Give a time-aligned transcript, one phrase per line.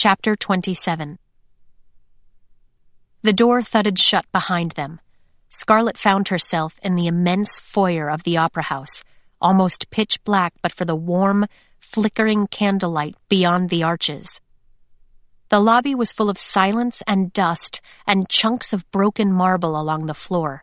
[0.00, 1.18] Chapter 27
[3.22, 5.00] The door thudded shut behind them.
[5.48, 9.02] Scarlet found herself in the immense foyer of the opera house,
[9.40, 11.48] almost pitch black but for the warm,
[11.80, 14.40] flickering candlelight beyond the arches.
[15.48, 20.14] The lobby was full of silence and dust and chunks of broken marble along the
[20.14, 20.62] floor.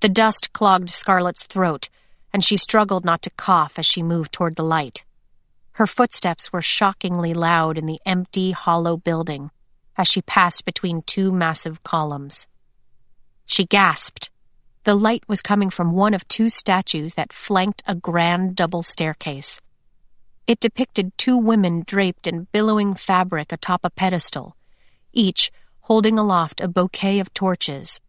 [0.00, 1.88] The dust clogged Scarlet's throat,
[2.32, 5.04] and she struggled not to cough as she moved toward the light.
[5.74, 9.50] Her footsteps were shockingly loud in the empty, hollow building
[9.96, 12.46] as she passed between two massive columns.
[13.46, 14.30] She gasped.
[14.84, 19.60] The light was coming from one of two statues that flanked a grand double staircase.
[20.46, 24.56] It depicted two women draped in billowing fabric atop a pedestal,
[25.12, 28.00] each holding aloft a bouquet of torches.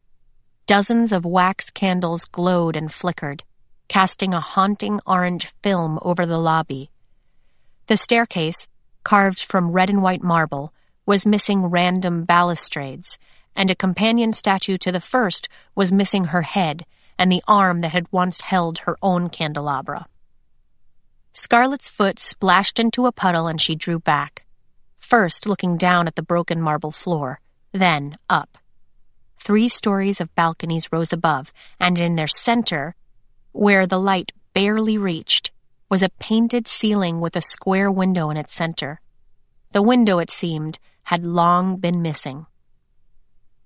[0.68, 3.44] Dozens of wax candles glowed and flickered,
[3.88, 6.90] casting a haunting orange film over the lobby.
[7.88, 8.68] The staircase,
[9.04, 10.74] carved from red and white marble,
[11.06, 13.20] was missing random balustrades,
[13.56, 16.86] and a companion statue to the first was missing her head
[17.18, 20.08] and the arm that had once held her own candelabra.
[21.34, 24.46] Scarlet's foot splashed into a puddle and she drew back,
[24.98, 27.40] first looking down at the broken marble floor,
[27.72, 28.58] then up.
[29.38, 32.96] Three stories of balconies rose above, and in their center,
[33.52, 35.52] where the light barely reached,
[35.90, 39.00] was a painted ceiling with a square window in its center.
[39.72, 42.48] The window, it seemed, had long been missing.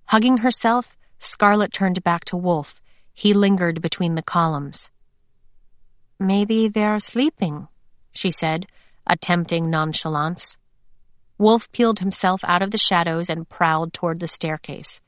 [0.05, 2.81] Hugging herself, Scarlet turned back to Wolf.
[3.13, 4.89] He lingered between the columns.
[6.19, 7.67] Maybe they're sleeping,
[8.11, 8.67] she said,
[9.07, 10.57] attempting nonchalance.
[11.37, 14.99] Wolf peeled himself out of the shadows and prowled toward the staircase.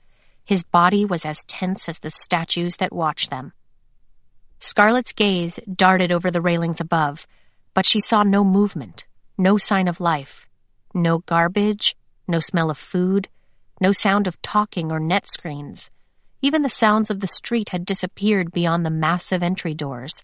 [0.46, 3.54] His body was as tense as the statues that watched them.
[4.62, 7.26] Scarlet's gaze darted over the railings above,
[7.74, 10.48] but she saw no movement, no sign of life,
[10.94, 13.28] no garbage, no smell of food,
[13.80, 15.90] no sound of talking or netscreens.
[16.44, 20.24] Even the sounds of the street had disappeared beyond the massive entry doors.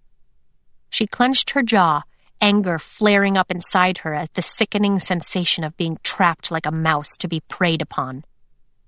[0.91, 2.03] She clenched her jaw,
[2.39, 7.17] anger flaring up inside her at the sickening sensation of being trapped like a mouse
[7.17, 8.23] to be preyed upon.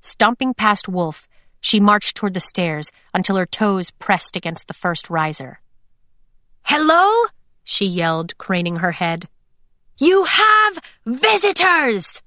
[0.02, 1.28] Stomping past Wolf,
[1.62, 5.60] she marched toward the stairs until her toes pressed against the first riser.
[6.64, 7.26] Hello?
[7.64, 9.28] she yelled, craning her head.
[9.98, 12.22] You have visitors!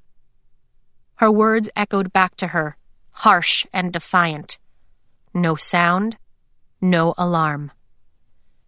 [1.17, 2.77] Her words echoed back to her,
[3.11, 4.59] harsh and defiant.
[5.33, 6.17] No sound,
[6.81, 7.73] no alarm.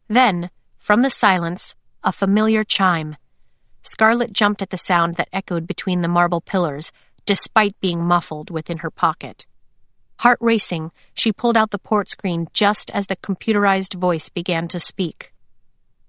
[0.09, 3.17] Then, from the silence, a familiar chime.
[3.83, 6.93] Scarlet jumped at the sound that echoed between the marble pillars,
[7.27, 9.47] despite being muffled within her pocket.
[10.19, 14.79] Heart racing, she pulled out the port screen just as the computerized voice began to
[14.79, 15.33] speak.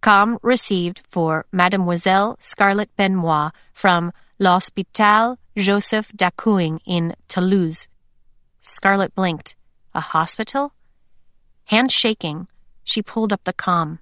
[0.01, 7.87] Com received for Mademoiselle Scarlet Benoit from L'Hospital Joseph Dacuing in Toulouse.
[8.59, 9.55] Scarlet blinked.
[9.93, 10.73] A hospital?
[11.65, 12.47] Hand shaking,
[12.83, 13.99] she pulled up the com.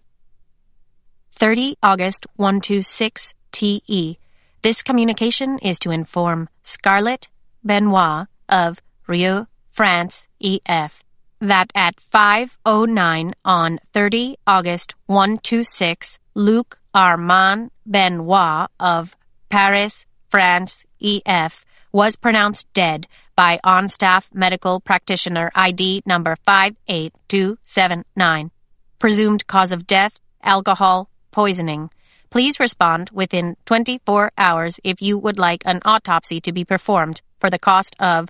[1.35, 4.17] 30 August 126 TE.
[4.61, 7.29] This communication is to inform Scarlet
[7.63, 11.03] Benoit of Rieux France, EF,
[11.41, 19.17] that at 5.09 on 30 August 126, Luc Armand Benoit of
[19.49, 28.51] Paris, France, EF, was pronounced dead by on-staff medical practitioner ID number 58279.
[28.99, 31.89] Presumed cause of death, alcohol poisoning.
[32.29, 37.49] Please respond within 24 hours if you would like an autopsy to be performed for
[37.49, 38.29] the cost of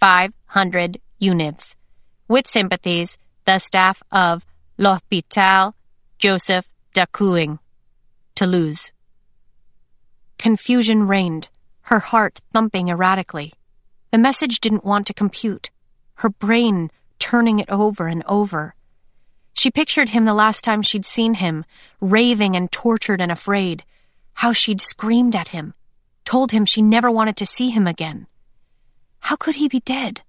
[0.00, 1.76] 4,500 units.
[2.26, 4.46] With sympathies, the staff of
[4.78, 5.74] L'Hôpital
[6.18, 7.58] Joseph Dacuing,
[8.34, 8.92] Toulouse.
[10.38, 11.50] Confusion reigned,
[11.82, 13.52] her heart thumping erratically.
[14.10, 15.70] The message didn't want to compute,
[16.14, 18.74] her brain turning it over and over.
[19.52, 21.66] She pictured him the last time she'd seen him,
[22.00, 23.84] raving and tortured and afraid,
[24.32, 25.74] how she'd screamed at him,
[26.24, 28.26] told him she never wanted to see him again.
[29.20, 30.22] How could he be dead?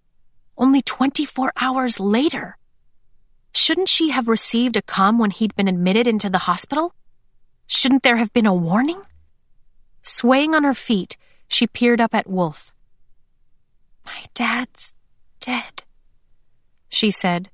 [0.58, 2.58] Only 24 hours later.
[3.54, 6.94] Shouldn't she have received a com when he'd been admitted into the hospital?
[7.68, 9.02] Shouldn't there have been a warning?
[10.04, 11.18] Swaying on her feet,
[11.48, 12.74] she peered up at Wolf.
[14.06, 14.94] My dad's
[15.40, 15.84] dead,
[16.90, 17.50] she said,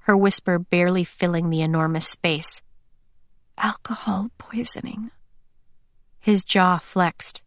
[0.00, 2.62] her whisper barely filling the enormous space.
[3.58, 5.10] Alcohol poisoning.
[6.20, 7.42] His jaw flexed.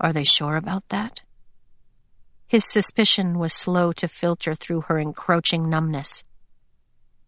[0.00, 1.22] Are they sure about that?
[2.48, 6.24] His suspicion was slow to filter through her encroaching numbness.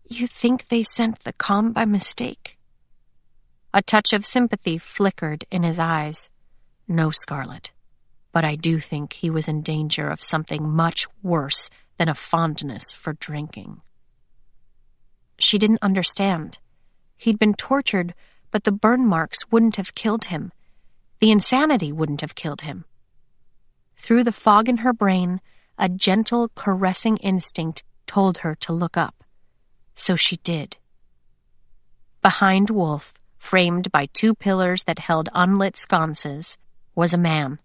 [0.08, 2.56] You think they sent the com by mistake?
[3.72, 6.30] A touch of sympathy flickered in his eyes.
[6.88, 7.70] No, Scarlet.
[8.32, 11.68] but I do think he was in danger of something much worse
[11.98, 13.80] than a fondness for drinking.
[15.38, 16.58] She didn't understand.
[17.16, 18.14] He'd been tortured,
[18.50, 20.52] but the burn marks wouldn't have killed him.
[21.20, 22.84] The insanity wouldn't have killed him.
[24.00, 25.42] Through the fog in her brain,
[25.78, 29.22] a gentle, caressing instinct told her to look up.
[29.94, 30.78] So she did.
[32.22, 36.56] Behind Wolf, framed by two pillars that held unlit sconces,
[36.94, 37.58] was a man.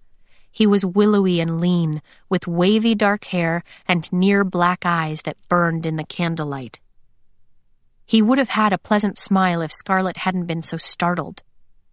[0.52, 5.86] He was willowy and lean, with wavy dark hair and near black eyes that burned
[5.86, 6.82] in the candlelight.
[8.06, 11.44] He would have had a pleasant smile if Scarlet hadn't been so startled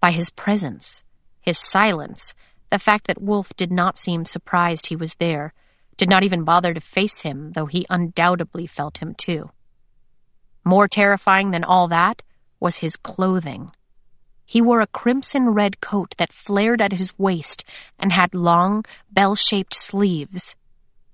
[0.01, 1.05] by his presence,
[1.41, 2.35] his silence,
[2.73, 5.53] the fact that Wolf did not seem surprised he was there,
[5.99, 9.51] did not even bother to face him, though he undoubtedly felt him too.
[10.65, 12.23] More terrifying than all that
[12.61, 13.71] was his clothing.
[14.47, 17.63] He wore a crimson red coat that flared at his waist
[17.99, 20.57] and had long, bell shaped sleeves.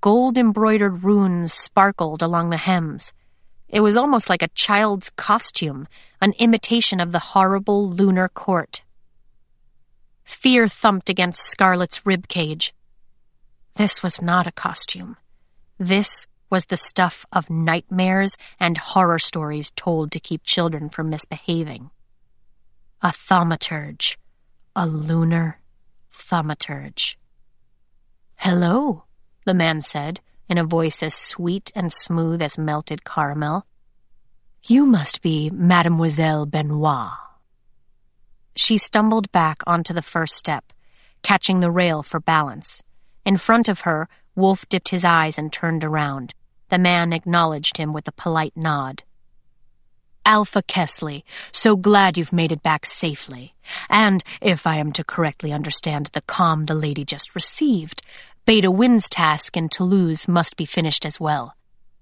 [0.00, 3.12] Gold embroidered runes sparkled along the hems.
[3.68, 5.88] It was almost like a child's costume,
[6.20, 8.84] an imitation of the horrible lunar court.
[10.28, 12.74] Fear thumped against Scarlet's rib cage.
[13.76, 15.16] This was not a costume.
[15.78, 21.90] This was the stuff of nightmares and horror stories told to keep children from misbehaving.
[23.00, 24.16] A thaumaturge.
[24.76, 25.60] A lunar
[26.12, 27.16] thaumaturge.
[28.36, 29.04] Hello,
[29.46, 33.66] the man said, in a voice as sweet and smooth as melted caramel.
[34.62, 37.27] You must be Mademoiselle Benoit.
[38.58, 40.72] She stumbled back onto the first step,
[41.22, 42.82] catching the rail for balance.
[43.24, 46.34] In front of her, Wolf dipped his eyes and turned around.
[46.68, 49.04] The man acknowledged him with a polite nod.
[50.26, 51.22] Alpha Kesley,
[51.52, 53.54] so glad you've made it back safely.
[53.88, 58.02] And, if I am to correctly understand the com the lady just received,
[58.44, 61.54] Beta Wind's task in Toulouse must be finished as well.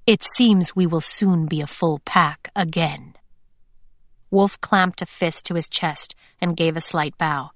[0.07, 3.15] It seems we will soon be a full pack again.
[4.31, 7.51] Wolf clamped a fist to his chest and gave a slight bow.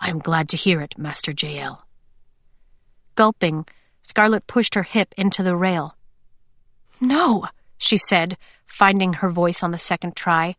[0.00, 1.86] I am glad to hear it, Master Jael.
[3.14, 3.66] Gulping,
[4.02, 5.96] Scarlet pushed her hip into the rail.
[7.00, 7.46] No,
[7.78, 8.36] she said,
[8.66, 10.56] finding her voice on the second try.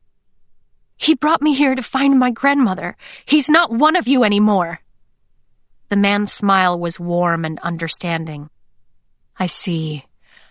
[0.97, 2.95] He brought me here to find my grandmother.
[3.25, 4.79] He's not one of you anymore.
[5.89, 8.49] The man's smile was warm and understanding.
[9.37, 10.05] I see.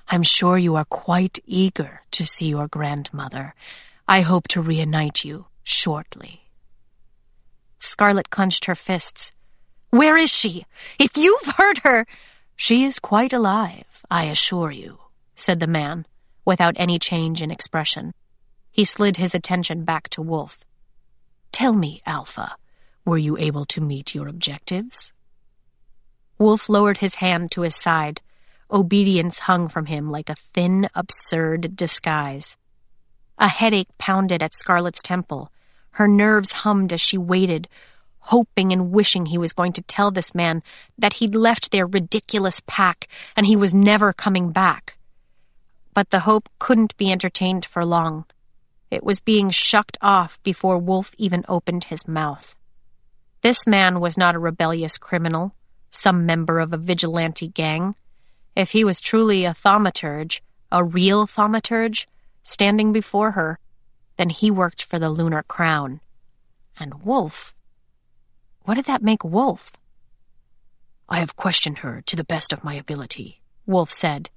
[0.08, 3.54] I'm sure you are quite eager to see your grandmother.
[4.06, 6.41] I hope to reunite you shortly.
[7.82, 9.32] Scarlet clenched her fists.
[9.90, 10.64] Where is she?
[10.98, 12.06] If you've heard her.
[12.54, 15.00] She is quite alive, I assure you,
[15.34, 16.06] said the man,
[16.44, 18.14] without any change in expression.
[18.70, 20.64] He slid his attention back to Wolf.
[21.50, 22.54] Tell me, Alpha,
[23.04, 25.12] were you able to meet your objectives?
[26.38, 28.20] Wolf lowered his hand to his side.
[28.70, 32.56] Obedience hung from him like a thin, absurd disguise.
[33.38, 35.51] A headache pounded at Scarlet's temple.
[35.92, 37.68] Her nerves hummed as she waited,
[38.20, 40.62] hoping and wishing he was going to tell this man
[40.98, 44.96] that he'd left their ridiculous pack and he was never coming back.
[45.94, 48.24] But the hope couldn't be entertained for long.
[48.90, 52.56] It was being shucked off before Wolf even opened his mouth.
[53.40, 55.54] This man was not a rebellious criminal
[55.94, 57.94] some member of a vigilante gang.
[58.56, 60.40] If he was truly a thaumaturge,
[60.70, 62.06] a real thaumaturge,
[62.42, 63.58] standing before her,
[64.22, 66.00] then he worked for the Lunar Crown.
[66.78, 67.52] And Wolf?
[68.62, 69.72] What did that make Wolf?
[71.08, 74.30] I have questioned her to the best of my ability, Wolf said.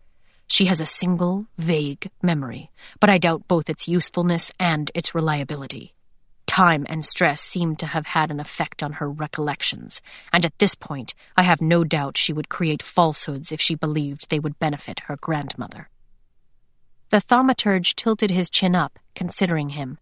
[0.48, 5.94] She has a single, vague memory, but I doubt both its usefulness and its reliability.
[6.48, 10.02] Time and stress seem to have had an effect on her recollections,
[10.34, 14.32] and at this point I have no doubt she would create falsehoods if she believed
[14.32, 15.90] they would benefit her grandmother.
[17.10, 19.98] The thaumaturge tilted his chin up, considering him.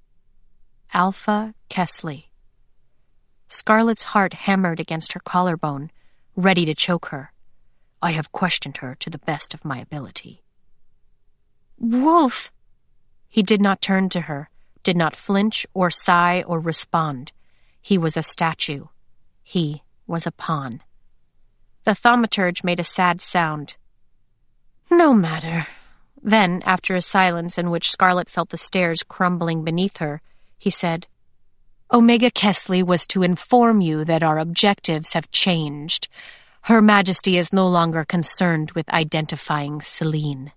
[0.93, 2.25] Alpha Kesley.
[3.47, 5.91] Scarlet's heart hammered against her collarbone,
[6.35, 7.31] ready to choke her.
[8.01, 10.41] I have questioned her to the best of my ability.
[11.77, 12.51] Wolf!
[13.29, 14.49] He did not turn to her
[14.83, 17.31] did not flinch or sigh or respond.
[17.81, 18.85] He was a statue.
[19.41, 20.81] He was a pawn.
[21.85, 23.77] The thaumaturge made a sad sound.
[24.91, 25.67] No matter.
[26.23, 30.21] Then, after a silence in which Scarlet felt the stairs crumbling beneath her,
[30.57, 31.05] he said,
[31.91, 36.07] Omega Kesley was to inform you that our objectives have changed.
[36.61, 40.53] Her Majesty is no longer concerned with identifying Selene.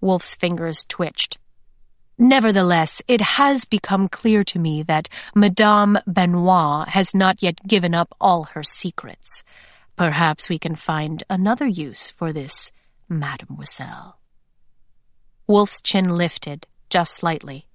[0.00, 1.38] Wolf's fingers twitched.
[2.18, 8.14] Nevertheless, it has become clear to me that Madame Benoit has not yet given up
[8.20, 9.44] all her secrets.
[9.96, 12.72] Perhaps we can find another use for this
[13.08, 14.18] mademoiselle.
[15.52, 17.66] Wolf's chin lifted, just slightly.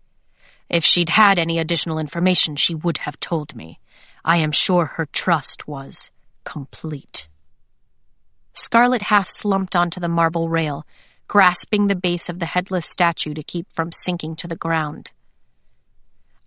[0.67, 3.79] If she'd had any additional information, she would have told me.
[4.25, 6.09] I am sure her trust was
[6.43, 7.27] complete.
[8.53, 10.87] Scarlet half slumped onto the marble rail,
[11.27, 15.11] grasping the base of the headless statue to keep from sinking to the ground.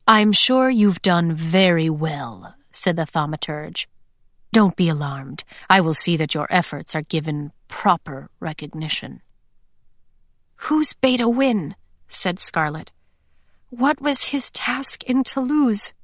[0.09, 3.87] I'm sure you've done very well, said the thaumaturge.
[4.53, 5.45] Don't be alarmed.
[5.69, 9.23] I will see that your efforts are given proper recognition.
[10.65, 11.75] Who's Beta Win?
[12.07, 12.93] said Scarlet.
[13.71, 15.95] What was his task in Toulouse?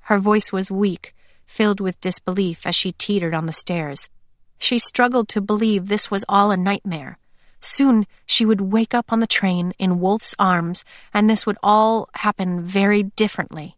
[0.00, 1.14] Her voice was weak,
[1.46, 4.10] filled with disbelief as she teetered on the stairs.
[4.58, 7.18] She struggled to believe this was all a nightmare.
[7.60, 12.08] Soon she would wake up on the train in Wolf's arms, and this would all
[12.14, 13.76] happen very differently.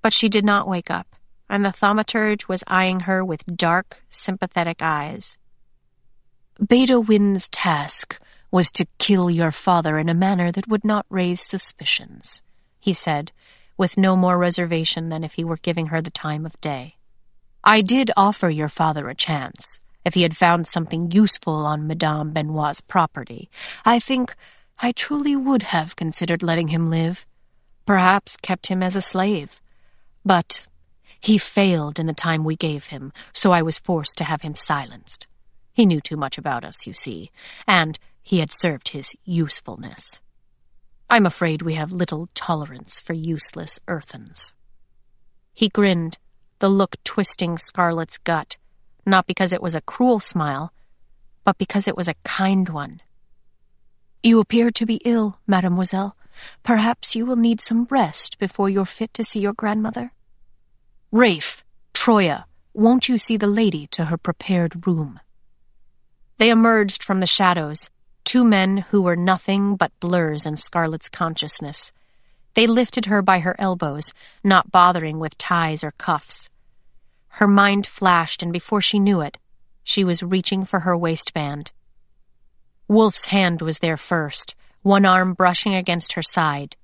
[0.00, 1.14] But she did not wake up,
[1.48, 5.36] and the thaumaturge was eyeing her with dark, sympathetic eyes.
[6.66, 8.18] Beta Win's task
[8.54, 12.40] was to kill your father in a manner that would not raise suspicions,
[12.78, 13.32] he said,
[13.76, 16.94] with no more reservation than if he were giving her the time of day.
[17.64, 19.80] I did offer your father a chance.
[20.04, 23.50] If he had found something useful on Madame Benoit's property,
[23.84, 24.36] I think
[24.78, 27.26] I truly would have considered letting him live.
[27.86, 29.60] Perhaps kept him as a slave.
[30.24, 30.64] But
[31.18, 34.54] he failed in the time we gave him, so I was forced to have him
[34.54, 35.26] silenced.
[35.72, 37.32] He knew too much about us, you see,
[37.66, 40.20] and he had served his usefulness.
[41.08, 44.52] I'm afraid we have little tolerance for useless earthens.
[45.52, 46.18] He grinned,
[46.58, 48.56] the look twisting Scarlet's gut
[49.06, 50.72] not because it was a cruel smile,
[51.44, 53.00] but because it was a kind one.
[54.22, 56.16] You appear to be ill, mademoiselle.
[56.62, 60.12] Perhaps you will need some rest before you're fit to see your grandmother.
[61.12, 61.62] Rafe,
[61.92, 65.20] Troya, won't you see the lady to her prepared room?
[66.38, 67.90] They emerged from the shadows,
[68.24, 71.92] two men who were nothing but blurs in Scarlet's consciousness.
[72.54, 74.12] They lifted her by her elbows,
[74.42, 76.48] not bothering with ties or cuffs.
[77.28, 79.38] Her mind flashed, and before she knew it,
[79.82, 81.72] she was reaching for her waistband.
[82.88, 86.76] Wolf's hand was there first, one arm brushing against her side.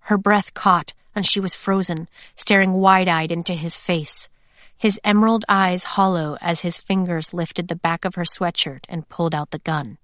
[0.00, 4.28] Her breath caught, and she was frozen, staring wide eyed into his face,
[4.76, 9.34] his emerald eyes hollow as his fingers lifted the back of her sweatshirt and pulled
[9.34, 9.98] out the gun.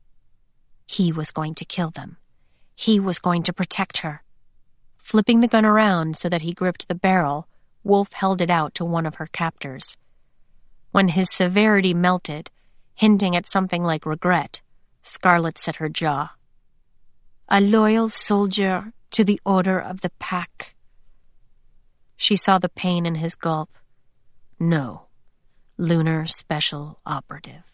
[0.90, 2.16] He was going to kill them.
[2.75, 4.23] He was going to protect her.
[4.97, 7.47] Flipping the gun around so that he gripped the barrel,
[7.85, 9.99] Wolf held it out to one of her captors.
[10.90, 12.50] When his severity melted,
[12.95, 14.62] hinting at something like regret,
[15.02, 16.33] Scarlet set her jaw.
[17.50, 20.75] A loyal soldier to the order of the pack.
[22.16, 23.71] She saw the pain in his gulp.
[24.59, 25.02] No,
[25.76, 27.64] lunar special operative.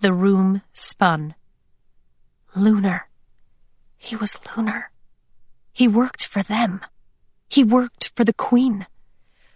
[0.00, 1.34] The room spun.
[2.54, 3.08] Lunar.
[3.96, 4.90] He was lunar.
[5.72, 6.82] He worked for them.
[7.48, 8.86] He worked for the Queen.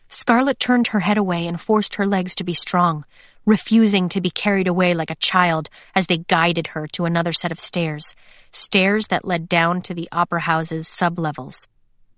[0.09, 3.05] Scarlet turned her head away and forced her legs to be strong,
[3.45, 7.53] refusing to be carried away like a child as they guided her to another set
[7.53, 8.15] of stairs,
[8.51, 11.67] stairs that led down to the opera house's sublevels.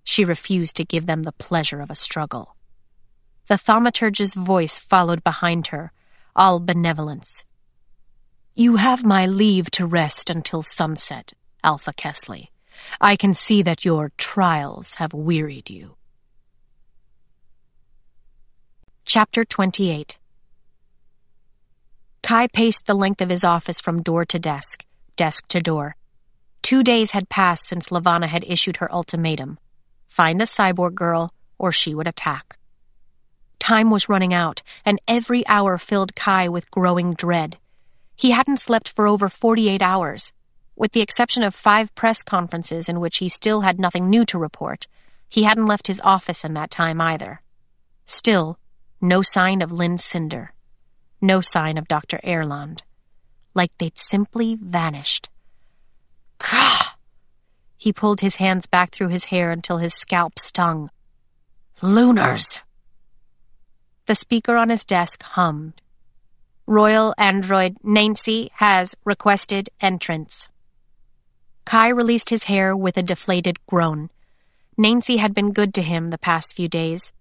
[0.05, 2.55] She refused to give them the pleasure of a struggle.
[3.47, 5.91] The thaumaturge's voice followed behind her,
[6.35, 7.43] all benevolence.
[8.59, 11.31] You have my leave to rest until sunset,
[11.63, 12.49] Alpha Kesley.
[12.99, 15.95] I can see that your trials have wearied you.
[19.05, 20.17] Chapter 28
[22.21, 24.83] Kai paced the length of his office from door to desk,
[25.15, 25.95] desk to door.
[26.61, 29.57] Two days had passed since Levana had issued her ultimatum
[30.09, 32.57] find the cyborg girl, or she would attack.
[33.57, 37.57] Time was running out, and every hour filled Kai with growing dread.
[38.19, 40.33] He hadn't slept for over 48 hours.
[40.75, 44.37] With the exception of five press conferences in which he still had nothing new to
[44.37, 44.87] report,
[45.29, 47.41] he hadn't left his office in that time either.
[48.05, 48.59] Still,
[48.99, 50.51] no sign of Linh Cinder.
[51.21, 52.19] No sign of Dr.
[52.25, 52.83] Erland.
[53.53, 55.29] Like they'd simply vanished.
[56.39, 56.95] Gah!
[57.77, 60.91] He pulled his hands back through his hair until his scalp stung.
[61.81, 62.59] Lunars!
[64.07, 65.81] The speaker on his desk hummed.
[66.69, 70.49] Royal android Nancy has requested entrance.
[71.65, 74.11] Kai released his hair with a deflated groan.
[74.77, 77.11] Nancy had been good to him the past few days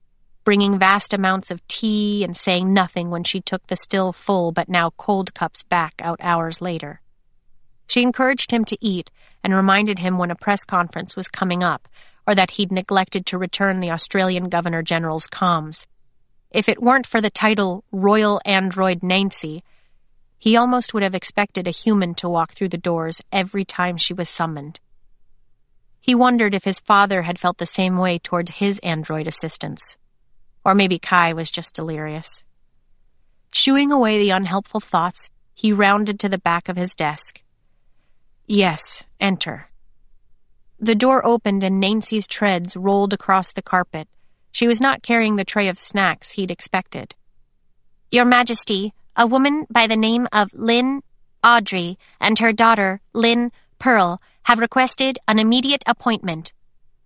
[0.45, 4.69] bringing vast amounts of tea and saying nothing when she took the still full but
[4.69, 7.01] now cold cups back out hours later.
[7.87, 9.11] She encouraged him to eat
[9.43, 11.89] and reminded him when a press conference was coming up
[12.27, 15.87] or that he'd neglected to return the Australian Governor General's comms.
[16.51, 19.63] If it weren't for the title Royal Android Nancy,
[20.39, 24.15] he almost would have expected a human to walk through the doors every time she
[24.15, 24.81] was summoned.
[26.01, 29.99] He wondered if his father had felt the same way toward his android assistants.
[30.65, 32.45] Or maybe Kai was just delirious.
[33.53, 37.43] Chewing away the unhelpful thoughts, he rounded to the back of his desk.
[38.47, 39.69] Yes, enter.
[40.81, 44.09] The door opened and Nancy's treads rolled across the carpet.
[44.59, 47.15] She was not carrying the tray of snacks he'd expected.
[48.11, 51.05] Your Majesty, a woman by the name of Linh
[51.45, 56.53] Adri and her daughter, Linh Pearl, have requested an immediate appointment.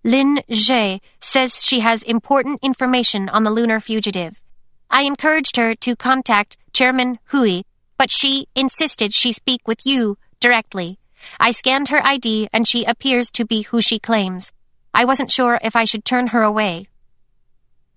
[0.03, 4.41] Linh-jie says she has important information on the lunar fugitive.
[4.89, 7.65] I encouraged her to contact Chairman Huy,
[7.99, 10.99] but she insisted she speak with you directly.
[11.39, 14.53] I scanned her ID and she appears to be who she claims.
[14.95, 16.87] I wasn't sure if I should turn her away.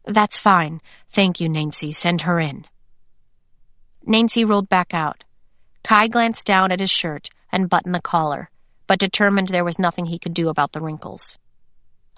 [0.06, 0.82] That's fine.
[1.10, 1.92] Thank you, Nancy.
[1.92, 2.66] Send her in.
[4.06, 5.24] Nancy rolled back out.
[5.84, 8.50] Kai glanced down at his shirt and buttoned the collar,
[8.88, 11.38] but determined there was nothing he could do about the wrinkles.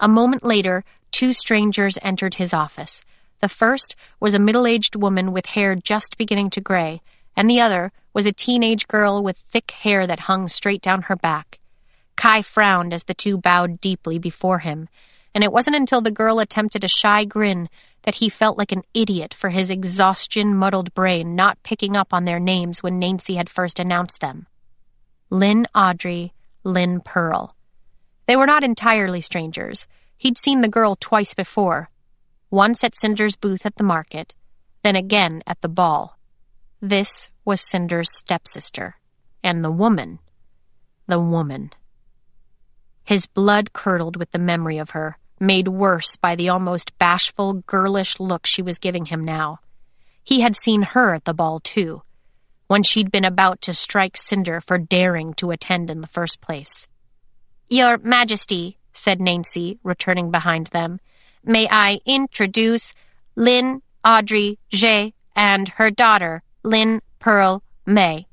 [0.00, 3.04] A moment later, two strangers entered his office.
[3.40, 7.00] The first was a middle aged woman with hair just beginning to gray,
[7.36, 11.16] and the other was a teenage girl with thick hair that hung straight down her
[11.16, 11.58] back.
[12.16, 14.88] Kai frowned as the two bowed deeply before him,
[15.34, 17.68] and it wasn't until the girl attempted a shy grin
[18.02, 22.24] that he felt like an idiot for his exhaustion muddled brain not picking up on
[22.24, 24.46] their names when Nancy had first announced them.
[25.30, 26.32] Linh Adri,
[26.64, 27.54] Linh Pearl.
[28.26, 29.86] They were not entirely strangers.
[30.16, 31.90] He'd seen the girl twice before,
[32.50, 34.34] once at Cinder's booth at the market,
[34.82, 36.18] then again at the ball.
[36.80, 38.96] This was Cinder's stepsister,
[39.42, 40.18] and the woman,
[41.06, 41.72] the woman.
[43.08, 48.20] His blood curdled with the memory of her, made worse by the almost bashful, girlish
[48.20, 49.60] look she was giving him now.
[50.22, 52.02] He had seen her at the ball, too,
[52.66, 56.86] when she'd been about to strike Cinder for daring to attend in the first place.
[57.70, 61.00] Your Majesty, said Nancy, returning behind them,
[61.42, 62.92] may I introduce
[63.36, 68.26] Linh Adri J and her daughter, Linh Pearl May.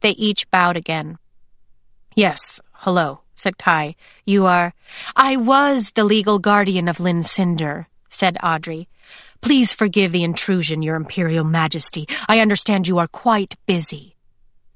[0.00, 1.18] They each bowed again.
[2.14, 3.94] Yes, hello, said Kai.
[4.24, 4.74] You are.
[5.16, 8.86] I was the legal guardian of Linh Cinder, said Adri.
[9.40, 12.06] Please forgive the intrusion, Your Imperial Majesty.
[12.28, 14.16] I understand you are quite busy.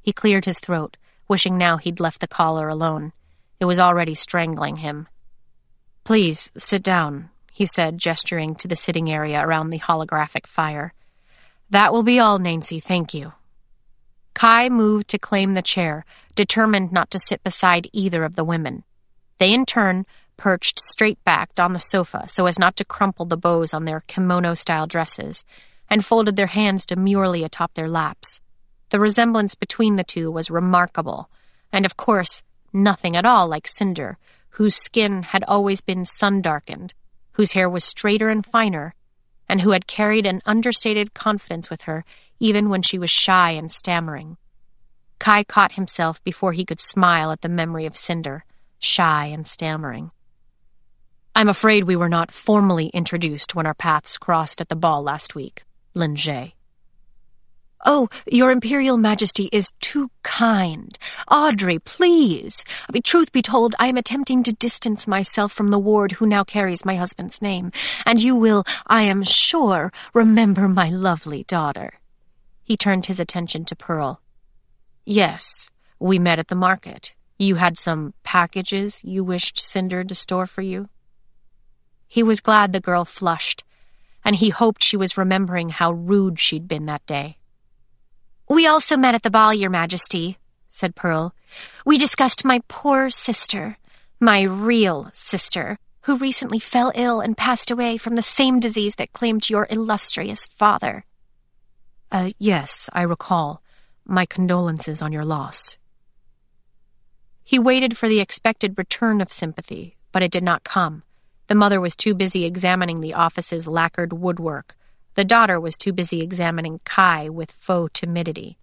[0.03, 0.97] He cleared his throat,
[1.29, 3.13] wishing now he'd left the collar alone.
[3.61, 5.09] It was already strangling him.
[6.05, 10.93] Please, sit down, he said, gesturing to the sitting area around the holographic fire.
[11.71, 13.33] That will be all, Nancy, thank you.
[14.37, 18.85] Kai moved to claim the chair, determined not to sit beside either of the women.
[19.39, 20.05] They, in turn,
[20.37, 24.01] perched straight backed on the sofa so as not to crumple the bows on their
[24.01, 25.43] kimono style dresses,
[25.89, 28.43] and folded their hands demurely atop their laps.
[28.91, 31.31] The resemblance between the two was remarkable,
[31.73, 32.43] and of course,
[32.75, 34.19] nothing at all like Cinder,
[34.51, 36.93] whose skin had always been sun darkened,
[37.33, 38.95] whose hair was straighter and finer,
[39.49, 42.05] and who had carried an understated confidence with her
[42.41, 44.37] even when she was shy and stammering.
[45.19, 48.45] Kai caught himself before he could smile at the memory of Cinder,
[48.79, 50.11] shy and stammering.
[51.35, 55.35] I'm afraid we were not formally introduced when our paths crossed at the ball last
[55.35, 56.55] week, Linh-jie.
[57.85, 60.99] Oh, your Imperial Majesty is too kind.
[61.31, 62.65] Adri, please.
[62.89, 66.27] I mean, truth be told, I am attempting to distance myself from the ward who
[66.27, 67.71] now carries my husband's name,
[68.05, 71.95] and you will, I am sure, remember my lovely daughter.
[72.67, 74.21] He turned his attention to Pearl.
[75.05, 77.15] Yes, we met at the market.
[77.39, 80.89] You had some packages you wished Cinder to store for you?
[82.09, 83.63] He was glad the girl flushed,
[84.25, 87.37] and he hoped she was remembering how rude she'd been that day.
[88.49, 90.37] We also met at the ball, Your Majesty,
[90.69, 91.37] said Pearl.
[91.85, 93.79] We discussed my poor sister,
[94.19, 99.13] my real sister, who recently fell ill and passed away from the same disease that
[99.13, 101.05] claimed your illustrious father.
[102.11, 103.63] Uh, yes, I recall.
[104.05, 105.77] My condolences on your loss.
[107.43, 111.03] He waited for the expected return of sympathy, but it did not come.
[111.49, 114.77] The mother was too busy examining the office's lacquered woodwork,
[115.17, 118.59] the daughter was too busy examining Kai with faux timidity.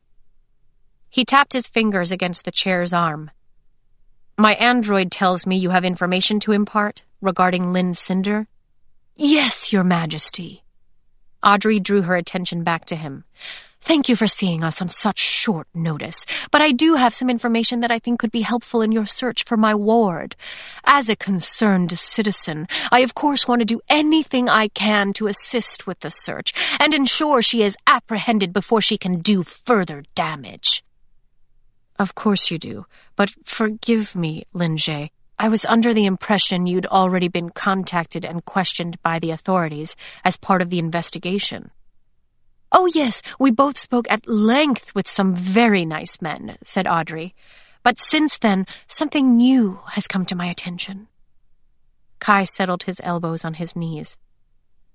[1.10, 3.32] He tapped his fingers against the chair's arm.
[4.38, 8.47] My android tells me you have information to impart regarding Linh Cinder?
[9.15, 10.62] Yes, Your Majesty.
[11.43, 13.23] Adri drew her attention back to him.
[13.84, 17.82] Thank you for seeing us on such short notice, but I do have some information
[17.82, 20.38] that I think could be helpful in your search for my ward.
[20.86, 25.86] As a concerned citizen, I of course want to do anything I can to assist
[25.86, 30.82] with the search and ensure she is apprehended before she can do further damage.
[31.99, 32.86] Of course you do,
[33.17, 34.77] but forgive me, Linh.
[35.39, 40.37] I was under the impression you'd already been contacted and questioned by the authorities as
[40.37, 41.71] part of the investigation.
[42.71, 47.33] Oh, yes, we both spoke at length with some very nice men, said Adri.
[47.83, 51.07] But since then, something new has come to my attention.
[52.19, 54.17] Kai settled his elbows on his knees.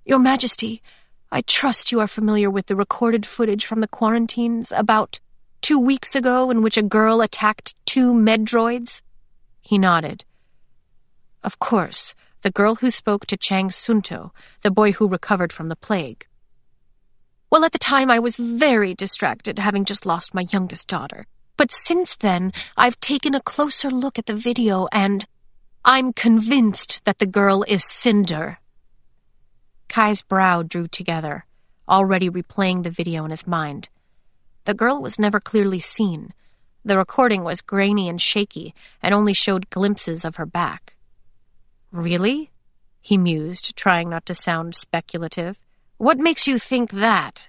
[0.05, 0.83] Your Majesty,
[1.31, 5.20] I trust you are familiar with the recorded footage from the quarantines about
[5.61, 9.03] two weeks ago in which a girl attacked two medroids?
[9.61, 10.24] He nodded.
[11.49, 15.77] Of course, the girl who spoke to Chang Sunto, the boy who recovered from the
[15.77, 16.27] plague.
[17.49, 21.25] Well, at the time I was very distracted, having just lost my youngest daughter.
[21.57, 25.25] But since then, I've taken a closer look at the video and
[25.87, 28.59] I'm convinced that the girl is Cinder.
[29.89, 31.47] Kai's brow drew together,
[31.89, 33.89] already replaying the video in his mind.
[34.67, 36.35] The girl was never clearly seen.
[36.85, 40.95] The recording was grainy and shaky and only showed glimpses of her back.
[41.92, 42.51] Really?
[43.01, 45.57] He mused, trying not to sound speculative.
[45.96, 47.48] What makes you think that?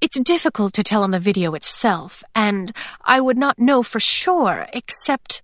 [0.00, 2.72] It's difficult to tell on the video itself, and
[3.04, 5.42] I would not know for sure, except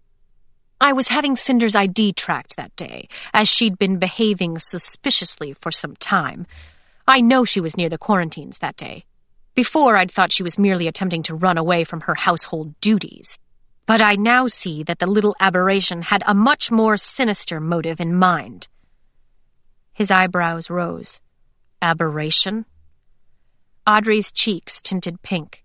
[0.80, 5.96] I was having Cinder's ID tracked that day, as she'd been behaving suspiciously for some
[5.96, 6.46] time.
[7.08, 9.04] I know she was near the quarantines that day.
[9.54, 13.38] Before, I'd thought she was merely attempting to run away from her household duties.
[13.86, 18.14] But I now see that the little aberration had a much more sinister motive in
[18.14, 18.68] mind.
[19.92, 21.20] His eyebrows rose
[21.82, 22.64] aberration?
[23.86, 25.62] Adri's cheeks tinted pink.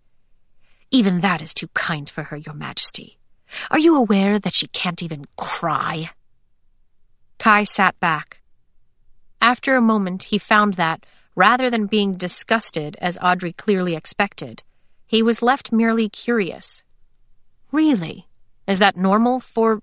[0.92, 3.18] Even that is too kind for her, Your Majesty.
[3.72, 6.10] Are you aware that she can't even cry?
[7.38, 8.42] Kai sat back.
[9.42, 11.06] After a moment, he found that,
[11.36, 14.64] rather than being disgusted, as Adri clearly expected,
[15.08, 16.84] he was left merely curious.
[17.72, 18.28] Really?
[18.68, 19.82] Is that normal for.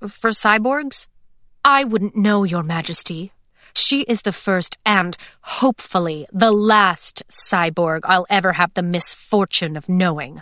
[0.00, 1.06] for cyborgs?
[1.64, 3.32] I wouldn't know, Your Majesty,
[3.76, 9.88] she is the first and, hopefully, the last cyborg I'll ever have the misfortune of
[9.88, 10.40] knowing.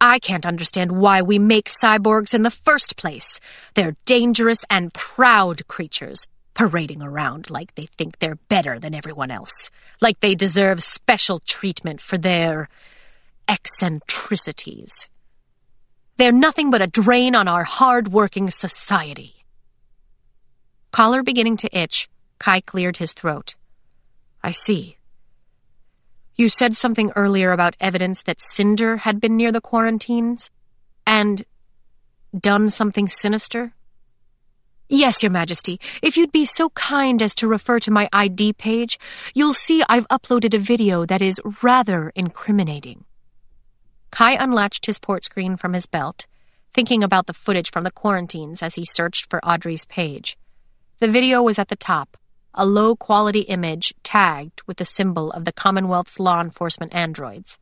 [0.00, 3.40] I can't understand why we make cyborgs in the first place.
[3.74, 9.70] They're dangerous and proud creatures, parading around like they think they're better than everyone else,
[10.00, 12.68] like they deserve special treatment for their
[13.48, 15.08] eccentricities.
[16.20, 19.46] They're nothing but a drain on our hard-working society.
[20.92, 23.54] Collar beginning to itch, Kai cleared his throat.
[24.42, 24.98] I see.
[26.34, 30.50] You said something earlier about evidence that Cinder had been near the quarantines
[31.06, 31.42] and
[32.38, 33.72] done something sinister?
[34.90, 35.80] Yes, Your Majesty.
[36.02, 38.98] If you'd be so kind as to refer to my ID page,
[39.32, 43.06] you'll see I've uploaded a video that is rather incriminating.
[44.10, 46.26] Kai unlatched his port screen from his belt,
[46.74, 50.36] thinking about the footage from the quarantines as he searched for Adri's page.
[50.98, 52.16] The video was at the top,
[52.54, 57.58] a low quality image tagged with the symbol of the Commonwealth's law enforcement androids.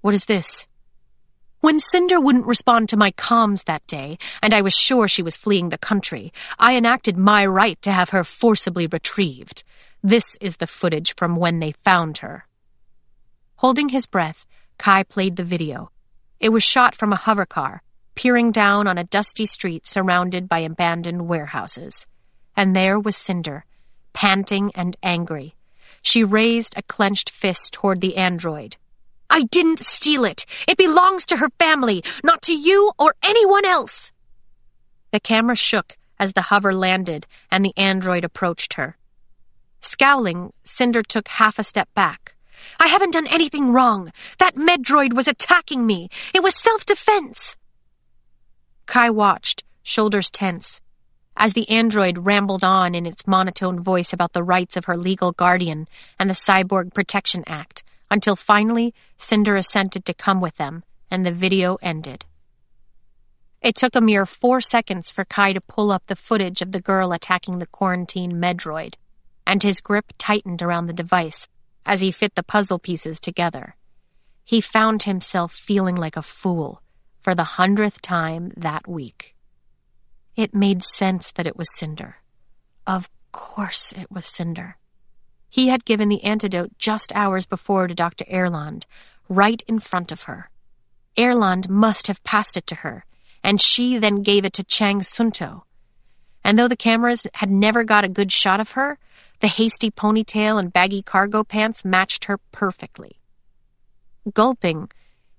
[0.00, 0.66] What is this?
[1.60, 5.36] When Cinder wouldn't respond to my comms that day, and I was sure she was
[5.36, 9.62] fleeing the country, I enacted my right to have her forcibly retrieved.
[10.02, 12.46] This is the footage from when they found her.
[13.56, 14.46] Holding his breath,
[14.80, 15.90] Kai played the video.
[16.40, 17.80] It was shot from a hovercar,
[18.14, 22.06] peering down on a dusty street surrounded by abandoned warehouses.
[22.56, 23.66] And there was Cinder,
[24.14, 25.54] panting and angry.
[26.00, 28.78] She raised a clenched fist toward the android.
[29.28, 30.46] I didn't steal it.
[30.66, 34.12] It belongs to her family, not to you or anyone else.
[35.10, 38.96] The camera shook as the hover landed and the android approached her.
[39.82, 42.34] Scowling, Cinder took half a step back.
[42.78, 44.12] I haven't done anything wrong.
[44.38, 46.08] That medroid was attacking me.
[46.34, 47.56] It was self-defense.
[48.86, 50.80] Kai watched, shoulders tense
[51.40, 55.32] as the android rambled on in its monotone voice about the rights of her legal
[55.32, 61.24] guardian and the Cyborg Protection Act, until finally Cinder assented to come with them, and
[61.24, 62.26] the video ended.
[63.62, 66.80] It took a mere four seconds for Kai to pull up the footage of the
[66.80, 68.94] girl attacking the quarantine medroid,
[69.46, 71.48] and his grip tightened around the device
[71.84, 73.76] as he fit the puzzle pieces together.
[74.44, 76.82] He found himself feeling like a fool
[77.20, 79.34] for the hundredth time that week.
[80.36, 82.16] It made sense that it was Cinder.
[82.86, 84.76] Of course it was Cinder.
[85.48, 88.24] He had given the antidote just hours before to Dr.
[88.30, 88.86] Erland,
[89.28, 90.50] right in front of her.
[91.18, 93.04] Erland must have passed it to her,
[93.42, 95.64] and she then gave it to Chang Sunto.
[96.42, 98.98] And though the cameras had never got a good shot of her,
[99.40, 103.20] the hasty ponytail and baggy cargo pants matched her perfectly.
[104.32, 104.90] Gulping,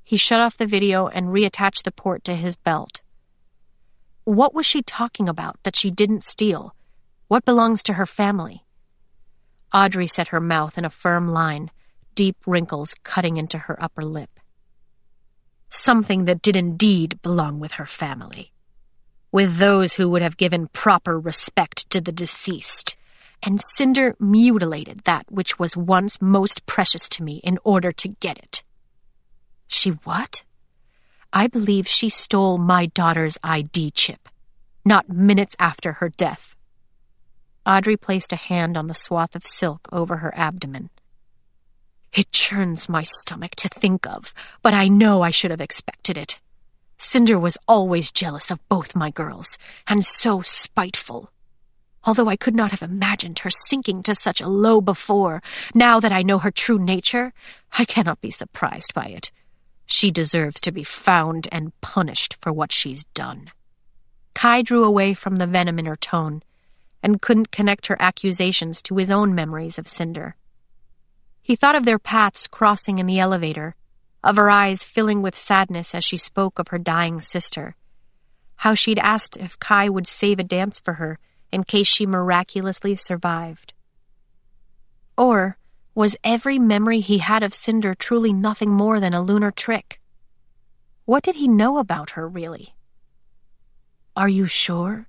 [0.03, 3.01] he shut off the video and reattached the port to his belt.
[4.23, 6.75] What was she talking about that she didn't steal?
[7.27, 8.65] What belongs to her family?
[9.73, 11.71] Adri set her mouth in a firm line,
[12.15, 14.39] deep wrinkles cutting into her upper lip.
[15.69, 18.51] Something that did indeed belong with her family.
[19.31, 22.97] With those who would have given proper respect to the deceased.
[23.43, 28.37] And Cinder mutilated that which was once most precious to me in order to get
[28.37, 28.63] it.
[29.67, 30.43] She what?
[31.33, 34.27] I believe she stole my daughter's ID chip,
[34.83, 36.55] not minutes after her death.
[37.65, 40.89] Adri placed a hand on the swath of silk over her abdomen.
[42.13, 46.39] It churns my stomach to think of, but I know I should have expected it.
[46.97, 51.31] Cinder was always jealous of both my girls, and so spiteful.
[52.03, 56.11] Although I could not have imagined her sinking to such a low before, now that
[56.11, 57.31] I know her true nature,
[57.77, 59.31] I cannot be surprised by it.
[59.85, 63.51] She deserves to be found and punished for what she's done.
[64.33, 66.41] Kai drew away from the venom in her tone
[67.03, 70.35] and couldn't connect her accusations to his own memories of Cinder.
[71.41, 73.75] He thought of their paths crossing in the elevator,
[74.23, 77.75] of her eyes filling with sadness as she spoke of her dying sister,
[78.57, 81.19] how she'd asked if Kai would save a dance for her
[81.51, 83.73] in case she miraculously survived.
[85.17, 85.57] Or
[85.93, 89.99] was every memory he had of Cinder truly nothing more than a lunar trick?
[91.05, 92.73] What did he know about her, really?
[94.15, 95.07] Are you sure?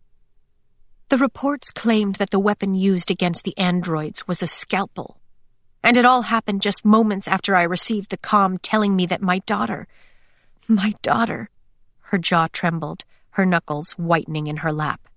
[1.08, 5.18] The reports claimed that the weapon used against the androids was a scalpel.
[5.84, 9.40] And it all happened just moments after I received the com telling me that my
[9.40, 9.86] daughter,
[10.68, 11.50] my daughter,
[12.10, 15.08] her jaw trembled, her knuckles whitening in her lap.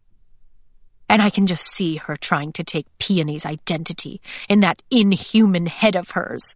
[1.07, 5.95] And I can just see her trying to take Peony's identity in that inhuman head
[5.95, 6.55] of hers.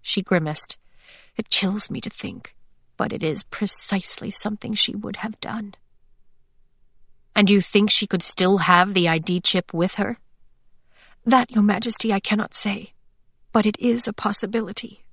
[0.00, 0.76] She grimaced.
[1.36, 2.54] It chills me to think,
[2.96, 5.74] but it is precisely something she would have done.
[7.34, 10.18] And you think she could still have the ID chip with her?
[11.24, 12.92] That, Your Majesty, I cannot say,
[13.52, 15.04] but it is a possibility.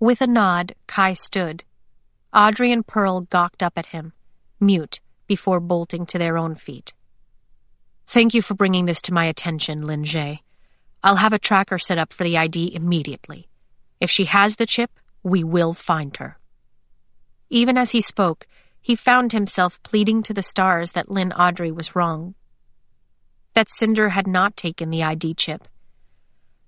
[0.00, 1.64] With a nod, Kai stood.
[2.34, 4.12] Adri and Pearl gawked up at him,
[4.60, 6.92] mute, before bolting to their own feet.
[8.06, 10.42] Thank you for bringing this to my attention, Linh-jie.
[11.02, 13.48] I'll have a tracker set up for the ID immediately.
[14.00, 14.90] If she has the chip,
[15.22, 16.38] we will find her.
[17.50, 18.46] Even as he spoke,
[18.80, 22.34] he found himself pleading to the stars that Linh Adri was wrong.
[23.54, 25.66] That Cinder had not taken the ID chip.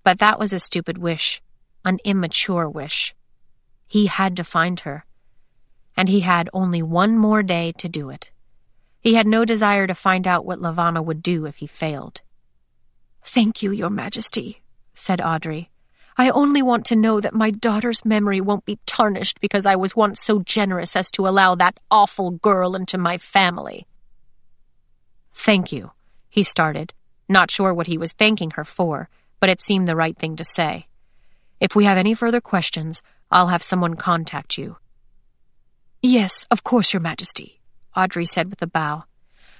[0.02, 1.40] But that was a stupid wish,
[1.84, 3.14] an immature wish.
[3.86, 5.04] He had to find her.
[5.96, 8.30] And he had only one more day to do it.
[9.00, 12.20] He had no desire to find out what Levana would do if he failed.
[13.24, 14.62] Thank you, Your Majesty,
[14.94, 15.68] said Adri.
[16.16, 19.94] I only want to know that my daughter's memory won't be tarnished because I was
[19.94, 23.86] once so generous as to allow that awful girl into my family.
[25.32, 25.92] Thank you,
[26.28, 26.92] he started,
[27.28, 29.08] not sure what he was thanking her for,
[29.38, 30.88] but it seemed the right thing to say.
[31.60, 34.78] If we have any further questions, I'll have someone contact you.
[36.02, 37.57] Yes, of course, Your Majesty,
[37.98, 39.04] Adri said with a bow.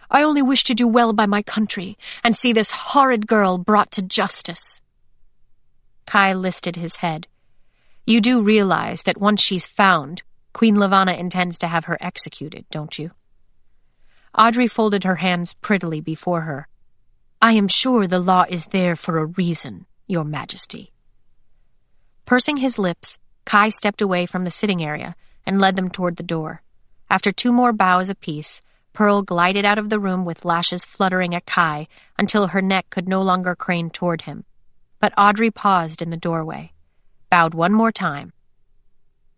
[0.09, 3.90] I only wish to do well by my country and see this horrid girl brought
[3.92, 4.81] to justice.
[6.07, 7.27] Kai listed his head.
[8.07, 10.22] You do realize that once she's found,
[10.55, 13.11] Queen Levana intends to have her executed, don't you?
[14.37, 16.68] Adri folded her hands prettily before her.
[17.42, 20.92] I am sure the law is there for a reason, Your Majesty.
[22.24, 26.22] Pursing his lips, Kai stepped away from the sitting area and led them toward the
[26.22, 26.62] door.
[27.11, 28.61] After two more bows apiece,
[28.92, 31.87] Pearl glided out of the room with lashes fluttering at Kai
[32.18, 34.44] until her neck could no longer crane toward him.
[35.01, 36.73] But Adri paused in the doorway,
[37.31, 38.33] bowed one more time.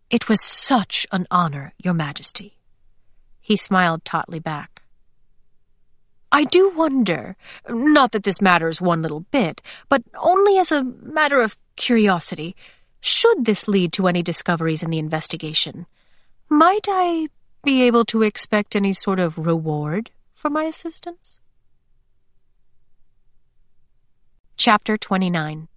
[0.09, 2.57] It was such an honor, Your Majesty.
[3.39, 4.81] He smiled tautly back.
[6.31, 7.35] I do wonder,
[7.69, 12.55] not that this matters one little bit, but only as a matter of curiosity,
[12.99, 15.85] should this lead to any discoveries in the investigation,
[16.49, 17.27] might I
[17.63, 21.39] be able to expect any sort of reward for my assistance?
[24.57, 25.67] Chapter 29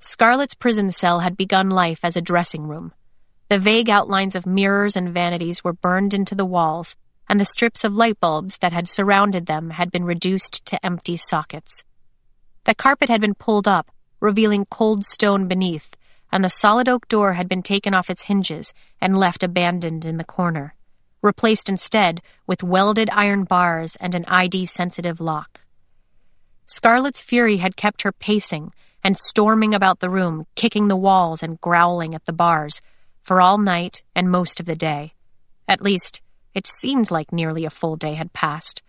[0.00, 2.92] Scarlet's prison cell had begun life as a dressing room.
[3.48, 6.96] The vague outlines of mirrors and vanities were burned into the walls,
[7.28, 11.16] and the strips of light bulbs that had surrounded them had been reduced to empty
[11.16, 11.84] sockets.
[12.64, 15.96] The carpet had been pulled up, revealing cold stone beneath,
[16.30, 20.16] and the solid oak door had been taken off its hinges and left abandoned in
[20.16, 20.74] the corner,
[21.22, 25.60] replaced instead with welded iron bars and an ID sensitive lock.
[26.66, 31.60] Scarlet's fury had kept her pacing and storming about the room, kicking the walls and
[31.60, 32.82] growling at the bars,
[33.22, 35.14] for all night and most of the day.
[35.66, 36.20] At least,
[36.54, 38.82] it seemed like nearly a full day had passed.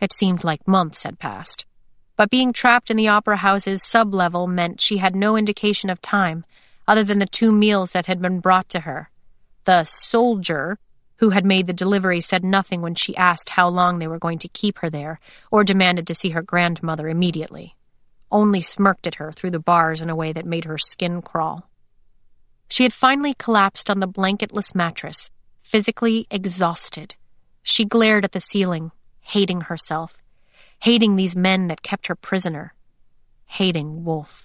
[0.00, 1.66] It seemed like months had passed.
[2.16, 6.44] But being trapped in the opera house's sublevel meant she had no indication of time,
[6.88, 9.10] other than the two meals that had been brought to her.
[9.64, 10.78] The soldier
[11.16, 14.38] who had made the delivery said nothing when she asked how long they were going
[14.38, 15.20] to keep her there,
[15.50, 17.76] or demanded to see her grandmother immediately.
[18.30, 21.68] Only smirked at her through the bars in a way that made her skin crawl.
[22.70, 27.16] She had finally collapsed on the blanketless mattress, physically exhausted.
[27.62, 30.18] She glared at the ceiling, hating herself,
[30.80, 32.74] hating these men that kept her prisoner,
[33.46, 34.44] hating Wolf.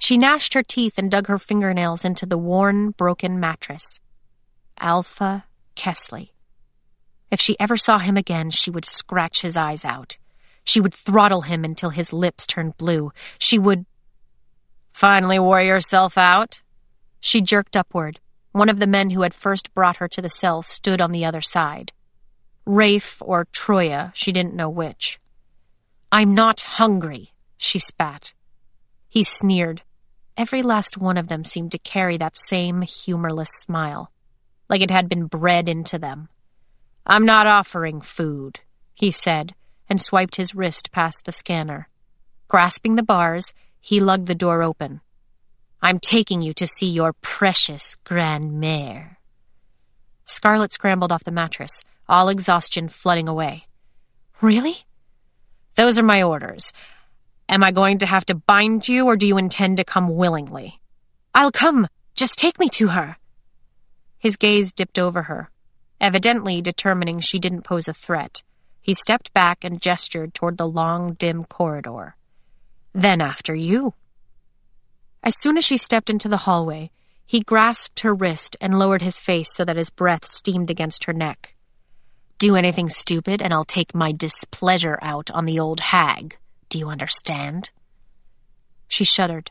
[0.00, 4.00] She gnashed her teeth and dug her fingernails into the worn, broken mattress.
[4.78, 5.44] Alpha
[5.76, 6.30] Kesley.
[7.30, 10.18] If she ever saw him again, she would scratch his eyes out.
[10.64, 13.12] She would throttle him until his lips turned blue.
[13.38, 13.84] She would.
[14.92, 16.62] Finally wore yourself out?
[17.20, 18.18] She jerked upward.
[18.52, 21.24] One of the men who had first brought her to the cell stood on the
[21.24, 21.92] other side.
[22.64, 25.20] Rafe or Troya, she didn't know which.
[26.10, 28.32] I'm not hungry, she spat.
[29.08, 29.82] He sneered.
[30.40, 34.10] Every last one of them seemed to carry that same humorless smile
[34.70, 36.30] like it had been bred into them.
[37.04, 38.60] I'm not offering food,
[38.94, 39.54] he said,
[39.86, 41.90] and swiped his wrist past the scanner.
[42.48, 45.02] Grasping the bars, he lugged the door open.
[45.82, 49.16] I'm taking you to see your precious grandmère.
[50.24, 53.66] Scarlet scrambled off the mattress, all exhaustion flooding away.
[54.40, 54.86] Really?
[55.74, 56.72] Those are my orders.
[57.50, 60.80] Am I going to have to bind you, or do you intend to come willingly?
[61.34, 61.88] I'll come.
[62.14, 63.16] Just take me to her.
[64.20, 65.50] His gaze dipped over her,
[66.00, 68.44] evidently determining she didn't pose a threat.
[68.80, 72.14] He stepped back and gestured toward the long, dim corridor.
[72.92, 73.94] Then after you.
[75.24, 76.92] As soon as she stepped into the hallway,
[77.26, 81.12] he grasped her wrist and lowered his face so that his breath steamed against her
[81.12, 81.56] neck.
[82.38, 86.36] Do anything stupid, and I'll take my displeasure out on the old hag.
[86.70, 87.72] Do you understand?
[88.86, 89.50] She shuddered.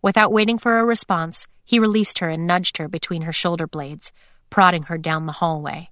[0.00, 4.10] Without waiting for a response, he released her and nudged her between her shoulder blades,
[4.48, 5.90] prodding her down the hallway.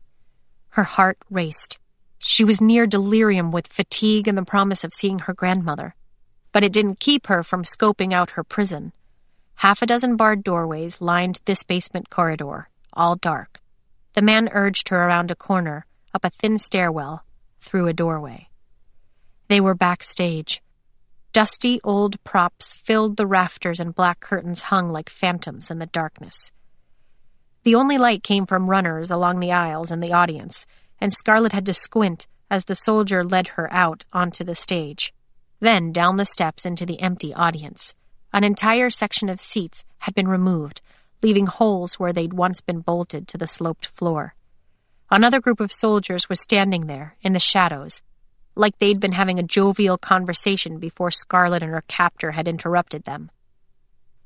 [0.70, 1.78] Her heart raced.
[2.18, 5.94] She was near delirium with fatigue and the promise of seeing her grandmother.
[6.52, 8.92] But it didn't keep her from scoping out her prison.
[9.56, 13.60] Half a dozen barred doorways lined this basement corridor, all dark.
[14.14, 15.84] The man urged her around a corner,
[16.14, 17.22] up a thin stairwell,
[17.60, 18.47] through a doorway.
[19.48, 20.62] They were backstage,
[21.32, 26.50] Dusty old props filled the rafters and black curtains hung like phantoms in the darkness.
[27.64, 30.66] The only light came from runners along the aisles and the audience,
[31.00, 35.12] and Scarlet had to squint as the soldier led her out onto the stage,
[35.60, 37.94] then down the steps into the empty audience.
[38.32, 40.80] An entire section of seats had been removed,
[41.22, 44.34] leaving holes where they'd once been bolted to the sloped floor.
[45.10, 48.00] Another group of soldiers was standing there, in the shadows,
[48.58, 53.30] like they'd been having a jovial conversation before Scarlet and her captor had interrupted them.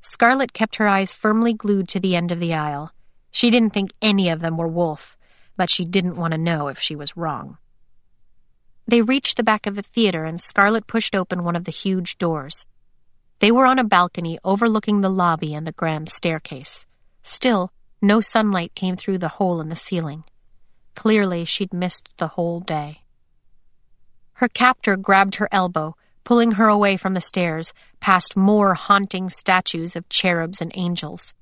[0.01, 2.91] Scarlet kept her eyes firmly glued to the end of the aisle.
[3.31, 5.15] She didn't think any of them were Wolf,
[5.55, 7.57] but she didn't want to know if she was wrong.
[8.87, 12.17] They reached the back of the theater, and Scarlet pushed open one of the huge
[12.17, 12.65] doors.
[13.39, 16.85] They were on a balcony overlooking the lobby and the grand staircase.
[17.21, 20.25] Still, no sunlight came through the hole in the ceiling.
[20.95, 23.02] Clearly, she'd missed the whole day.
[24.43, 29.95] Her captor grabbed her elbow, pulling her away from the stairs, past more haunting statues
[29.95, 31.33] of cherubs and angels.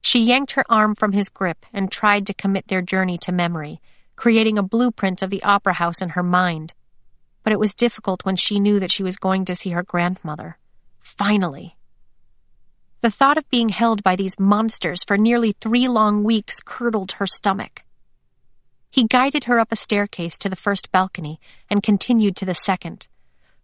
[0.00, 3.80] She yanked her arm from his grip and tried to commit their journey to memory,
[4.14, 6.72] creating a blueprint of the opera house in her mind.
[7.42, 10.56] But it was difficult when she knew that she was going to see her grandmother.
[11.00, 11.74] Finally.
[13.00, 17.26] The thought of being held by these monsters for nearly three long weeks curdled her
[17.26, 17.82] stomach.
[18.96, 23.08] He guided her up a staircase to the first balcony and continued to the second.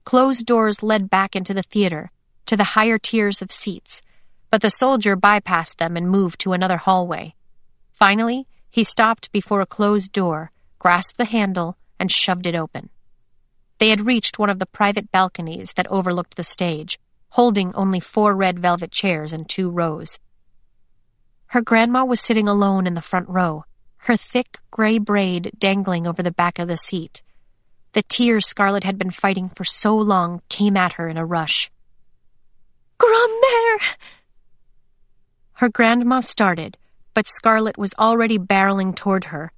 [0.04, 2.10] Closed doors led back into the theater,
[2.44, 4.02] to the higher tiers of seats,
[4.50, 7.34] but the soldier bypassed them and moved to another hallway.
[7.94, 12.90] Finally, he stopped before a closed door, grasped the handle, and shoved it open.
[13.78, 18.36] They had reached one of the private balconies that overlooked the stage, holding only four
[18.36, 20.20] red velvet chairs in two rows.
[21.46, 23.64] Her grandma was sitting alone in the front row,
[24.02, 27.22] her thick gray braid dangling over the back of the seat.
[27.92, 31.70] The tears Scarlet had been fighting for so long came at her in a rush.
[32.98, 33.96] Grand-mère!
[35.54, 36.76] Her grandma started,
[37.14, 39.52] but Scarlet was already barreling toward her.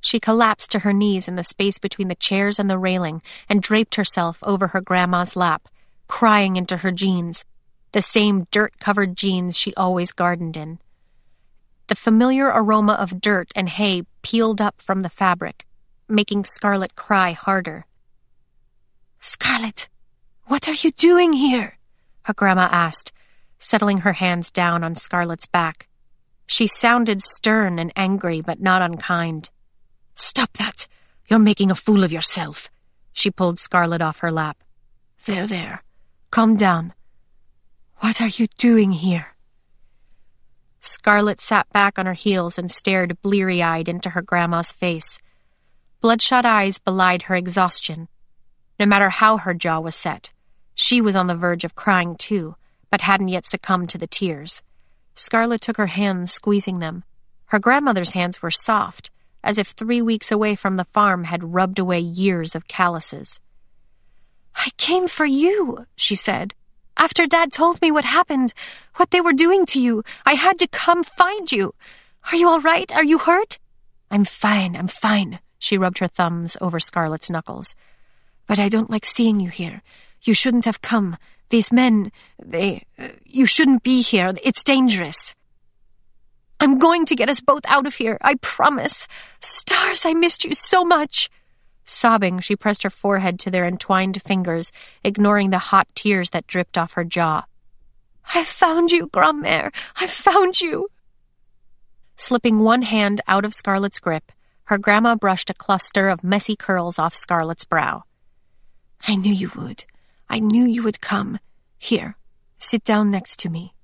[0.00, 3.20] She collapsed to her knees in the space between the chairs and the railing
[3.50, 5.68] and draped herself over her grandma's lap,
[6.08, 7.44] crying into her jeans,
[7.92, 10.78] the same dirt covered jeans she always gardened in.
[11.90, 15.66] The familiar aroma of dirt and hay peeled up from the fabric,
[16.08, 17.84] making Scarlet cry harder.
[19.18, 19.88] Scarlet,
[20.44, 21.78] what are you doing here?
[22.22, 23.10] Her grandma asked,
[23.58, 25.88] settling her hands down on Scarlet's back.
[26.46, 29.50] She sounded stern and angry, but not unkind.
[30.14, 30.86] Stop that!
[31.26, 32.70] You're making a fool of yourself.
[33.12, 34.62] She pulled Scarlet off her lap.
[35.24, 35.82] There, there.
[36.30, 36.92] Calm down.
[37.96, 39.29] What are you doing here?
[40.80, 45.18] Scarlet sat back on her heels and stared bleary eyed into her grandma's face.
[46.00, 48.08] Bloodshot eyes belied her exhaustion.
[48.78, 50.32] No matter how her jaw was set,
[50.74, 52.56] she was on the verge of crying too,
[52.90, 54.62] but hadn't yet succumbed to the tears.
[55.14, 57.04] Scarlet took her hands, squeezing them.
[57.46, 59.10] Her grandmother's hands were soft,
[59.44, 63.40] as if three weeks away from the farm had rubbed away years of calluses.
[64.54, 66.54] I came for you, she said.
[67.00, 68.52] After Dad told me what happened,
[68.96, 71.74] what they were doing to you, I had to come find you.
[72.30, 72.94] Are you all right?
[72.94, 73.58] Are you hurt?
[74.10, 77.74] I'm fine, I'm fine, she rubbed her thumbs over Scarlet's knuckles.
[78.46, 79.80] But I don't like seeing you here.
[80.20, 81.16] You shouldn't have come.
[81.48, 82.84] These men, they.
[82.98, 84.34] Uh, you shouldn't be here.
[84.42, 85.34] It's dangerous.
[86.60, 89.06] I'm going to get us both out of here, I promise.
[89.40, 91.30] Stars, I missed you so much.
[91.90, 94.70] Sobbing, she pressed her forehead to their entwined fingers,
[95.02, 97.44] ignoring the hot tears that dripped off her jaw.
[98.32, 99.72] I found you, Grand-mère.
[99.96, 100.88] I found you.
[102.16, 104.30] Slipping one hand out of Scarlet's grip,
[104.66, 108.04] her grandma brushed a cluster of messy curls off Scarlet's brow.
[109.08, 109.84] I knew you would.
[110.28, 111.40] I knew you would come.
[111.76, 112.16] Here,
[112.60, 113.74] sit down next to me.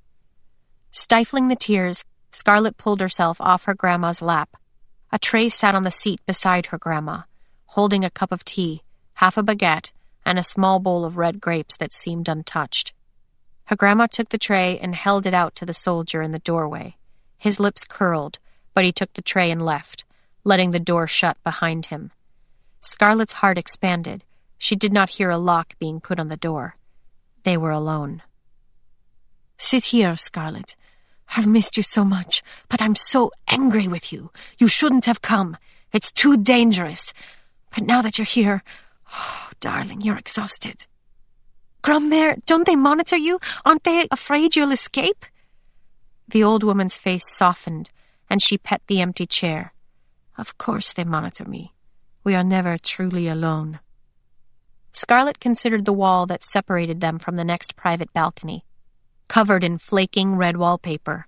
[0.93, 4.57] Stifling the tears, Scarlet pulled herself off her grandma's lap.
[5.11, 7.23] A tray sat on the seat beside her grandma
[7.77, 8.83] holding a cup of tea,
[9.17, 9.91] half a baguette,
[10.25, 12.95] and a small bowl of red grapes that seemed untouched.
[13.67, 16.97] Her grandma took the tray and held it out to the soldier in the doorway.
[17.37, 18.39] His lips curled,
[18.73, 20.07] but he took the tray and left,
[20.43, 22.13] letting the door shut behind him.
[22.81, 24.25] Scarlet's heart expanded.
[24.57, 26.77] She did not hear a lock being put on the door.
[27.43, 28.23] They were alone.
[29.59, 30.77] Sit here, Scarlet.
[31.37, 34.31] I've missed you so much, but I'm so angry with you.
[34.57, 35.59] You shouldn't have come.
[35.93, 37.13] It's too dangerous.
[37.75, 38.63] But now that you're here,
[39.13, 40.87] oh, darling, you're exhausted.
[41.83, 43.39] Grand-mère, don't they monitor you?
[43.65, 45.25] Aren't they afraid you'll escape?
[46.29, 47.91] The old woman's face softened,
[48.29, 49.73] and she pet the empty chair.
[50.37, 51.75] Of course they monitor me.
[52.25, 53.79] We are never truly alone.
[54.93, 58.65] Scarlet considered the wall that separated them from the next private balcony,
[59.29, 61.27] covered in flaking red wallpaper.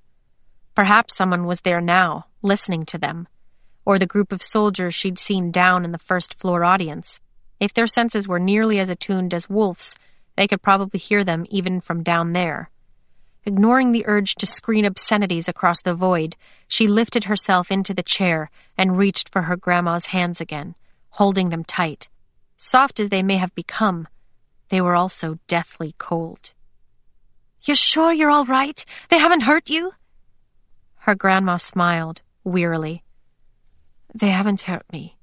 [0.74, 3.28] Perhaps someone was there now, listening to them
[3.88, 7.22] or the group of soldiers she'd seen down in the first floor audience.
[7.58, 9.96] If their senses were nearly as attuned as Wolf's,
[10.36, 12.68] they could probably hear them even from down there.
[13.46, 16.36] Ignoring the urge to screen obscenities across the void,
[16.68, 20.74] she lifted herself into the chair and reached for her grandma's hands again,
[21.12, 22.10] holding them tight.
[22.58, 24.06] Soft as they may have become,
[24.68, 26.52] they were also deathly cold.
[27.62, 28.84] You're sure you're all right?
[29.08, 29.92] They haven't hurt you?
[31.06, 33.02] Her grandma smiled, wearily.
[34.14, 35.16] They haven't hurt me.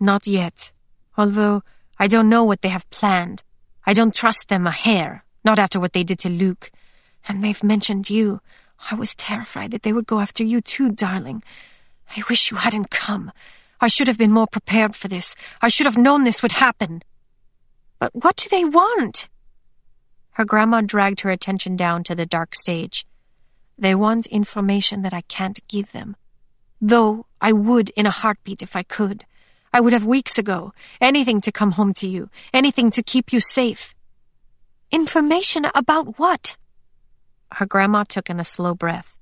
[0.00, 0.72] Not yet.
[1.16, 1.62] Although
[1.98, 3.42] I don't know what they have planned.
[3.86, 6.70] I don't trust them a hair, not after what they did to Luke.
[7.26, 8.40] And they've mentioned you.
[8.90, 11.42] I was terrified that they would go after you too, darling.
[12.16, 13.32] I wish you hadn't come.
[13.80, 15.34] I should have been more prepared for this.
[15.60, 17.02] I should have known this would happen.
[17.98, 19.28] But what do they want?
[20.32, 23.04] Her grandma dragged her attention down to the dark stage.
[23.76, 26.16] They want information that I can't give them.
[26.80, 29.24] Though I would in a heartbeat if I could.
[29.72, 30.72] I would have weeks ago.
[31.00, 32.30] Anything to come home to you.
[32.52, 33.94] Anything to keep you safe.
[34.90, 36.56] Information about what?
[37.52, 39.16] Her grandma took in a slow breath.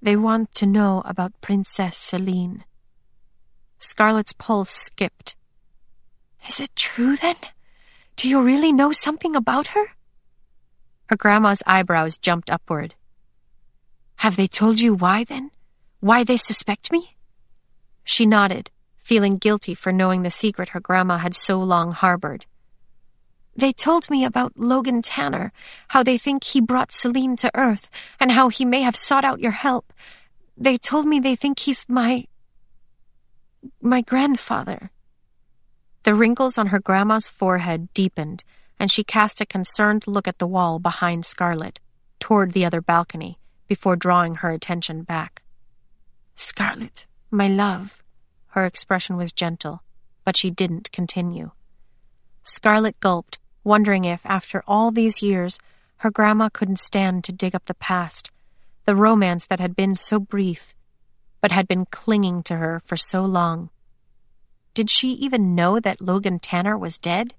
[0.00, 2.64] They want to know about Princess Selene.
[3.78, 5.36] Scarlet's pulse skipped.
[6.48, 7.36] Is it true then?
[8.16, 9.92] Do you really know something about her?
[11.06, 12.94] Her grandma's eyebrows jumped upward.
[14.16, 15.50] Have they told you why then?
[16.02, 17.14] Why they suspect me?
[18.02, 22.44] She nodded, feeling guilty for knowing the secret her grandma had so long harbored.
[23.54, 25.52] They told me about Logan Tanner,
[25.90, 27.88] how they think he brought Selene to Earth,
[28.18, 29.92] and how he may have sought out your help.
[30.56, 32.26] They told me they think he's my.
[33.80, 34.90] my grandfather.
[36.02, 38.42] The wrinkles on her grandma's forehead deepened,
[38.76, 41.78] and she cast a concerned look at the wall behind Scarlet,
[42.18, 43.38] toward the other balcony,
[43.68, 45.41] before drawing her attention back.
[46.42, 48.02] Scarlet, my love.
[48.48, 49.80] Her expression was gentle,
[50.24, 51.52] but she didn't continue.
[52.42, 55.60] Scarlet gulped, wondering if, after all these years,
[55.98, 58.32] her grandma couldn't stand to dig up the past,
[58.86, 60.74] the romance that had been so brief,
[61.40, 63.70] but had been clinging to her for so long.
[64.74, 67.34] Did she even know that Logan Tanner was dead?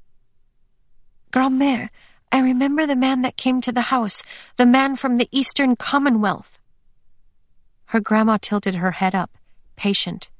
[1.31, 1.89] Grand-mère,
[2.31, 4.23] I remember the man that came to the house,
[4.55, 6.57] the man from the Eastern Commonwealth.
[7.93, 9.37] Her grandma tilted her head up,
[9.75, 10.31] patient.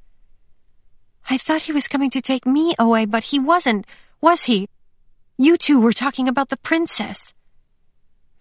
[1.30, 3.86] I thought he was coming to take me away, but he wasn't,
[4.22, 4.70] was he?
[5.38, 7.36] You two were talking about the princess.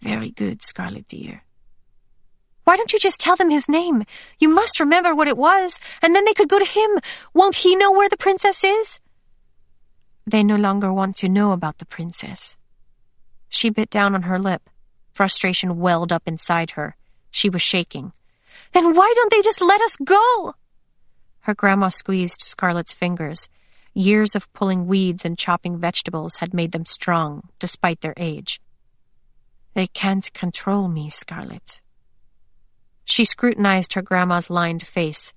[0.00, 1.42] Very good, Scarlet dear.
[2.64, 4.04] Why don't you just tell them his name?
[4.38, 6.98] You must remember what it was, and then they could go to him.
[7.34, 8.98] Won't he know where the princess is?
[10.26, 12.56] They no longer want to know about the princess.
[13.50, 14.70] She bit down on her lip.
[15.12, 16.96] Frustration welled up inside her.
[17.30, 18.14] She was shaking.
[18.72, 20.54] Then why don't they just let us go?
[21.40, 23.48] Her grandma squeezed Scarlet's fingers.
[23.94, 28.60] Years of pulling weeds and chopping vegetables had made them strong, despite their age.
[29.74, 31.80] They can't control me, Scarlett.
[33.04, 35.34] She scrutinized her grandma's lined face.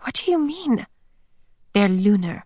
[0.00, 0.86] What do you mean?
[1.72, 2.44] They're lunar.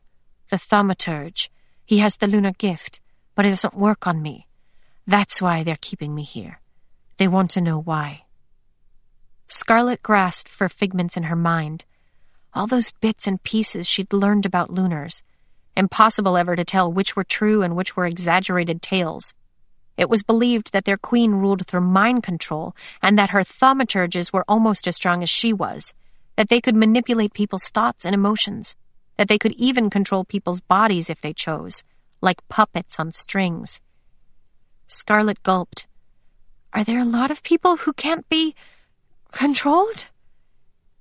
[0.48, 1.48] The thaumaturge.
[1.84, 3.00] He has the lunar gift,
[3.34, 4.46] but it doesn't work on me.
[5.06, 6.60] That's why they're keeping me here.
[7.18, 8.22] They want to know why.
[9.52, 11.84] Scarlet grasped for figments in her mind.
[12.54, 15.24] All those bits and pieces she'd learned about lunars.
[15.76, 19.34] Impossible ever to tell which were true and which were exaggerated tales.
[19.96, 24.44] It was believed that their queen ruled through mind control and that her thaumaturges were
[24.46, 25.94] almost as strong as she was,
[26.36, 28.76] that they could manipulate people's thoughts and emotions,
[29.16, 31.82] that they could even control people's bodies if they chose,
[32.20, 33.80] like puppets on strings.
[34.86, 35.88] Scarlet gulped.
[36.72, 38.54] Are there a lot of people who can't be
[39.32, 40.08] controlled?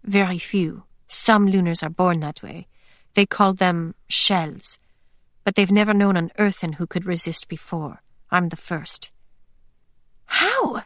[0.03, 0.83] Very few.
[1.07, 2.67] Some lunars are born that way.
[3.15, 4.79] They call them shells.
[5.43, 8.01] But they've never known an earthen who could resist before.
[8.31, 9.11] I'm the first.
[10.25, 10.83] How?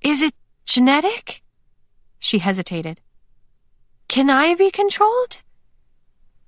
[0.00, 1.42] Is it genetic?
[2.18, 3.00] She hesitated.
[4.08, 5.38] Can I be controlled?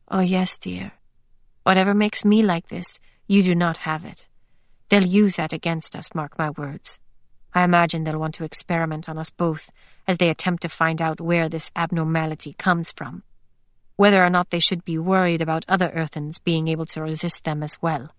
[0.09, 0.93] Oh, yes, dear.
[1.63, 4.29] Whatever makes me like this, you do not have it.
[4.89, 7.01] They'll use that against us, mark my words.
[7.57, 9.71] I imagine they'll want to experiment on us both
[10.07, 13.23] as they attempt to find out where this abnormality comes from.
[13.97, 17.63] Whether or not they should be worried about other Earthens being able to resist them
[17.63, 18.11] as well.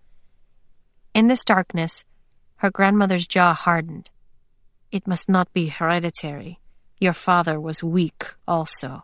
[1.13, 2.03] In this darkness,
[2.55, 4.09] her grandmother's jaw hardened.
[4.91, 6.59] It must not be hereditary.
[6.99, 9.03] Your father was weak also.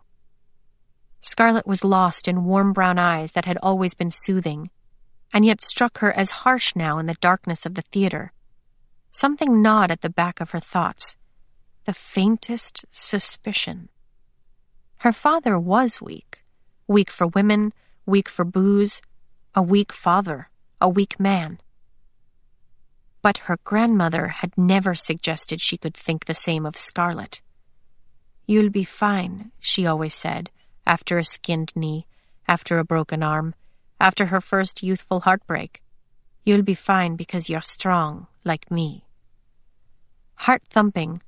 [1.21, 4.71] Scarlet was lost in warm brown eyes that had always been soothing,
[5.31, 8.33] and yet struck her as harsh now in the darkness of the theater.
[9.15, 11.15] Something gnawed at the back of her thoughts.
[11.85, 13.89] The faintest suspicion.
[14.97, 16.43] Her father was weak.
[16.87, 17.73] Weak for women,
[18.07, 19.03] weak for booze,
[19.53, 20.49] a weak father,
[20.81, 21.59] a weak man.
[23.21, 27.43] But her grandmother had never suggested she could think the same of Scarlet.
[28.47, 30.49] You'll be fine, she always said,
[30.87, 32.07] after a skinned knee,
[32.47, 33.53] after a broken arm,
[33.99, 35.82] after her first youthful heartbreak.
[36.43, 39.05] You'll be fine because you're strong, like me.
[40.35, 41.21] Heart thumping,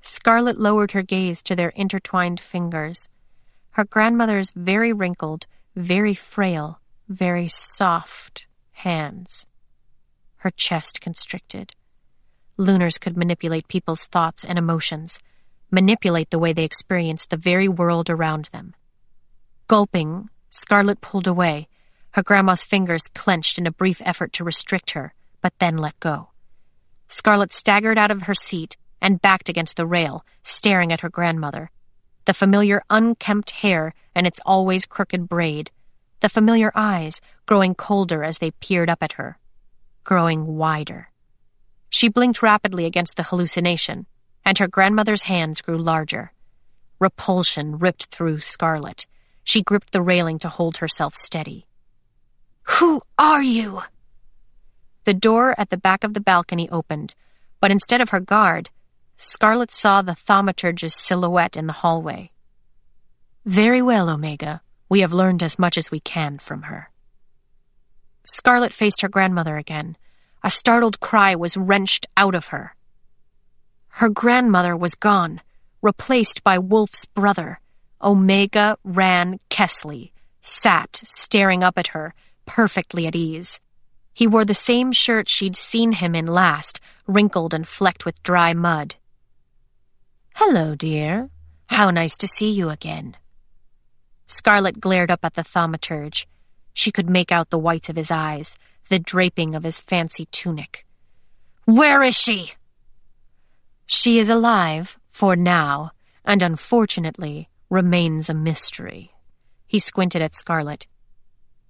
[0.00, 3.08] Scarlet lowered her gaze to their intertwined fingers.
[3.72, 9.46] Her grandmother's very wrinkled, very frail, very soft hands
[10.46, 11.74] her chest constricted.
[12.56, 15.18] Lunars could manipulate people's thoughts and emotions,
[15.72, 18.72] manipulate the way they experienced the very world around them.
[19.66, 21.66] Gulping, Scarlet pulled away,
[22.16, 25.12] her grandma's fingers clenched in a brief effort to restrict her,
[25.42, 26.30] but then let go.
[27.08, 31.70] Scarlet staggered out of her seat and backed against the rail, staring at her grandmother.
[32.24, 35.70] The familiar unkempt hair and its always crooked braid,
[36.20, 39.38] the familiar eyes growing colder as they peered up at her
[40.02, 41.10] growing wider.
[41.90, 44.06] She blinked rapidly against the hallucination,
[44.42, 46.32] and her grandmother's hands grew larger.
[46.98, 49.06] Repulsion ripped through Scarlet.
[49.44, 51.65] She gripped the railing to hold herself steady.
[52.66, 53.82] Who are you?
[55.04, 57.14] The door at the back of the balcony opened,
[57.60, 58.70] but instead of her guard,
[59.16, 62.30] Scarlet saw the thaumaturge's silhouette in the hallway.
[63.44, 64.60] Very well, Omega.
[64.88, 66.90] We have learned as much as we can from her.
[68.24, 69.96] Scarlet faced her grandmother again.
[70.42, 72.74] A startled cry was wrenched out of her.
[73.88, 75.40] Her grandmother was gone,
[75.80, 77.60] replaced by Wolf's brother,
[78.02, 80.10] Omega Ran Kesley,
[80.40, 82.14] sat, staring up at her,
[82.46, 83.60] perfectly at ease.
[84.14, 88.54] He wore the same shirt she'd seen him in last, wrinkled and flecked with dry
[88.54, 88.94] mud.
[90.34, 91.28] Hello, dear.
[91.66, 93.16] How nice to see you again.
[94.26, 96.26] Scarlet glared up at the thaumaturge.
[96.72, 98.56] She could make out the whites of his eyes,
[98.88, 100.86] the draping of his fancy tunic.
[101.64, 102.52] Where is she?
[103.86, 105.90] She is alive, for now,
[106.24, 109.12] and unfortunately remains a mystery.
[109.66, 110.86] He squinted at Scarlet.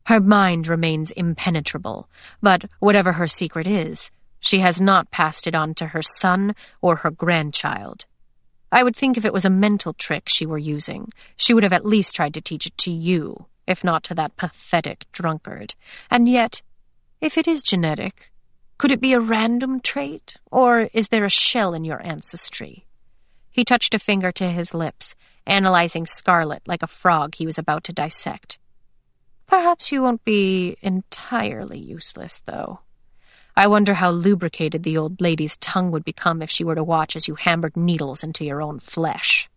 [0.07, 2.09] Her mind remains impenetrable,
[2.40, 6.96] but whatever her secret is, she has not passed it on to her son or
[6.96, 8.07] her grandchild.
[8.70, 11.72] I would think if it was a mental trick she were using, she would have
[11.72, 15.74] at least tried to teach it to you, if not to that pathetic drunkard.
[16.09, 16.62] And yet,
[17.20, 18.30] if it is genetic,
[18.78, 22.86] could it be a random trait, or is there a shell in your ancestry?
[23.50, 25.16] He touched a finger to his lips,
[25.48, 28.61] analyzing Scarlet like a frog he was about to dissect.
[29.47, 32.80] Perhaps you won't be entirely useless, though.
[33.57, 37.16] I wonder how lubricated the old lady's tongue would become if she were to watch
[37.16, 39.49] as you hammered needles into your own flesh.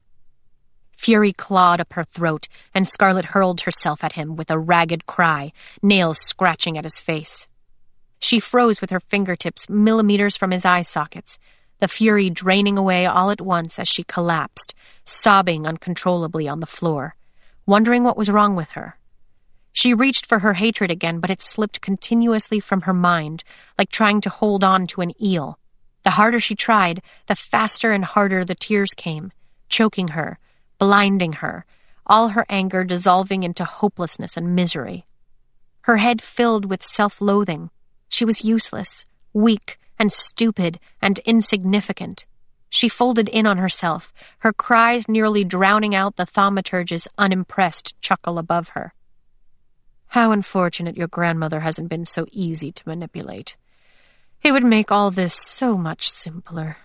[0.95, 5.51] Fury clawed up her throat, and Scarlet hurled herself at him with a ragged cry,
[5.81, 7.47] nails scratching at his face.
[8.19, 11.39] She froze with her fingertips millimeters from his eye sockets,
[11.79, 14.75] the fury draining away all at once as she collapsed,
[15.05, 17.15] sobbing uncontrollably on the floor,
[17.65, 18.98] wondering what was wrong with her.
[19.71, 23.43] She reached for her hatred again, but it slipped continuously from her mind,
[23.77, 25.59] like trying to hold on to an eel.
[26.03, 29.31] The harder she tried, the faster and harder the tears came,
[29.67, 30.39] choking her,
[30.79, 31.65] blinding her,
[32.05, 35.05] all her anger dissolving into hopelessness and misery.
[35.81, 37.69] Her head filled with self loathing.
[38.07, 42.25] She was useless, weak, and stupid, and insignificant.
[42.69, 48.69] She folded in on herself, her cries nearly drowning out the thaumaturge's unimpressed chuckle above
[48.69, 48.93] her.
[50.09, 53.57] How unfortunate your grandmother hasn't been so easy to manipulate.
[54.41, 56.77] It would make all this so much simpler.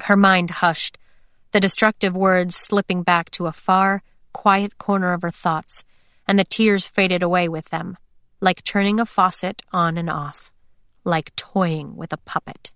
[0.00, 0.96] Her mind hushed,
[1.52, 5.84] the destructive words slipping back to a far, quiet corner of her thoughts,
[6.26, 7.98] and the tears faded away with them,
[8.40, 10.50] like turning a faucet on and off,
[11.04, 12.70] like toying with a puppet.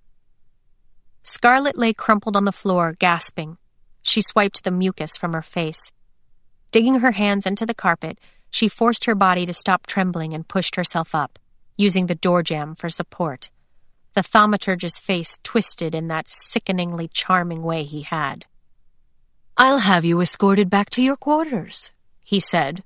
[1.22, 3.56] Scarlet lay crumpled on the floor, gasping.
[4.02, 5.92] She swiped the mucus from her face.
[6.70, 8.18] Digging her hands into the carpet,
[8.54, 11.40] she forced her body to stop trembling and pushed herself up,
[11.76, 13.50] using the door jamb for support.
[14.12, 18.46] The thaumaturge's face twisted in that sickeningly charming way he had.
[19.56, 21.90] I'll have you escorted back to your quarters,
[22.24, 22.84] he said,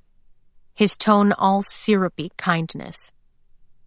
[0.75, 3.13] his tone all syrupy kindness.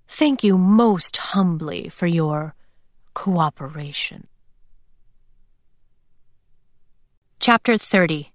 [0.07, 2.53] Thank you most humbly for your
[3.15, 4.27] cooperation.
[7.39, 8.31] Chapter 30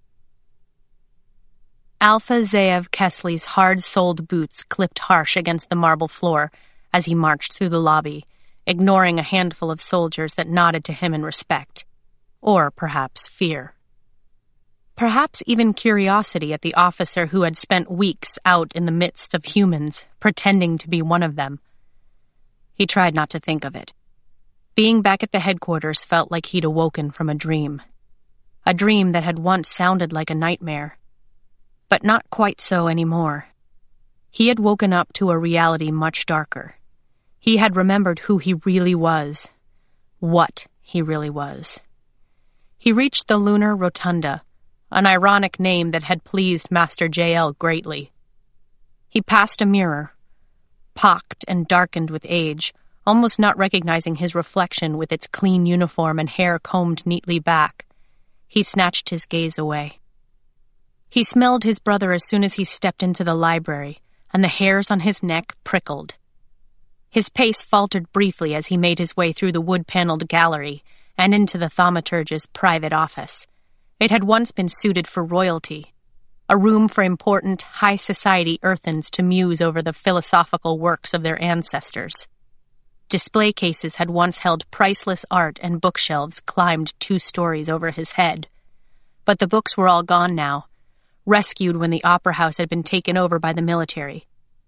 [1.99, 6.51] Alpha Zeev Kesley's hard-soled boots clipped harsh against the marble floor
[6.93, 8.23] as he marched through the lobby,
[8.67, 11.85] ignoring a handful of soldiers that nodded to him in respect,
[12.39, 13.73] or perhaps fear.
[14.95, 19.43] Perhaps even curiosity at the officer who had spent weeks out in the midst of
[19.43, 21.59] humans, pretending to be one of them.
[22.75, 23.91] He tried not to think of it.
[24.75, 27.81] Being back at the headquarters felt like he'd awoken from a dream.
[28.67, 30.99] A dream that had once sounded like a nightmare
[31.89, 33.47] but not quite so anymore.
[34.29, 36.75] He had woken up to a reality much darker.
[37.39, 39.47] He had remembered who he really was,
[40.19, 41.79] what he really was.
[42.77, 44.43] He reached the Lunar Rotunda,
[44.91, 48.11] an ironic name that had pleased Master Jael greatly.
[49.09, 50.13] He passed a mirror,
[50.93, 52.73] pocked and darkened with age,
[53.05, 57.85] almost not recognizing his reflection with its clean uniform and hair combed neatly back.
[58.47, 59.99] He snatched his gaze away.
[61.09, 63.99] He smelled his brother as soon as he stepped into the library,
[64.33, 66.15] and the hairs on his neck prickled.
[67.09, 70.83] His pace faltered briefly as he made his way through the wood paneled gallery
[71.17, 73.47] and into the thaumaturge's private office.
[73.99, 75.93] It had once been suited for royalty,
[76.49, 81.41] a room for important high society earthens to muse over the philosophical works of their
[81.41, 82.27] ancestors.
[83.09, 88.47] Display cases had once held priceless art, and bookshelves climbed two stories over his head.
[89.25, 90.65] But the books were all gone now,
[91.27, 94.25] rescued when the opera house had been taken over by the military,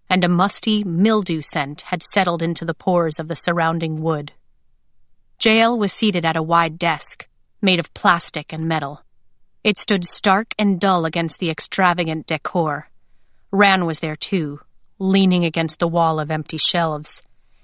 [0.09, 4.33] and a musty mildew scent had settled into the pores of the surrounding wood.
[5.41, 7.27] Jael was seated at a wide desk,
[7.61, 9.03] made of plastic and metal.
[9.63, 12.89] It stood stark and dull against the extravagant decor.
[13.51, 14.59] Ran was there too,
[14.99, 17.21] leaning against the wall of empty shelves.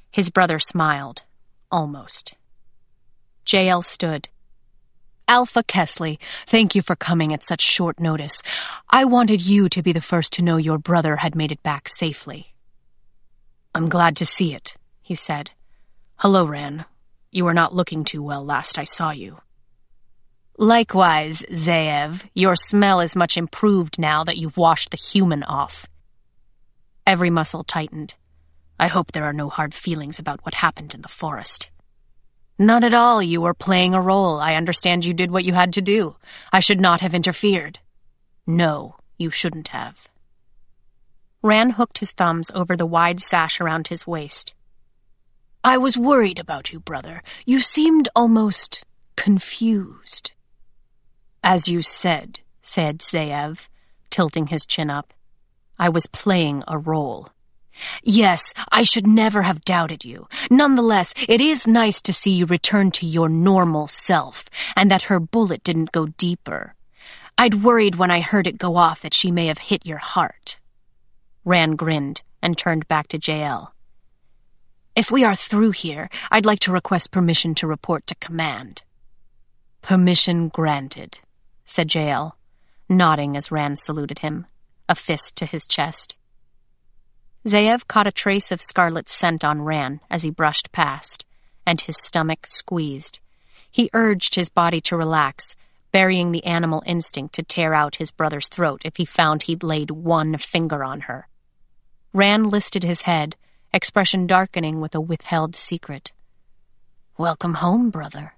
[0.09, 1.23] His brother smiled,
[1.69, 2.35] almost.
[3.45, 4.29] Jael stood.
[5.27, 8.41] Alpha Kesley, thank you for coming at such short notice.
[8.89, 11.89] I wanted you to be the first to know your brother had made it back
[11.89, 12.53] safely.
[13.73, 15.51] I'm glad to see it, he said.
[16.17, 16.85] Hello, Ran.
[17.31, 19.39] You were not looking too well last I saw you.
[20.57, 25.87] Likewise, Zeev, your smell is much improved now that you've washed the human off.
[27.05, 28.13] Every muscle tightened.
[28.79, 31.71] I hope there are no hard feelings about what happened in the forest.
[32.57, 33.21] Not at all.
[33.21, 34.39] You were playing a role.
[34.39, 36.15] I understand you did what you had to do.
[36.53, 37.79] I should not have interfered.
[38.47, 40.07] No, you shouldn't have.
[41.41, 44.53] Ran hooked his thumbs over the wide sash around his waist.
[45.63, 47.23] I was worried about you, brother.
[47.45, 48.83] You seemed almost
[49.15, 50.33] confused.
[51.43, 53.67] As you said, said Zeev,
[54.09, 55.13] tilting his chin up,
[55.77, 57.29] I was playing a role.
[58.03, 60.27] Yes, I should never have doubted you.
[60.49, 64.45] Nonetheless, it is nice to see you return to your normal self,
[64.75, 66.75] and that her bullet didn't go deeper.
[67.37, 70.59] I'd worried when I heard it go off that she may have hit your heart.
[71.43, 73.73] Ran grinned and turned back to Jael.
[74.95, 78.83] If we are through here, I'd like to request permission to report to command.
[79.81, 81.19] Permission granted,
[81.65, 82.37] said Jael,
[82.87, 84.47] nodding as Ran saluted him,
[84.87, 86.15] a fist to his chest.
[87.47, 91.25] Zeev caught a trace of Scarlet's scent on Ran as he brushed past,
[91.63, 93.19] and his stomach squeezed.
[93.69, 95.55] He urged his body to relax,
[95.91, 99.91] burying the animal instinct to tear out his brother's throat if he found he'd laid
[99.91, 101.27] one finger on her.
[102.13, 103.35] Ran lifted his head,
[103.71, 106.13] expression darkening with a withheld secret.
[107.15, 108.33] Welcome home, brother.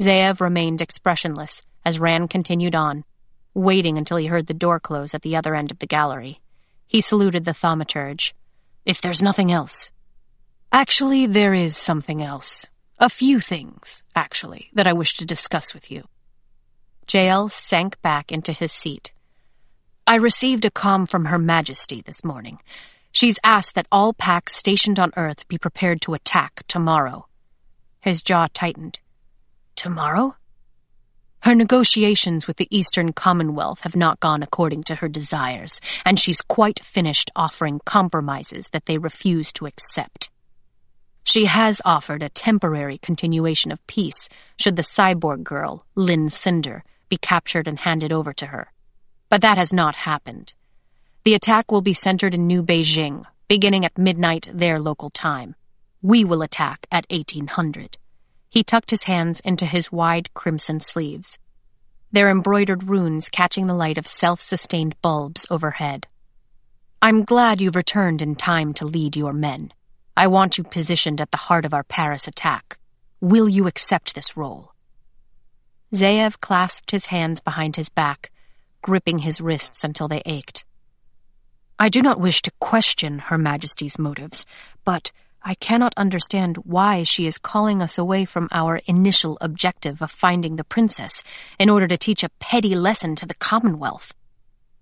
[0.00, 3.04] Zeev remained expressionless as Ran continued on,
[3.52, 6.40] waiting until he heard the door close at the other end of the gallery.
[6.90, 8.32] He saluted the thaumaturge.
[8.84, 9.92] If there's nothing else.
[10.72, 12.66] Actually, there is something else.
[12.98, 16.08] A few things, actually, that I wish to discuss with you.
[17.08, 19.12] Jael sank back into his seat.
[20.04, 22.58] I received a com from Her Majesty this morning.
[23.12, 27.28] She's asked that all packs stationed on Earth be prepared to attack tomorrow.
[28.00, 28.98] His jaw tightened.
[29.76, 30.34] Tomorrow?
[31.42, 36.42] Her negotiations with the Eastern Commonwealth have not gone according to her desires, and she's
[36.42, 40.30] quite finished offering compromises that they refuse to accept.
[41.24, 44.28] She has offered a temporary continuation of peace
[44.58, 48.72] should the cyborg girl, Linh Cinder, be captured and handed over to her.
[49.30, 50.52] But that has not happened.
[51.24, 55.54] The attack will be centered in New Beijing, beginning at midnight their local time.
[56.02, 57.96] We will attack at 1800.
[58.50, 61.38] He tucked his hands into his wide crimson sleeves,
[62.10, 66.08] their embroidered runes catching the light of self sustained bulbs overhead.
[67.00, 69.72] I'm glad you've returned in time to lead your men.
[70.16, 72.76] I want you positioned at the heart of our Paris attack.
[73.20, 74.72] Will you accept this role?
[75.94, 78.32] Zeev clasped his hands behind his back,
[78.82, 80.64] gripping his wrists until they ached.
[81.78, 84.44] I do not wish to question Her Majesty's motives,
[84.84, 90.10] but I cannot understand why she is calling us away from our initial objective of
[90.10, 91.24] finding the princess
[91.58, 94.12] in order to teach a petty lesson to the Commonwealth.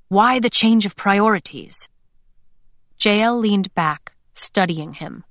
[0.09, 1.89] Why the change of priorities?
[3.01, 5.25] Jael leaned back, studying him.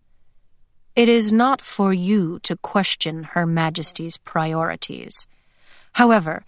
[0.95, 5.27] It is not for you to question Her Majesty's priorities.
[5.93, 6.43] However,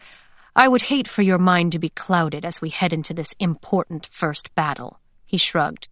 [0.55, 4.07] I would hate for your mind to be clouded as we head into this important
[4.07, 5.89] first battle, he shrugged.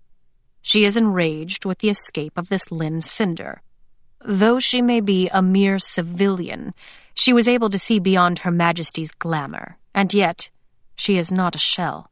[0.68, 3.62] She is enraged with the escape of this Linh Cinder.
[4.20, 6.74] Though she may be a mere civilian,
[7.14, 10.50] she was able to see beyond Her Majesty's glamour, and yet
[10.98, 12.12] she is not a shell.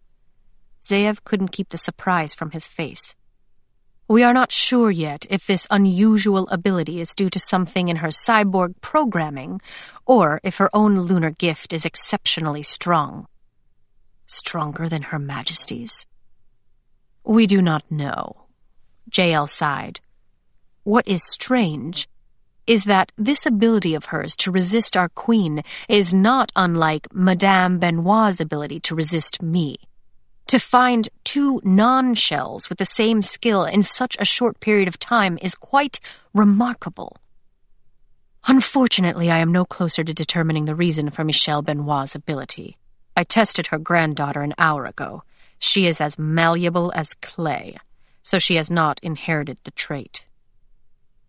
[0.81, 3.13] Zeev couldn't keep the surprise from his face.
[4.07, 8.07] We are not sure yet if this unusual ability is due to something in her
[8.07, 9.59] cyborg programming,
[10.05, 13.27] or if her own lunar gift is exceptionally strong.
[14.27, 16.05] Stronger than Her Majesty's?
[17.25, 18.44] We do not know.
[19.13, 19.99] Jael sighed.
[20.83, 22.07] What is strange
[22.67, 28.39] is that this ability of hers to resist our queen is not unlike Madame Benoit's
[28.39, 29.77] ability to resist me.
[30.47, 35.37] To find two non-shells with the same skill in such a short period of time
[35.41, 35.99] is quite
[36.33, 37.17] remarkable.
[38.47, 42.77] Unfortunately, I am no closer to determining the reason for Michelle Benoit's ability.
[43.17, 45.23] I tested her granddaughter an hour ago.
[45.57, 47.77] She is as malleable as clay
[48.25, 50.25] so she has not inherited the trait.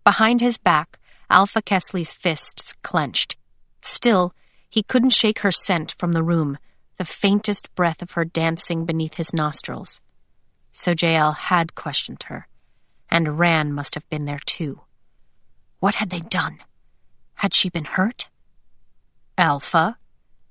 [0.02, 3.36] Behind his back, Alpha Kesley's fists clenched.
[3.82, 4.34] Still,
[4.70, 6.56] he couldn't shake her scent from the room,
[6.96, 10.00] the faintest breath of her dancing beneath his nostrils.
[10.72, 12.48] So Jael had questioned her,
[13.10, 14.80] and Ran must have been there too.
[15.80, 16.60] What had they done?
[17.34, 18.28] Had she been hurt?
[19.36, 19.98] Alpha?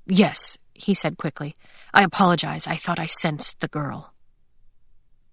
[0.05, 1.55] Yes, he said quickly.
[1.91, 2.67] I apologize.
[2.67, 4.13] I thought I sensed the girl.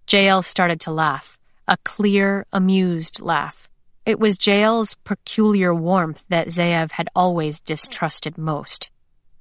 [0.08, 3.68] Jael started to laugh, a clear, amused laugh.
[4.04, 8.90] It was Jael's peculiar warmth that Zeev had always distrusted most.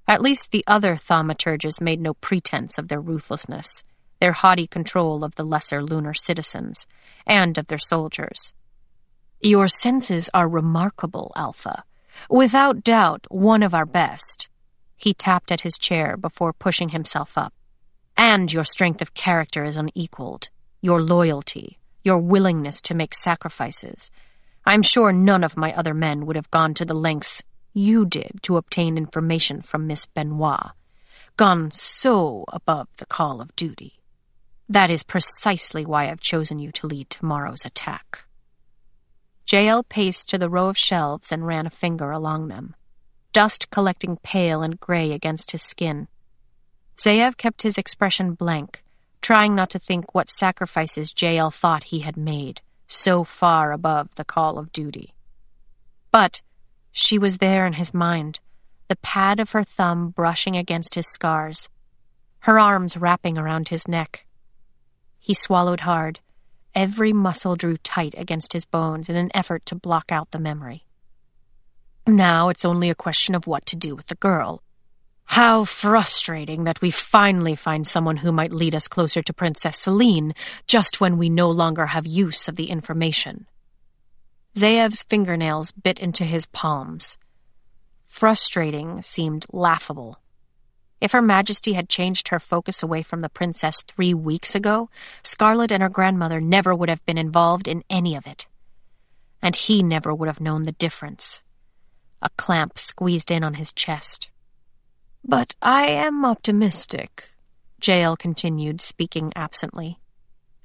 [0.08, 3.84] At least the other thaumaturges made no pretense of their ruthlessness,
[4.20, 6.86] their haughty control of the lesser lunar citizens,
[7.26, 8.54] and of their soldiers.
[9.42, 11.84] Your senses are remarkable, Alpha.
[12.30, 14.48] Without doubt, one of our best.
[14.96, 17.54] He tapped at his chair before pushing himself up.
[18.22, 20.52] And your strength of character is unequaled.
[20.80, 24.12] Your loyalty, your willingness to make sacrifices.
[24.64, 27.42] I'm sure none of my other men would have gone to the lengths
[27.74, 30.70] you did to obtain information from Miss Benoit.
[31.36, 33.94] Gone so above the call of duty.
[34.70, 38.26] That is precisely why I've chosen you to lead tomorrow's attack.
[39.52, 42.76] Jael paced to the row of shelves and ran a finger along them,
[43.34, 46.08] dust collecting pale and gray against his skin.
[47.02, 48.84] Zeev kept his expression blank,
[49.22, 54.24] trying not to think what sacrifices Jael thought he had made, so far above the
[54.24, 55.16] call of duty.
[56.12, 56.42] But
[56.92, 58.40] she was there in his mind,
[58.88, 61.70] the pad of her thumb brushing against his scars,
[62.42, 64.28] her arms wrapping around his neck.
[65.18, 66.20] He swallowed hard.
[66.76, 70.86] Every muscle drew tight against his bones in an effort to block out the memory.
[72.06, 74.62] Now it's only a question of what to do with the girl.
[75.26, 80.34] How frustrating that we finally find someone who might lead us closer to Princess Selene
[80.68, 83.48] just when we no longer have use of the information.
[84.58, 87.18] Zeev's fingernails bit into his palms.
[88.08, 90.20] Frustrating seemed laughable.
[91.00, 94.90] If Her Majesty had changed her focus away from the princess three weeks ago,
[95.24, 98.48] Scarlet and her grandmother never would have been involved in any of it.
[99.42, 101.42] And he never would have known the difference.
[102.22, 104.30] A clamp squeezed in on his chest.
[105.24, 107.30] But I am optimistic,
[107.82, 110.00] Jael continued, speaking absently.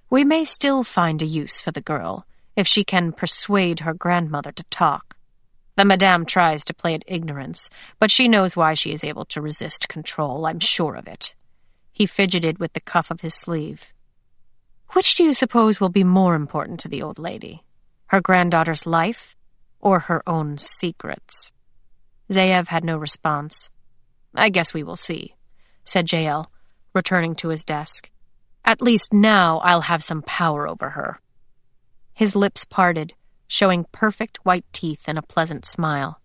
[0.09, 2.27] We may still find a use for the girl
[2.57, 5.17] if she can persuade her grandmother to talk.
[5.77, 7.69] The Madame tries to play at ignorance,
[8.01, 11.35] but she knows why she is able to resist control, I'm sure of it.
[11.93, 13.93] He fidgeted with the cuff of his sleeve.
[14.93, 17.63] Which do you suppose will be more important to the old lady?
[18.07, 19.37] Her granddaughter's life
[19.81, 21.53] or her own secrets?
[22.31, 23.69] Zeev had no response.
[24.37, 25.35] I guess we will see,
[25.85, 26.51] said Jael,
[26.95, 28.11] returning to his desk.
[28.65, 31.21] At least now I'll have some power over her.
[32.13, 33.15] His lips parted,
[33.49, 36.21] showing perfect white teeth and a pleasant smile.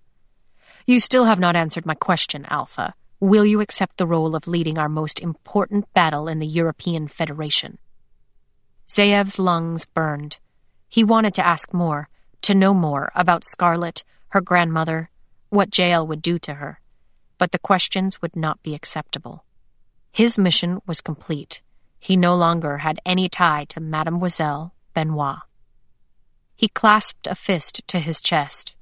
[0.86, 2.93] You still have not answered my question, Alpha.
[3.20, 7.78] Will you accept the role of leading our most important battle in the European Federation?
[8.89, 10.38] Zeev's lungs burned.
[10.89, 12.09] He wanted to ask more,
[12.41, 15.09] to know more about Scarlet, her grandmother,
[15.49, 16.82] what Jael would do to her
[17.42, 19.44] but the questions would not be acceptable.
[20.12, 21.64] His mission was complete.
[22.00, 25.39] He no longer had any tie to Mademoiselle Benoit.
[26.56, 28.76] He clasped a fist to his chest.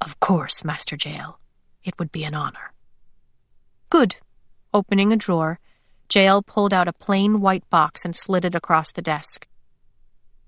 [0.00, 1.40] Of course, Master Jael.
[1.82, 2.74] It would be an honor.
[3.90, 4.14] Good.
[4.72, 5.58] Opening a drawer,
[6.14, 9.48] Jael pulled out a plain white box and slid it across the desk.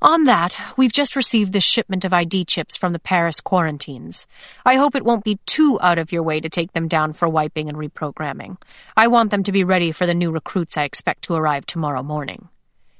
[0.03, 4.26] On that, we've just received this shipment of ID chips from the Paris quarantines.
[4.64, 7.28] I hope it won't be too out of your way to take them down for
[7.28, 8.57] wiping and reprogramming.
[8.96, 12.03] I want them to be ready for the new recruits I expect to arrive tomorrow
[12.03, 12.48] morning.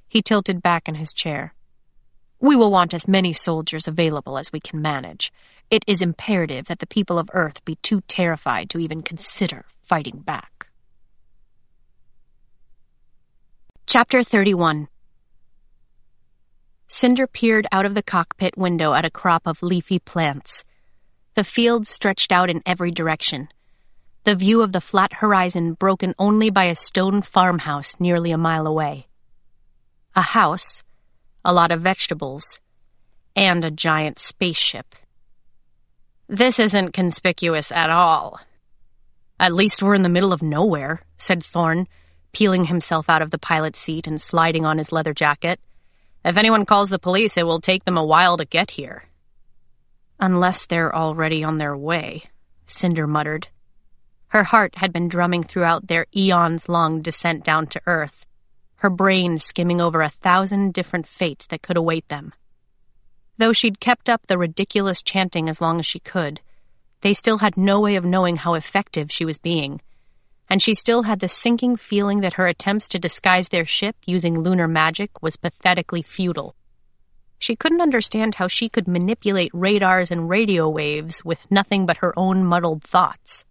[0.09, 1.55] He tilted back in his chair.
[2.39, 5.33] We will want as many soldiers available as we can manage.
[5.71, 10.19] It is imperative that the people of Earth be too terrified to even consider fighting
[10.19, 10.67] back.
[13.87, 14.89] Chapter 31
[16.93, 20.65] Cinder peered out of the cockpit window at a crop of leafy plants.
[21.35, 23.49] The field stretched out in every direction.
[24.25, 28.67] The view of the flat horizon broken only by a stone farmhouse nearly a mile
[28.67, 29.07] away.
[30.17, 30.83] A house,
[31.45, 32.59] a lot of vegetables,
[33.37, 34.97] and a giant spaceship.
[36.29, 38.41] This isn't conspicuous at all.
[39.39, 41.87] At least we're in the middle of nowhere, said Thorn,
[42.33, 45.61] peeling himself out of the pilot's seat and sliding on his leather jacket.
[46.25, 49.05] If anyone calls the police, it will take them a while to get here.
[50.19, 52.25] Unless they're already on their way,
[52.67, 53.49] Cinder muttered.
[54.29, 58.27] Her heart had been drumming throughout their eons long descent down to earth,
[58.77, 62.33] her brain skimming over a thousand different fates that could await them.
[63.39, 66.41] Though she'd kept up the ridiculous chanting as long as she could,
[67.01, 69.81] they still had no way of knowing how effective she was being
[70.51, 74.41] and she still had the sinking feeling that her attempts to disguise their ship using
[74.41, 76.57] lunar magic was pathetically futile.
[77.39, 82.13] She couldn't understand how she could manipulate radars and radio waves with nothing but her
[82.19, 83.47] own muddled thoughts.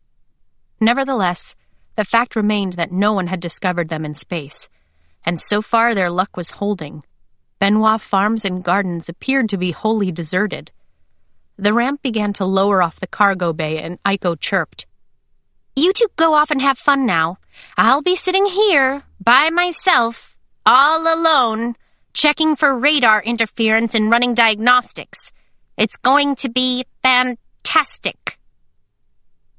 [0.82, 1.56] Nevertheless,
[1.96, 4.68] the fact remained that no one had discovered them in space,
[5.26, 7.04] and so far their luck was holding.
[7.60, 10.72] Benoit farms and gardens appeared to be wholly deserted.
[11.58, 14.86] The ramp began to lower off the cargo bay, and Iko chirped.
[15.80, 17.38] You two go off and have fun now.
[17.78, 21.78] I'll be sitting here, by myself, all alone,
[22.12, 25.32] checking for radar interference and running diagnostics.
[25.78, 28.38] It's going to be fantastic.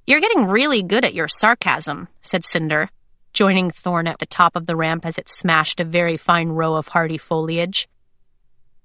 [0.07, 2.91] You're getting really good at your sarcasm, said Cinder,
[3.33, 6.75] joining Thorn at the top of the ramp as it smashed a very fine row
[6.75, 7.89] of hardy foliage.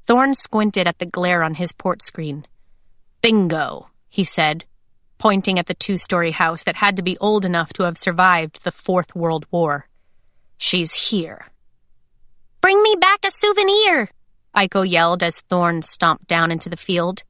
[0.08, 2.46] Thorn squinted at the glare on his port screen.
[3.20, 4.64] Bingo, he said,
[5.18, 8.64] pointing at the two story house that had to be old enough to have survived
[8.64, 9.88] the Fourth World War.
[10.58, 11.48] She's here.
[12.62, 14.10] Bring me back a souvenir,
[14.56, 17.24] Iko yelled as Thorn stomped down into the field.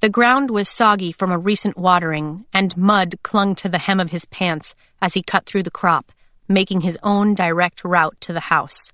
[0.00, 4.10] The ground was soggy from a recent watering, and mud clung to the hem of
[4.10, 6.12] his pants as he cut through the crop,
[6.48, 8.92] making his own direct route to the house.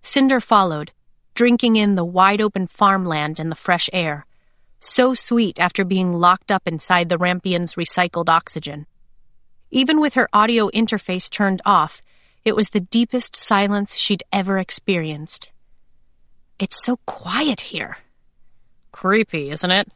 [0.00, 0.92] Cinder followed,
[1.34, 4.24] drinking in the wide open farmland and the fresh air,
[4.80, 8.86] so sweet after being locked up inside the Rampion's recycled oxygen.
[9.70, 12.02] Even with her audio interface turned off,
[12.44, 15.52] it was the deepest silence she'd ever experienced.
[16.58, 17.98] It's so quiet here.
[18.92, 19.92] Creepy, isn't it?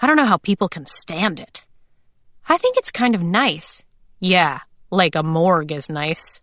[0.00, 1.64] I don't know how people can stand it.
[2.48, 3.84] I think it's kind of nice.
[4.18, 4.60] Yeah,
[4.90, 6.40] like a morgue is nice.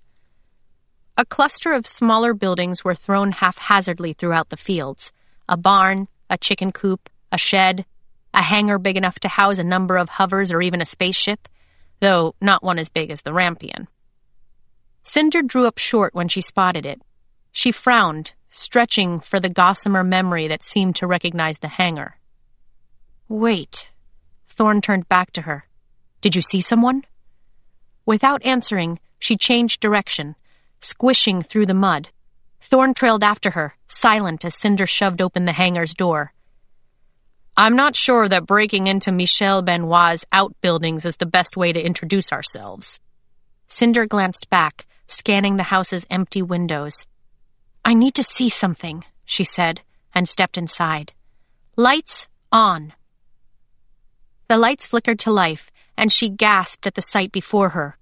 [1.18, 5.12] A cluster of smaller buildings were thrown haphazardly throughout the fields
[5.50, 7.86] a barn, a chicken coop, a shed,
[8.34, 11.48] a hangar big enough to house a number of hovers or even a spaceship,
[12.00, 13.88] though not one as big as the Rampion.
[15.04, 17.02] Cinder drew up short when she spotted it.
[17.52, 22.18] She frowned, stretching for the gossamer memory that seemed to recognize the hangar.
[23.28, 23.92] Wait.
[24.48, 25.66] Thorn turned back to her.
[26.22, 27.04] Did you see someone?
[28.06, 30.36] Without answering, she changed direction,
[30.80, 32.10] squishing through the mud.
[32.60, 36.34] Thorn trailed after her, silent as Cinder shoved open the hangar's door.
[37.60, 42.32] I'm not sure that breaking into Michelle Benoit's outbuildings is the best way to introduce
[42.32, 43.02] ourselves.
[43.68, 47.06] Cinder glanced back, scanning the house's empty windows.
[47.84, 49.82] I need to see something, she said,
[50.16, 51.12] and stepped inside.
[51.76, 52.94] Lights on.
[54.48, 57.98] The lights flickered to life, and she gasped at the sight before her.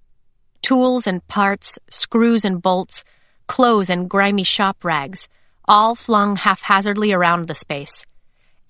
[0.62, 3.02] Tools and parts, screws and bolts,
[3.48, 5.28] clothes and grimy shop rags,
[5.64, 8.06] all flung haphazardly around the space.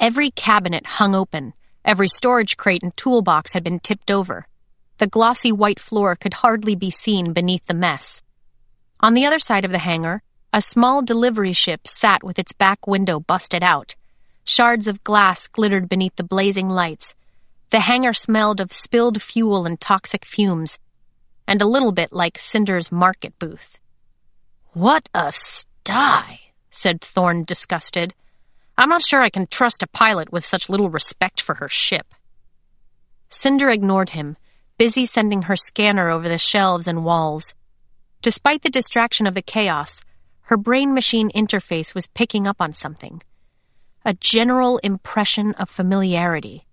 [0.00, 4.46] Every cabinet hung open, every storage crate and toolbox had been tipped over.
[4.98, 8.22] The glossy white floor could hardly be seen beneath the mess.
[9.00, 10.22] On the other side of the hangar,
[10.52, 13.96] a small delivery ship sat with its back window busted out.
[14.44, 17.14] Shards of glass glittered beneath the blazing lights,
[17.70, 20.78] the hangar smelled of spilled fuel and toxic fumes,
[21.46, 23.78] and a little bit like Cinder's market booth.
[24.72, 26.40] What a sty,
[26.70, 28.14] said Thorn, disgusted.
[28.78, 32.14] I'm not sure I can trust a pilot with such little respect for her ship.
[33.28, 34.36] Cinder ignored him,
[34.78, 37.56] busy sending her scanner over the shelves and walls.
[38.22, 40.00] Despite the distraction of the chaos,
[40.42, 43.20] her brain machine interface was picking up on something.
[44.04, 46.64] A general impression of familiarity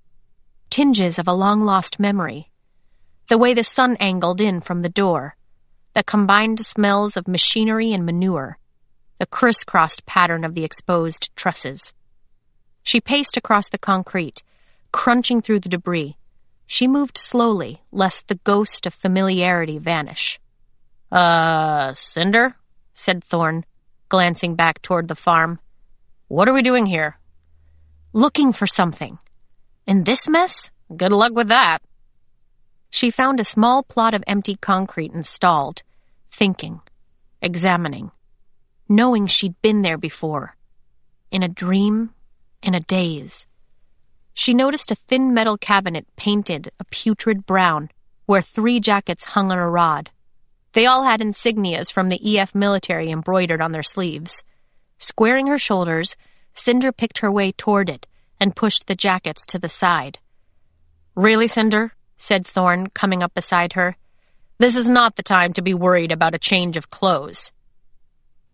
[0.70, 2.52] tinges of a long lost memory.
[3.30, 5.38] The way the sun angled in from the door,
[5.94, 8.60] the combined smells of machinery and manure,
[9.20, 11.94] the crisscrossed pattern of the exposed trusses.
[12.84, 14.44] She paced across the concrete,
[14.92, 16.18] crunching through the debris.
[16.68, 20.40] She moved slowly, lest the ghost of familiarity vanish.
[21.12, 22.56] Uh, Cinder?
[22.94, 23.66] said Thorn,
[24.10, 25.60] glancing back toward the farm.
[26.28, 27.18] What are we doing here?
[28.14, 29.20] Looking for something.
[29.86, 30.72] In this mess?
[30.96, 31.82] Good luck with that.
[32.90, 35.84] She found a small plot of empty concrete and stalled,
[36.32, 36.82] thinking,
[37.42, 38.12] examining,
[38.88, 40.56] knowing she'd been there before.
[41.32, 42.12] In a dream,
[42.62, 43.46] in a daze.
[44.34, 47.90] She noticed a thin metal cabinet painted a putrid brown,
[48.26, 50.10] where three jackets hung on a rod.
[50.74, 54.44] They all had insignias from the EF military embroidered on their sleeves.
[54.98, 56.18] Squaring her shoulders,
[56.54, 58.08] Cinder picked her way toward it
[58.40, 60.20] and pushed the jackets to the side.
[61.16, 61.94] Really, Cinder?
[62.18, 63.96] said Thorn, coming up beside her.
[64.58, 67.52] This is not the time to be worried about a change of clothes.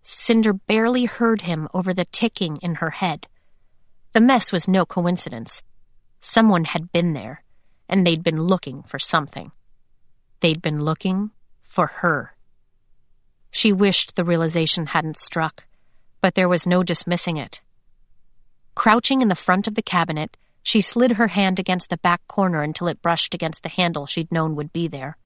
[0.04, 3.28] Cinder barely heard him over the ticking in her head.
[4.14, 5.64] The mess was no coincidence.
[6.20, 7.44] Someone had been there,
[7.88, 9.52] and they'd been looking for something.
[10.40, 11.32] They'd been looking
[11.62, 12.36] for her.
[13.52, 15.66] She wished the realization hadn't struck,
[16.22, 17.62] but there was no dismissing it.
[18.76, 22.62] Crouching in the front of the cabinet, she slid her hand against the back corner
[22.62, 25.18] until it brushed against the handle she'd known would be there.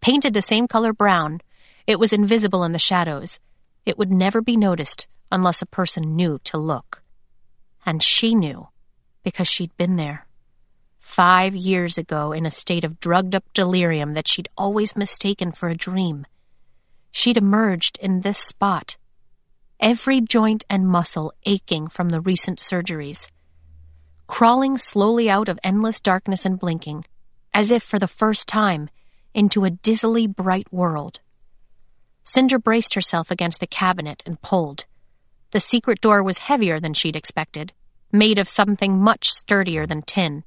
[0.00, 1.40] Painted the same color brown,
[1.86, 3.40] it was invisible in the shadows.
[3.86, 7.02] It would never be noticed unless a person knew to look.
[7.86, 8.68] And she knew,
[9.22, 10.26] because she'd been there.
[10.98, 15.68] Five years ago, in a state of drugged up delirium that she'd always mistaken for
[15.68, 16.26] a dream.
[17.12, 18.96] She'd emerged in this spot,
[19.78, 23.28] every joint and muscle aching from the recent surgeries.
[24.26, 27.04] Crawling slowly out of endless darkness and blinking,
[27.54, 28.90] as if for the first time,
[29.32, 31.20] into a dizzily bright world.
[32.28, 34.84] Cinder braced herself against the cabinet and pulled.
[35.52, 37.72] The secret door was heavier than she'd expected,
[38.10, 40.42] made of something much sturdier than tin.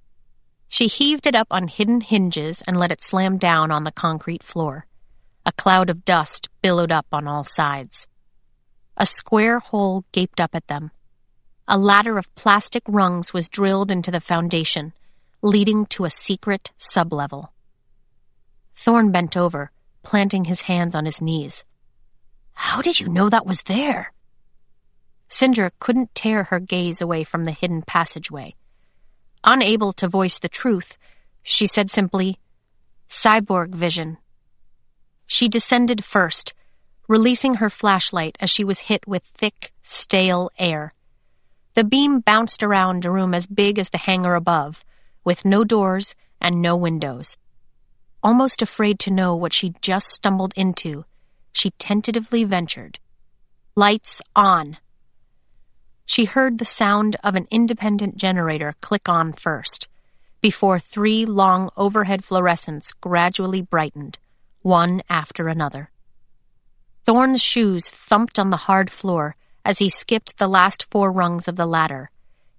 [0.67, 4.43] She heaved it up on hidden hinges and let it slam down on the concrete
[4.43, 4.87] floor.
[5.45, 8.07] A cloud of dust billowed up on all sides.
[8.97, 10.91] A square hole gaped up at them.
[11.65, 14.91] A ladder of plastic rungs was drilled into the foundation,
[15.41, 17.49] leading to a secret sublevel.
[18.75, 19.71] Thorn bent over,
[20.03, 21.63] planting his hands on his knees.
[22.61, 24.11] How did you know that was there?
[25.29, 28.53] Cinder couldn't tear her gaze away from the hidden passageway.
[29.45, 30.97] Unable to voice the truth,
[31.41, 32.37] she said simply,
[33.07, 34.17] Cyborg vision.
[35.25, 36.53] She descended first,
[37.07, 40.93] releasing her flashlight as she was hit with thick, stale air.
[41.75, 44.83] The beam bounced around a room as big as the hangar above,
[45.23, 47.37] with no doors and no windows.
[48.21, 51.05] Almost afraid to know what she'd just stumbled into,
[51.51, 52.99] she tentatively ventured.
[53.75, 54.77] Lights on.
[56.05, 59.87] She heard the sound of an independent generator click on first,
[60.41, 64.17] before three long overhead fluorescents gradually brightened,
[64.61, 65.91] one after another.
[67.05, 69.35] Thorn's shoes thumped on the hard floor
[69.65, 72.11] as he skipped the last four rungs of the ladder.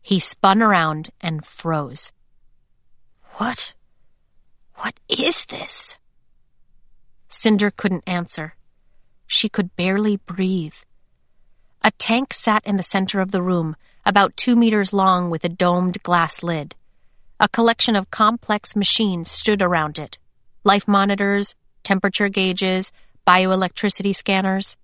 [0.02, 2.12] He spun around and froze.
[3.34, 3.74] What?
[4.76, 5.98] What is this?
[7.28, 8.54] Cinder couldn't answer.
[9.32, 10.74] She could barely breathe.
[11.82, 15.48] A tank sat in the center of the room, about two meters long with a
[15.48, 16.74] domed glass lid.
[17.38, 20.18] A collection of complex machines stood around it
[20.64, 21.54] life monitors,
[21.84, 22.90] temperature gauges,
[23.24, 24.76] bioelectricity scanners.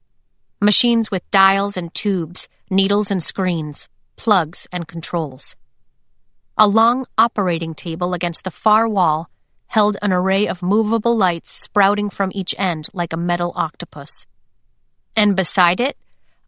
[0.61, 5.57] Machines with dials and tubes, needles and screens, plugs and controls.
[6.57, 9.29] A long operating table against the far wall
[9.67, 14.25] held an array of movable lights sprouting from each end like a metal octopus
[15.17, 15.97] and beside it,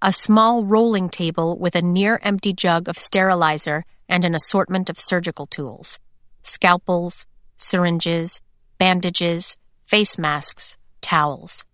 [0.01, 4.99] a small rolling table with a near empty jug of sterilizer and an assortment of
[4.99, 5.99] surgical tools
[6.45, 8.41] scalpels, syringes,
[8.79, 9.57] bandages,
[9.87, 11.65] face masks, towels.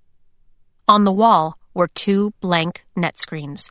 [0.89, 3.71] On the wall were two blank netscreens.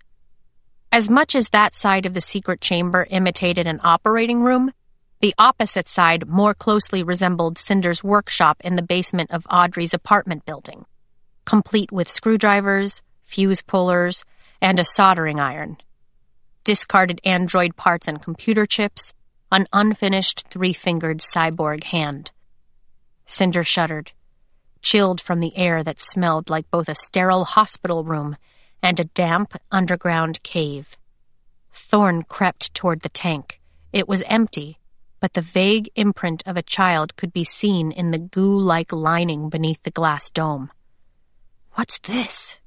[0.91, 4.71] As much as that side of the secret chamber imitated an operating room,
[5.21, 10.85] the opposite side more closely resembled Cinder's workshop in the basement of Audrey's apartment building,
[11.45, 14.25] complete with screwdrivers, fuse pullers,
[14.61, 15.77] and a soldering iron.
[16.63, 19.13] Discarded android parts and computer chips,
[19.51, 22.31] an unfinished three fingered cyborg hand.
[23.25, 24.11] Cinder shuddered,
[24.81, 28.37] chilled from the air that smelled like both a sterile hospital room
[28.81, 30.97] and a damp underground cave.
[31.71, 33.59] Thorn crept toward the tank.
[33.91, 34.79] It was empty,
[35.19, 39.49] but the vague imprint of a child could be seen in the goo like lining
[39.49, 40.69] beneath the glass dome.
[41.73, 42.59] What's this?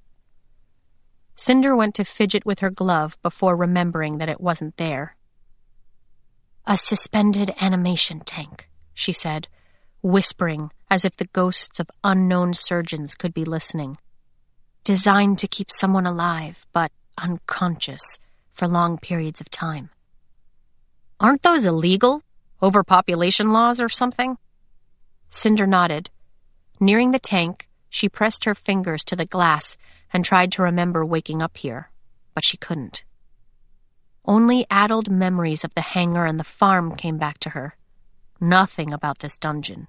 [1.36, 5.16] Cinder went to fidget with her glove before remembering that it wasn't there.
[6.66, 9.46] A suspended animation tank, she said,
[10.02, 13.96] whispering as if the ghosts of unknown surgeons could be listening.
[14.82, 18.18] Designed to keep someone alive, but unconscious
[18.52, 19.90] for long periods of time.
[21.20, 22.22] Aren't those illegal?
[22.62, 24.38] Overpopulation laws or something?
[25.28, 26.08] Cinder nodded.
[26.80, 29.76] Nearing the tank, she pressed her fingers to the glass
[30.16, 31.90] and tried to remember waking up here,
[32.34, 33.04] but she couldn't.
[34.24, 37.76] Only addled memories of the hangar and the farm came back to her.
[38.40, 39.88] Nothing about this dungeon.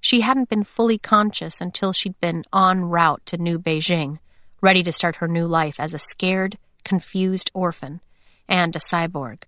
[0.00, 4.20] She hadn't been fully conscious until she'd been en route to New Beijing,
[4.62, 8.00] ready to start her new life as a scared, confused orphan
[8.48, 9.42] and a cyborg.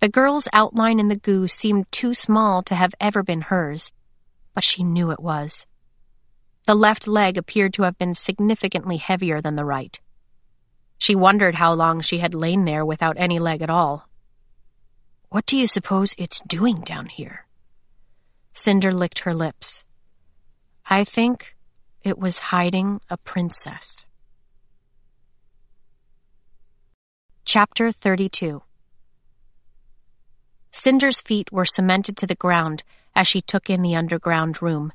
[0.00, 3.92] The girl's outline in the goo seemed too small to have ever been hers,
[4.52, 5.64] but she knew it was.
[6.66, 10.00] The left leg appeared to have been significantly heavier than the right.
[10.96, 14.08] She wondered how long she had lain there without any leg at all.
[15.28, 17.46] What do you suppose it's doing down here?
[18.54, 19.84] Cinder licked her lips.
[20.88, 21.54] I think
[22.02, 24.06] it was hiding a princess.
[27.44, 28.62] Chapter 32
[30.70, 32.84] Cinder's feet were cemented to the ground
[33.14, 34.92] as she took in the underground room.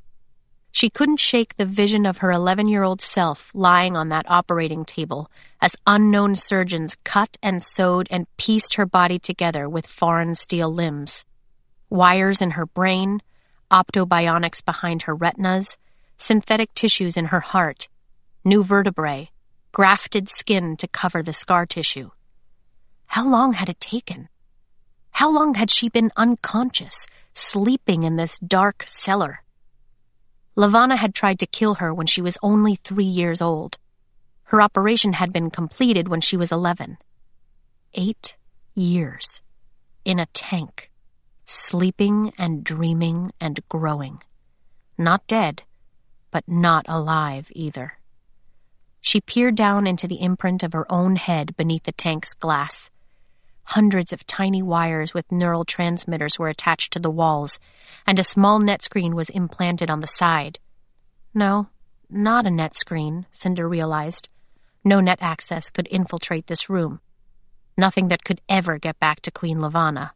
[0.71, 4.85] She couldn't shake the vision of her 11 year old self lying on that operating
[4.85, 5.29] table
[5.61, 11.25] as unknown surgeons cut and sewed and pieced her body together with foreign steel limbs.
[11.89, 13.21] Wires in her brain,
[13.71, 15.77] optobionics behind her retinas,
[16.17, 17.87] synthetic tissues in her heart,
[18.43, 19.29] new vertebrae,
[19.71, 22.11] grafted skin to cover the scar tissue.
[23.07, 24.29] How long had it taken?
[25.11, 29.41] How long had she been unconscious, sleeping in this dark cellar?
[30.59, 33.77] Levana had tried to kill her when she was only three years old.
[34.51, 36.97] Her operation had been completed when she was 11.
[37.93, 38.35] Eight
[38.75, 39.39] years.
[40.03, 40.91] In a tank.
[41.45, 44.21] Sleeping and dreaming and growing.
[44.97, 45.63] Not dead,
[46.29, 47.93] but not alive either.
[48.99, 52.91] She peered down into the imprint of her own head beneath the tank's glass.
[53.69, 57.59] Hundreds of tiny wires with neural transmitters were attached to the walls,
[58.07, 60.57] and a small netscreen was implanted on the side.
[61.35, 61.69] No,
[62.09, 64.27] not a netscreen, Cinder realized.
[64.83, 66.99] No net access could infiltrate this room.
[67.77, 70.13] Nothing that could ever get back to Queen Levana.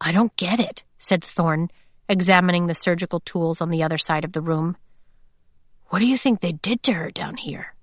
[0.00, 1.70] I don't get it, said Thorn,
[2.08, 4.76] examining the surgical tools on the other side of the room.
[5.90, 7.74] What do you think they did to her down here?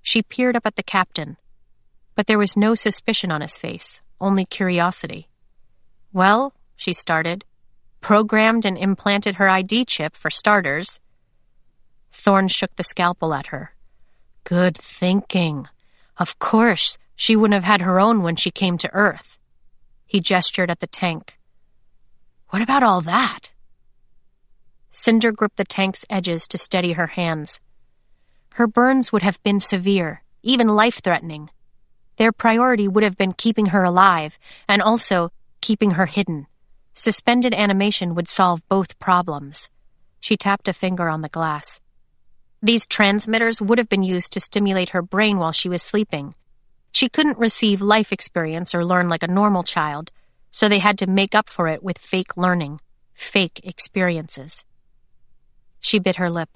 [0.00, 1.36] She peered up at the captain,
[2.18, 5.28] but there was no suspicion on his face, only curiosity.
[6.12, 7.44] Well, she started,
[8.00, 10.98] programmed and implanted her ID chip, for starters.
[12.10, 13.72] Thorn shook the scalpel at her.
[14.42, 15.68] Good thinking.
[16.16, 19.38] Of course, she wouldn't have had her own when she came to Earth.
[20.04, 21.38] He gestured at the tank.
[22.48, 23.52] What about all that?
[24.90, 27.60] Cinder gripped the tank's edges to steady her hands.
[28.54, 31.50] Her burns would have been severe, even life threatening.
[32.18, 34.38] Their priority would have been keeping her alive
[34.68, 35.30] and also
[35.60, 36.48] keeping her hidden.
[36.92, 39.70] Suspended animation would solve both problems.
[40.18, 41.80] She tapped a finger on the glass.
[42.60, 46.34] These transmitters would have been used to stimulate her brain while she was sleeping.
[46.90, 50.10] She couldn't receive life experience or learn like a normal child,
[50.50, 52.80] so they had to make up for it with fake learning,
[53.14, 54.64] fake experiences.
[55.78, 56.50] She bit her lip,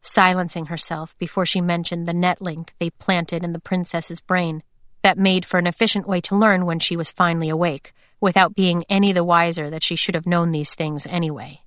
[0.00, 4.62] silencing herself before she mentioned the netlink they planted in the princess's brain
[5.06, 8.82] that made for an efficient way to learn when she was finally awake, without being
[8.88, 11.60] any the wiser that she should have known these things anyway.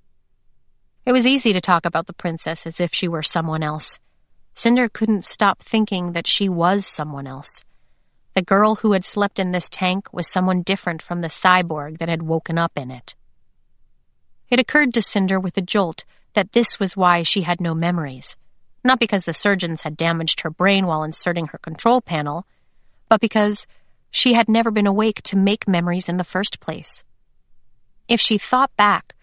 [1.06, 3.98] It was easy to talk about the princess as if she were someone else.
[4.52, 7.64] Cinder couldn't stop thinking that she was someone else.
[8.34, 12.10] The girl who had slept in this tank was someone different from the cyborg that
[12.10, 13.14] had woken up in it.
[14.50, 16.04] It occurred to Cinder with a jolt
[16.34, 18.36] that this was why she had no memories.
[18.84, 22.44] Not because the surgeons had damaged her brain while inserting her control panel,
[23.10, 23.66] but because
[24.10, 27.04] she had never been awake to make memories in the first place.
[28.08, 29.14] If she thought back,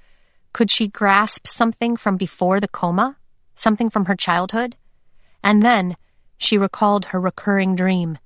[0.53, 3.17] could she grasp something from before the coma?
[3.55, 4.75] Something from her childhood?
[5.43, 5.97] And then
[6.37, 8.19] she recalled her recurring dream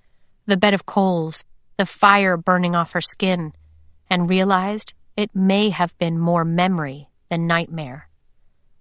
[0.47, 1.45] the bed of coals,
[1.77, 3.53] the fire burning off her skin,
[4.09, 8.09] and realized it may have been more memory than nightmare.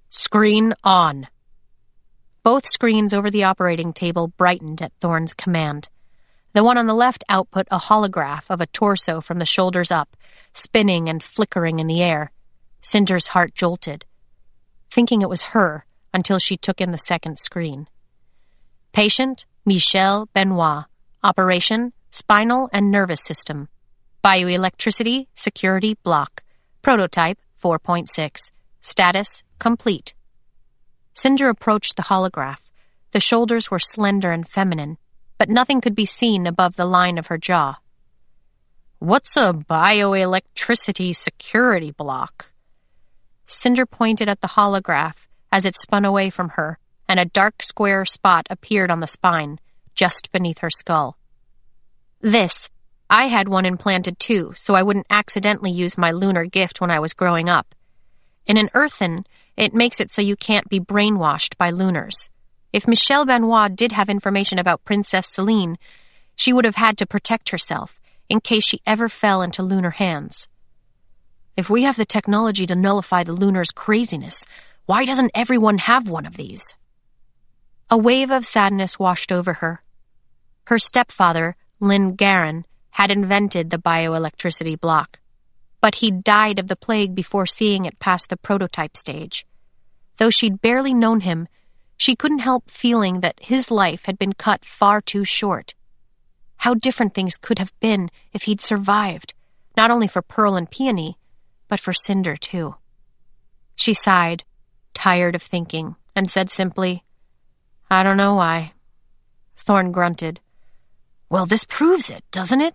[0.09, 1.29] Screen on.
[2.43, 5.89] Both screens over the operating table brightened at Thorn's command.
[6.53, 10.17] The one on the left output a holograph of a torso from the shoulders up,
[10.53, 12.33] spinning and flickering in the air.
[12.81, 14.05] Cinder's heart jolted,
[14.91, 17.87] thinking it was her until she took in the second screen.
[18.93, 20.87] Patient Michelle Benoit.
[21.23, 23.69] Operation Spinal and Nervous System.
[24.25, 26.43] Bioelectricity Security Block.
[26.83, 28.51] Prototype 4.6.
[28.81, 30.15] Status Complete.
[31.15, 32.59] Cinder approached the holograph.
[33.13, 34.97] The shoulders were slender and feminine,
[35.41, 37.79] but nothing could be seen above the line of her jaw.
[38.99, 42.53] What's a bioelectricity security block?
[43.47, 45.15] Cinder pointed at the holograph
[45.51, 49.59] as it spun away from her, and a dark square spot appeared on the spine,
[49.95, 51.17] just beneath her skull.
[52.21, 52.69] This,
[53.09, 57.01] I had one implanted too, so I wouldn't accidentally use my lunar gift when I
[57.01, 57.75] was growing up.
[58.47, 59.25] In an earthen,
[59.57, 62.29] it makes it so you can't be brainwashed by lunars.
[62.73, 65.77] If Michelle Benoit did have information about Princess Selene,
[66.37, 70.49] she would have had to protect herself in case she ever fell into lunar hands.
[71.57, 74.47] If we have the technology to nullify the lunar's craziness,
[74.87, 76.75] why doesn't everyone have one of these?
[77.91, 79.83] A wave of sadness washed over her.
[80.67, 85.19] Her stepfather, Linh Garan, had invented the bioelectricity block,
[85.81, 89.45] but he'd died of the plague before seeing it past the prototype stage.
[90.19, 91.49] Though she'd barely known him,
[92.01, 95.75] she couldn't help feeling that his life had been cut far too short.
[96.57, 99.35] How different things could have been if he'd survived,
[99.77, 101.19] not only for Pearl and Peony,
[101.69, 102.77] but for Cinder, too.
[103.75, 104.45] She sighed,
[104.95, 107.05] tired of thinking, and said simply,
[107.91, 108.73] I don't know why.
[109.59, 110.41] Thorn grunted.
[111.29, 112.75] Well, this proves it, doesn't it?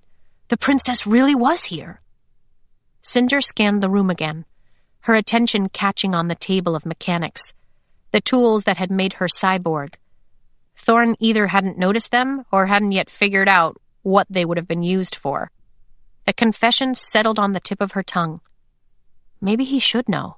[0.50, 2.00] The princess really was here.
[3.02, 4.46] Cinder scanned the room again,
[5.02, 7.56] her attention catching on the table of mechanics,
[8.12, 9.96] the tools that had made her cyborg.
[10.76, 14.84] Thorn either hadn't noticed them or hadn't yet figured out what they would have been
[14.84, 15.52] used for.
[16.26, 18.42] The confession settled on the tip of her tongue.
[19.42, 20.38] Maybe he should know.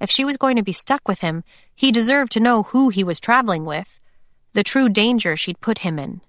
[0.00, 1.44] If she was going to be stuck with him,
[1.74, 4.00] he deserved to know who he was traveling with,
[4.52, 6.20] the true danger she'd put him in.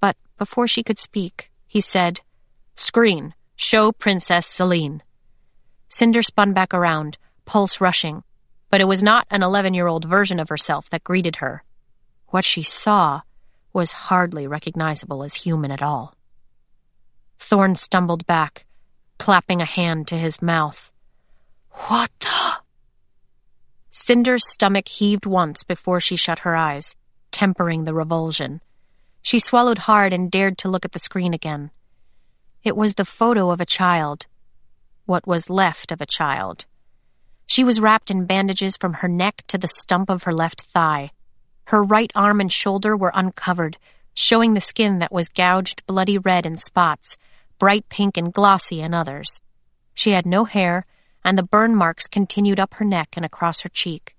[0.00, 2.20] But before she could speak, he said,
[2.74, 5.02] Screen, show Princess Selene.
[5.88, 8.22] Cinder spun back around, pulse rushing,
[8.72, 11.62] but it was not an 11 year old version of herself that greeted her.
[12.28, 13.20] What she saw
[13.74, 16.16] was hardly recognizable as human at all.
[17.38, 18.64] Thorn stumbled back,
[19.18, 20.90] clapping a hand to his mouth.
[21.88, 22.54] What the?
[23.90, 26.96] Cinder's stomach heaved once before she shut her eyes,
[27.30, 28.62] tempering the revulsion.
[29.20, 31.72] She swallowed hard and dared to look at the screen again.
[32.64, 34.24] It was the photo of a child.
[35.04, 36.64] What was left of a child.
[37.46, 41.10] She was wrapped in bandages from her neck to the stump of her left thigh.
[41.66, 43.78] Her right arm and shoulder were uncovered,
[44.14, 47.16] showing the skin that was gouged bloody red in spots,
[47.58, 49.40] bright pink and glossy in others.
[49.94, 50.86] She had no hair,
[51.24, 54.16] and the burn marks continued up her neck and across her cheek.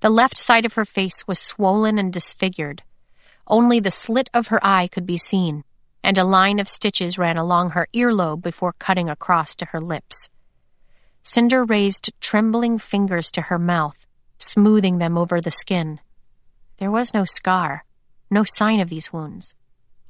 [0.00, 2.82] The left side of her face was swollen and disfigured.
[3.46, 5.64] Only the slit of her eye could be seen,
[6.02, 10.28] and a line of stitches ran along her earlobe before cutting across to her lips.
[11.24, 14.06] Cinder raised trembling fingers to her mouth,
[14.38, 15.98] smoothing them over the skin.
[16.76, 17.84] There was no scar,
[18.30, 19.54] no sign of these wounds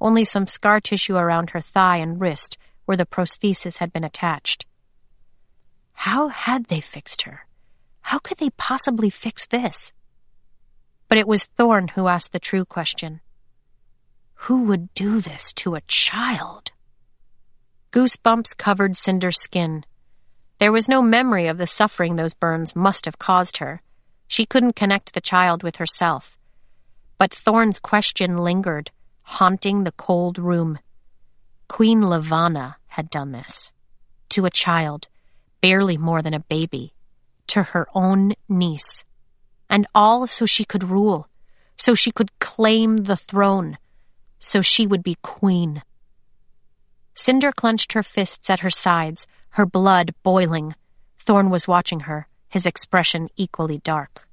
[0.04, 4.66] only some scar tissue around her thigh and wrist where the prosthesis had been attached.
[5.94, 7.46] How had they fixed her?
[8.02, 9.94] How could they possibly fix this?
[11.08, 13.20] But it was Thorn who asked the true question.
[14.34, 16.72] Who would do this to a child?
[17.92, 19.84] Goosebumps covered Cinder's skin.
[20.64, 23.82] There was no memory of the suffering those burns must have caused her.
[24.26, 26.38] She couldn't connect the child with herself.
[27.18, 28.90] But Thorn's question lingered
[29.24, 30.78] haunting the cold room.
[31.68, 33.72] Queen Levana had done this.
[34.30, 35.08] To a child,
[35.60, 36.94] barely more than a baby.
[37.48, 39.04] To her own niece.
[39.68, 41.28] And all so she could rule.
[41.76, 43.76] So she could claim the throne.
[44.38, 45.82] So she would be queen.
[47.14, 50.74] Cinder clenched her fists at her sides, her blood boiling.
[51.20, 54.26] Thorn was watching her, his expression equally dark.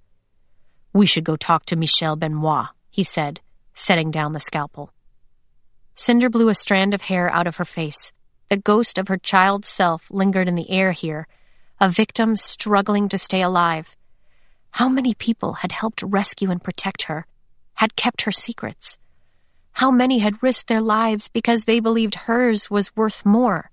[0.94, 3.40] We should go talk to Michelle Benoit, he said,
[3.76, 4.92] setting down the scalpel.
[5.94, 8.12] Cinder blew a strand of hair out of her face.
[8.50, 11.28] The ghost of her child self lingered in the air here,
[11.80, 13.96] a victim struggling to stay alive.
[14.72, 17.28] How many people had helped rescue and protect her,
[17.76, 18.98] had kept her secrets?
[19.74, 23.70] How many had risked their lives because they believed hers was worth more?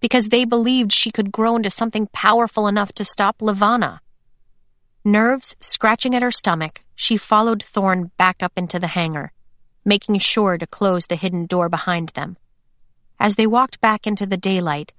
[0.00, 4.00] Because they believed she could grow into something powerful enough to stop Levana?
[5.04, 9.32] Nerves scratching at her stomach, she followed Thorn back up into the hangar,
[9.84, 12.36] making sure to close the hidden door behind them.
[13.18, 14.92] As they walked back into the daylight,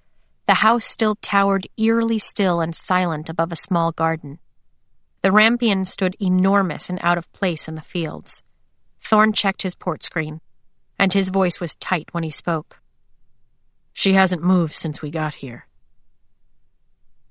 [0.47, 4.39] the house still towered eerily still and silent above a small garden.
[5.21, 8.41] The rampion stood enormous and out of place in the fields.
[8.99, 10.41] Thorn checked his port screen,
[10.97, 12.80] and his voice was tight when he spoke.
[13.93, 15.67] She hasn't moved since we got here.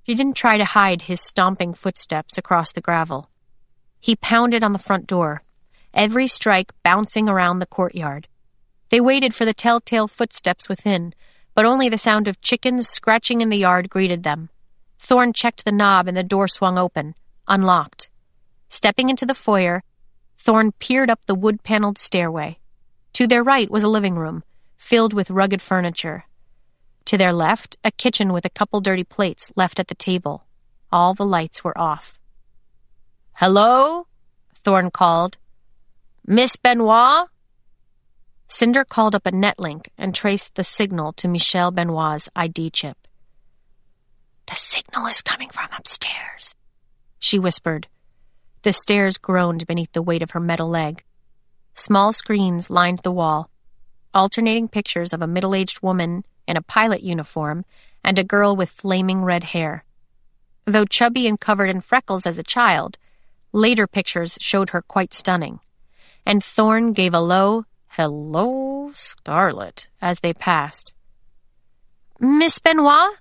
[0.05, 3.31] She didn't try to hide his stomping footsteps across the gravel.
[4.01, 5.43] He pounded on the front door,
[5.93, 8.29] every strike bouncing around the courtyard.
[8.89, 11.15] They waited for the telltale footsteps within,
[11.55, 14.51] but only the sound of chickens scratching in the yard greeted them.
[14.99, 17.15] Thorn checked the knob and the door swung open,
[17.47, 18.09] unlocked.
[18.69, 19.83] Stepping into the foyer,
[20.39, 22.59] Thorn peered up the wood paneled stairway.
[23.15, 24.43] To their right was a living room,
[24.77, 26.25] filled with rugged furniture.
[27.11, 30.45] To their left, a kitchen with a couple dirty plates left at the table.
[30.93, 32.21] All the lights were off.
[33.33, 34.07] Hello?
[34.63, 35.37] Thorn called.
[36.25, 37.27] Miss Benoit?
[38.47, 43.09] Cinder called up a netlink and traced the signal to Michelle Benoit's ID chip.
[44.47, 46.55] The signal is coming from upstairs,
[47.19, 47.89] she whispered.
[48.63, 51.03] The stairs groaned beneath the weight of her metal leg.
[51.75, 53.51] Small screens lined the wall,
[54.15, 57.65] alternating pictures of a middle aged woman in a pilot uniform
[58.03, 59.85] and a girl with flaming red hair.
[60.67, 62.99] Though chubby and covered in freckles as a child,
[63.53, 65.59] Later pictures showed her quite stunning.
[66.25, 70.93] And Thorn gave a low, Hello, Scarlet, as they passed.
[72.21, 73.19] Miss Benoit?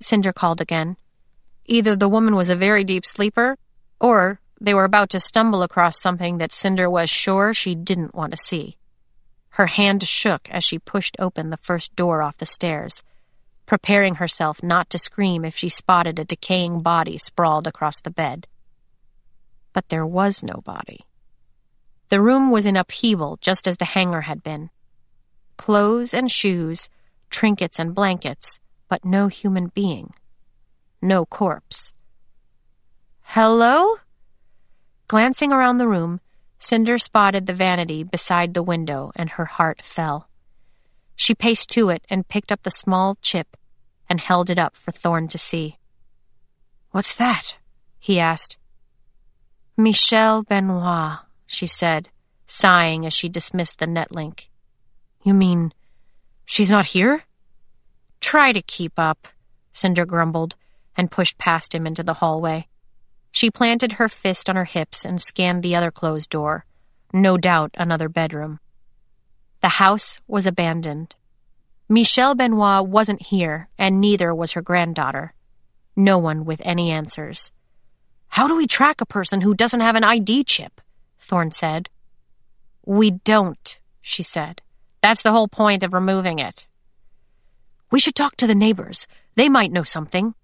[0.00, 0.96] Cinder called again.
[1.64, 3.56] Either the woman was a very deep sleeper,
[3.98, 8.30] Or they were about to stumble across something that Cinder was sure she didn't want
[8.30, 8.76] to see.
[9.56, 13.02] Her hand shook as she pushed open the first door off the stairs,
[13.64, 18.46] preparing herself not to scream if she spotted a decaying body sprawled across the bed.
[19.72, 21.06] But there was no body.
[22.10, 24.68] The room was in upheaval just as the hangar had been.
[25.56, 26.90] Clothes and shoes,
[27.30, 28.60] trinkets and blankets,
[28.90, 30.10] but no human being.
[31.00, 31.94] No corpse.
[33.22, 33.94] Hello?
[35.08, 36.20] Glancing around the room,
[36.66, 40.28] Cinder spotted the vanity beside the window and her heart fell.
[41.14, 43.56] She paced to it and picked up the small chip
[44.10, 45.78] and held it up for Thorn to see.
[46.90, 47.56] What's that?
[48.00, 48.58] he asked.
[49.76, 52.08] Michelle Benoit, she said,
[52.46, 54.48] sighing as she dismissed the netlink.
[55.22, 55.72] You mean
[56.46, 57.22] she's not here?
[58.20, 59.28] Try to keep up,
[59.72, 60.56] Cinder grumbled
[60.96, 62.66] and pushed past him into the hallway.
[63.36, 66.64] She planted her fist on her hips and scanned the other closed door.
[67.12, 68.60] No doubt another bedroom.
[69.60, 71.16] The house was abandoned.
[71.86, 75.34] Michelle Benoit wasn't here, and neither was her granddaughter.
[75.94, 77.50] No one with any answers.
[78.28, 80.80] How do we track a person who doesn't have an ID chip?
[81.18, 81.90] Thorn said.
[82.86, 84.62] We don't, she said.
[85.02, 86.66] That's the whole point of removing it.
[87.90, 89.06] We should talk to the neighbors.
[89.34, 90.34] They might know something.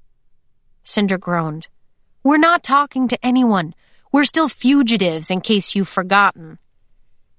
[0.84, 1.68] Cinder groaned.
[2.24, 3.74] We're not talking to anyone.
[4.12, 6.58] We're still fugitives, in case you've forgotten.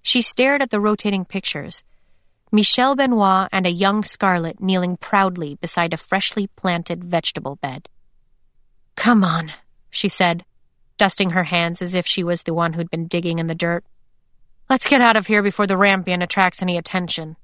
[0.01, 1.83] She stared at the rotating pictures.
[2.51, 7.87] Michelle Benoit and a young Scarlet kneeling proudly beside a freshly planted vegetable bed.
[8.95, 9.53] Come on,
[9.89, 10.43] she said,
[10.97, 13.85] dusting her hands as if she was the one who'd been digging in the dirt.
[14.69, 17.37] Let's get out of here before the rampion attracts any attention.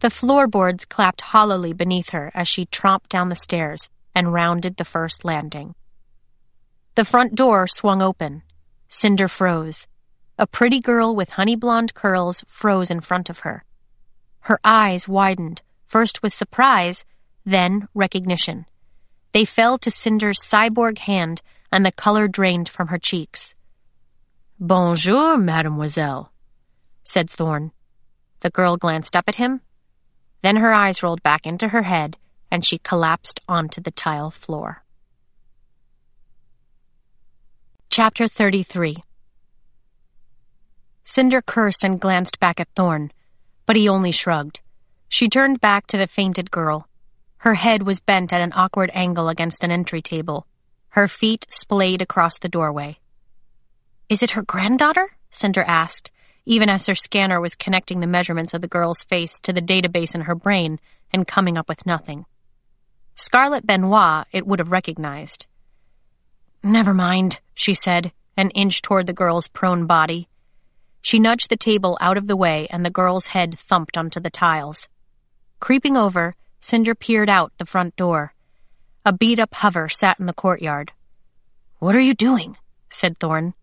[0.00, 4.84] The floorboards clapped hollowly beneath her as she tromped down the stairs and rounded the
[4.84, 5.74] first landing.
[6.98, 8.42] The front door swung open.
[8.88, 9.86] Cinder froze.
[10.36, 13.62] A pretty girl with honey blonde curls froze in front of her.
[14.40, 17.04] Her eyes widened, first with surprise,
[17.46, 18.66] then recognition.
[19.30, 23.54] They fell to Cinder's cyborg hand, and the color drained from her cheeks.
[24.58, 26.32] Bonjour, mademoiselle,
[27.04, 27.70] said Thorn.
[28.40, 29.60] The girl glanced up at him.
[30.42, 32.16] Then her eyes rolled back into her head,
[32.50, 34.82] and she collapsed onto the tile floor.
[37.98, 39.02] Chapter 33
[41.02, 43.10] Cinder cursed and glanced back at Thorn,
[43.66, 44.60] but he only shrugged.
[45.08, 46.86] She turned back to the fainted girl.
[47.38, 50.46] Her head was bent at an awkward angle against an entry table.
[50.90, 52.98] Her feet splayed across the doorway.
[54.08, 55.16] Is it her granddaughter?
[55.30, 56.12] Cinder asked,
[56.46, 60.14] even as her scanner was connecting the measurements of the girl's face to the database
[60.14, 60.78] in her brain
[61.12, 62.26] and coming up with nothing.
[63.16, 65.46] Scarlet Benoit it would have recognized.
[66.62, 70.28] Never mind, she said, and inched toward the girl's prone body.
[71.00, 74.30] She nudged the table out of the way, and the girl's head thumped onto the
[74.30, 74.88] tiles.
[75.60, 78.34] Creeping over, Cinder peered out the front door.
[79.04, 80.92] A beat up hover sat in the courtyard.
[81.78, 82.56] What are you doing?
[82.90, 83.54] said Thorn.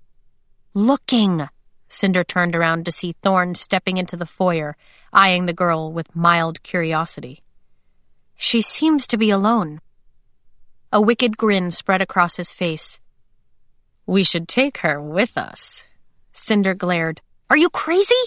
[0.74, 1.48] Looking.
[1.88, 4.76] Cinder turned around to see Thorn stepping into the foyer,
[5.14, 7.44] eyeing the girl with mild curiosity.
[8.36, 9.82] She seems to be alone.
[10.96, 13.02] A wicked grin spread across his face.
[14.06, 15.84] We should take her with us.
[16.32, 17.20] Cinder glared.
[17.50, 18.24] Are you crazy?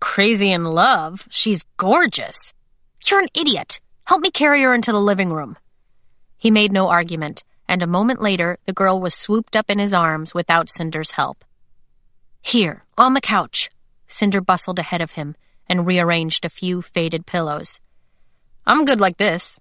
[0.00, 1.26] Crazy in love.
[1.28, 2.54] She's gorgeous.
[3.04, 3.80] You're an idiot.
[4.06, 5.58] Help me carry her into the living room.
[6.38, 9.92] He made no argument, and a moment later the girl was swooped up in his
[9.92, 11.44] arms without Cinder's help.
[12.40, 13.68] Here, on the couch.
[14.06, 15.36] Cinder bustled ahead of him
[15.68, 17.82] and rearranged a few faded pillows.
[18.66, 19.58] I'm good like this.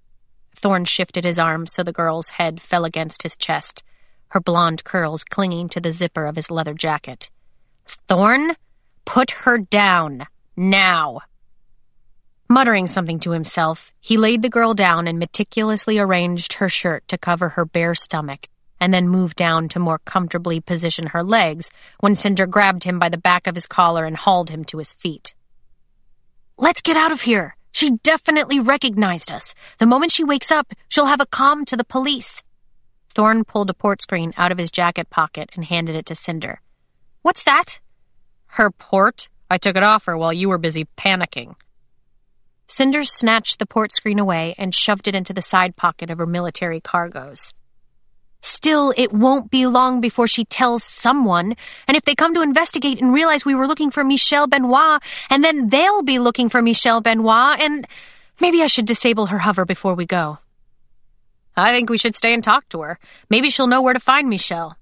[0.58, 3.84] Thorn shifted his arms so the girl's head fell against his chest,
[4.30, 7.30] her blonde curls clinging to the zipper of his leather jacket.
[7.86, 8.56] Thorn,
[9.06, 10.26] put her down.
[10.56, 11.20] Now.
[12.50, 17.20] Muttering something to himself, he laid the girl down and meticulously arranged her shirt to
[17.20, 18.48] cover her bare stomach,
[18.80, 21.70] and then moved down to more comfortably position her legs
[22.00, 24.94] when Cinder grabbed him by the back of his collar and hauled him to his
[24.94, 25.36] feet.
[26.58, 29.54] Let's get out of here, she definitely recognized us.
[29.78, 32.42] The moment she wakes up, she'll have a comm to the police.
[33.14, 36.60] Thorn pulled a port screen out of his jacket pocket and handed it to Cinder.
[37.22, 37.80] What's that?
[38.48, 39.30] Her port?
[39.52, 41.54] I took it off her while you were busy panicking.
[42.66, 46.26] Cinder snatched the port screen away and shoved it into the side pocket of her
[46.26, 47.54] military cargoes.
[48.42, 51.56] Still, it won't be long before she tells someone,
[51.88, 55.44] and if they come to investigate and realize we were looking for Michelle Benoit, and
[55.44, 57.88] then they'll be looking for Michelle Benoit, and
[58.40, 60.38] maybe I should disable her hover before we go.
[61.56, 63.00] I think we should stay and talk to her.
[63.30, 64.78] Maybe she'll know where to find Michelle.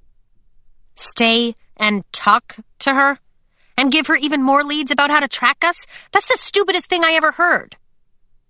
[0.95, 3.19] Stay and talk to her?
[3.77, 5.85] And give her even more leads about how to track us?
[6.11, 7.75] That's the stupidest thing I ever heard.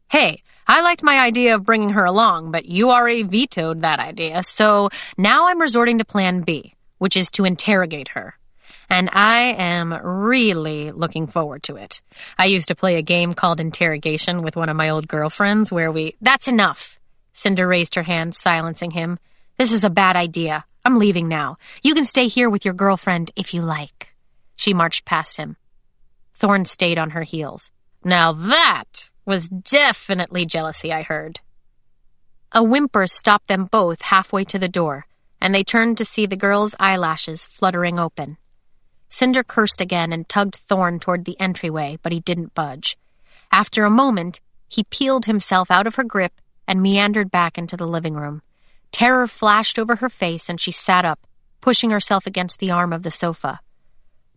[0.10, 4.42] Hey, I liked my idea of bringing her along, but you already vetoed that idea,
[4.44, 8.36] so now I'm resorting to plan B, which is to interrogate her.
[8.90, 12.02] And I am really looking forward to it.
[12.38, 15.92] I used to play a game called Interrogation with one of my old girlfriends where
[15.92, 16.16] we.
[16.22, 17.00] That's enough.
[17.34, 19.20] Cinder raised her hand, silencing him.
[19.58, 20.66] This is a bad idea.
[20.84, 21.58] I'm leaving now.
[21.82, 24.14] You can stay here with your girlfriend if you like.
[24.56, 25.58] She marched past him.
[26.36, 27.72] Thorn stayed on her heels.
[28.04, 31.40] Now that was definitely jealousy, I heard.
[32.52, 35.08] A whimper stopped them both halfway to the door,
[35.42, 38.38] and they turned to see the girl's eyelashes fluttering open.
[39.10, 42.98] Cinder cursed again and tugged Thorn toward the entryway, but he didn't budge.
[43.52, 46.34] After a moment, he peeled himself out of her grip
[46.68, 48.42] and meandered back into the living room.
[48.92, 51.28] Terror flashed over her face and she sat up,
[51.62, 53.60] pushing herself against the arm of the sofa.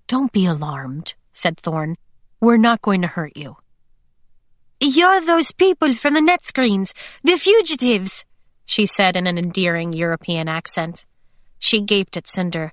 [0.06, 1.94] Don't be alarmed, said Thorn.
[2.40, 3.56] We're not going to hurt you.
[4.80, 6.92] You're those people from the netscreens,
[7.24, 8.24] the fugitives,
[8.64, 11.04] she said in an endearing European accent.
[11.58, 12.72] She gaped at Cinder.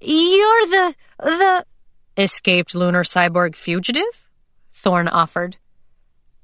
[0.00, 0.94] You're the.
[1.18, 1.64] the.
[2.18, 4.28] Escaped lunar cyborg fugitive?
[4.74, 5.56] Thorn offered.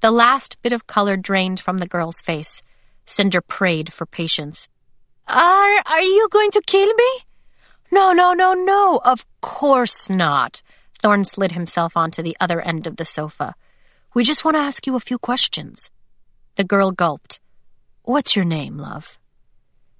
[0.01, 2.61] The last bit of color drained from the girl's face.
[3.05, 4.67] Cinder prayed for patience.
[5.27, 5.83] Are.
[5.85, 7.19] are you going to kill me?
[7.91, 10.63] No, no, no, no, of course not.
[10.99, 13.53] Thorn slid himself onto the other end of the sofa.
[14.15, 15.89] We just want to ask you a few questions.
[16.55, 17.39] The girl gulped.
[18.03, 19.17] What's your name, love?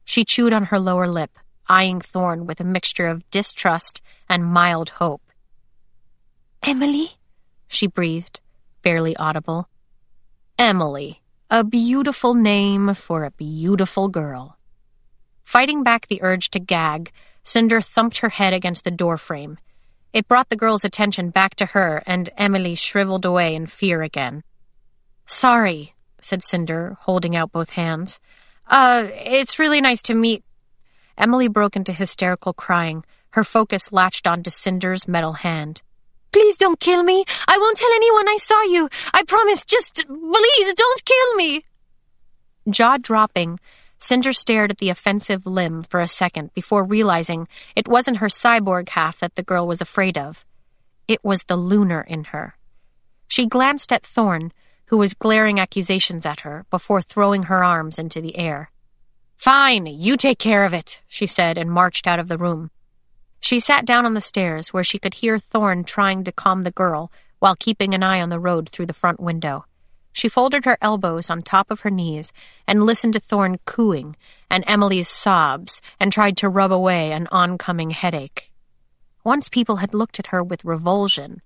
[0.05, 4.89] She chewed on her lower lip, eyeing Thorn with a mixture of distrust and mild
[5.01, 5.23] hope.
[6.61, 7.15] Émilie?
[7.67, 8.39] She breathed,
[8.83, 9.67] barely audible.
[10.59, 11.17] Émilie,
[11.49, 14.59] a beautiful name for a beautiful girl.
[15.43, 17.11] Fighting back the urge to gag,
[17.43, 19.57] Cinder thumped her head against the doorframe.
[20.13, 24.43] It brought the girl's attention back to her, and Émilie shriveled away in fear again.
[25.25, 28.19] Sorry, said Cinder, holding out both hands.
[28.67, 30.43] Uh, it's really nice to meet.
[31.17, 33.03] Émilie broke into hysterical crying.
[33.31, 35.81] Her focus latched onto Cinder's metal hand.
[36.31, 37.25] Please don't kill me.
[37.47, 38.89] I won't tell anyone I saw you.
[39.13, 39.65] I promise.
[39.65, 41.63] Just please don't kill me.
[42.69, 43.59] Jaw dropping,
[44.03, 48.89] Cinder stared at the offensive limb for a second before realizing it wasn't her cyborg
[48.89, 50.43] half that the girl was afraid of.
[51.07, 52.57] It was the lunar in her.
[53.29, 54.51] She glanced at Thorn,
[54.87, 58.71] who was glaring accusations at her, before throwing her arms into the air.
[59.37, 62.71] Fine, you take care of it, she said and marched out of the room.
[63.39, 66.71] She sat down on the stairs where she could hear Thorn trying to calm the
[66.71, 67.09] girl
[67.39, 69.63] while keeping an eye on the road through the front window.
[70.13, 72.31] She folded her elbows on top of her knees
[72.67, 74.15] and listened to Thorn cooing
[74.49, 78.51] and Émilie's sobs and tried to rub away an oncoming headache.
[79.23, 81.41] Once people had looked at her with revulsion.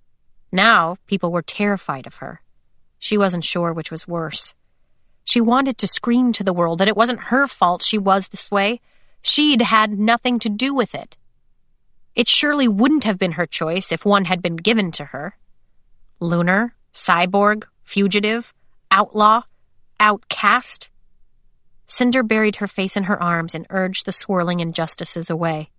[0.52, 2.42] Now people were terrified of her.
[3.00, 4.54] She wasn't sure which was worse.
[5.24, 8.52] She wanted to scream to the world that it wasn't her fault she was this
[8.52, 8.82] way.
[9.22, 11.16] She'd had nothing to do with it.
[12.16, 15.38] It surely wouldn't have been her choice if one had been given to her.
[16.20, 18.54] Lunar, cyborg, fugitive,
[18.92, 19.42] outlaw,
[20.00, 20.90] outcast.
[21.86, 25.70] Cinder buried her face in her arms and urged the swirling injustices away.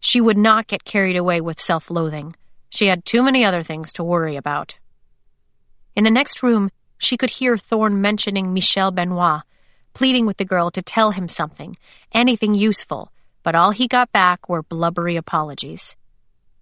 [0.00, 2.34] She would not get carried away with self loathing.
[2.68, 4.78] She had too many other things to worry about.
[5.96, 9.42] In the next room, she could hear Thorn mentioning Michelle Benoit,
[9.94, 11.74] pleading with the girl to tell him something,
[12.12, 13.10] anything useful,
[13.42, 15.96] but all he got back were blubbery apologies.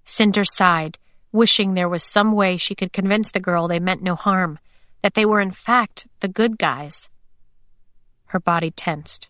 [0.04, 0.98] Cinder sighed,
[1.32, 4.58] wishing there was some way she could convince the girl they meant no harm,
[5.04, 7.10] that they were in fact the good guys.
[8.28, 9.28] Her body tensed.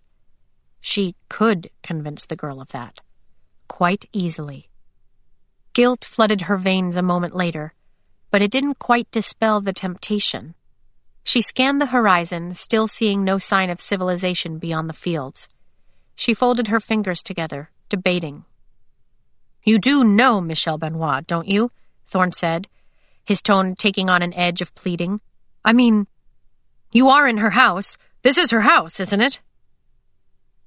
[0.81, 3.01] She could convince the girl of that.
[3.67, 4.69] Quite easily.
[5.73, 7.75] Guilt flooded her veins a moment later,
[8.31, 10.55] but it didn't quite dispel the temptation.
[11.25, 15.49] She scanned the horizon, still seeing no sign of civilization beyond the fields.
[16.15, 18.45] She folded her fingers together, debating.
[19.65, 21.73] You do know Michelle Benoit, don't you?
[22.07, 22.69] Thorn said,
[23.25, 25.21] his tone taking on an edge of pleading.
[25.65, 26.07] I mean,
[26.93, 27.97] you are in her house.
[28.23, 29.41] This is her house, isn't it?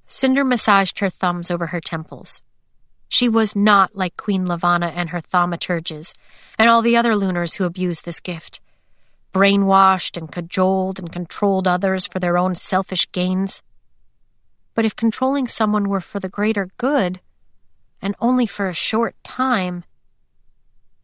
[0.08, 2.42] Cinder massaged her thumbs over her temples.
[3.10, 6.14] She was not like Queen Levana and her thaumaturges,
[6.58, 8.60] and all the other lunars who abused this gift.
[9.34, 13.62] Brainwashed and cajoled and controlled others for their own selfish gains.
[14.74, 17.20] But if controlling someone were for the greater good,
[18.02, 19.84] and only for a short time.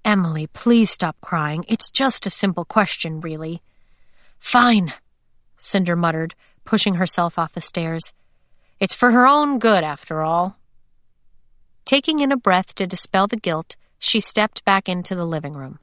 [0.05, 1.63] Émilie, please stop crying.
[1.67, 3.61] It's just a simple question, really.
[4.43, 4.93] Fine,
[5.57, 8.13] Cinder muttered, pushing herself off the stairs.
[8.77, 10.57] It's for her own good, after all.
[11.85, 15.79] Taking in a breath to dispel the guilt, she stepped back into the living room.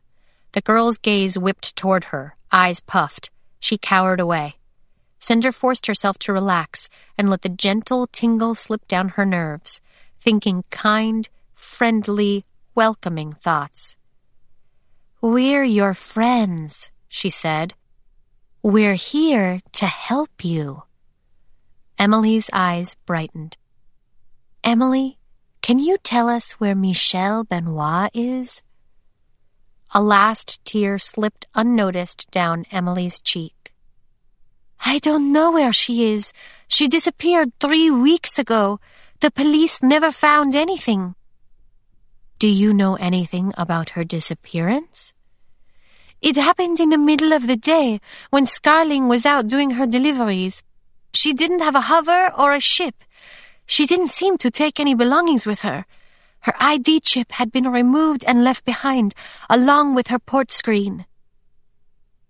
[0.53, 3.31] The girl's gaze whipped toward her, eyes puffed.
[3.59, 4.57] She cowered away.
[5.19, 6.89] Cinder forced herself to relax
[7.19, 9.81] and let the gentle tingle slip down her nerves,
[10.21, 13.97] thinking kind, friendly, welcoming thoughts.
[15.21, 17.75] We're your friends, she said.
[18.63, 20.83] We're here to help you.
[21.99, 23.57] Émilie's eyes brightened.
[24.63, 25.17] Émilie,
[25.63, 28.61] can you tell us where Michelle Benoit is?
[29.93, 33.73] A last tear slipped unnoticed down Émilie's cheek.
[34.85, 36.35] I don't know where she is.
[36.69, 38.79] She disappeared three weeks ago.
[39.21, 41.15] The police never found anything.
[42.39, 45.15] Do you know anything about her disappearance?
[46.21, 50.63] It happened in the middle of the day when Scarlet was out doing her deliveries.
[51.15, 53.03] She didn't have a hover or a ship.
[53.65, 55.87] She didn't seem to take any belongings with her.
[56.41, 59.15] Her ID chip had been removed and left behind,
[59.49, 61.07] along with her portscreen.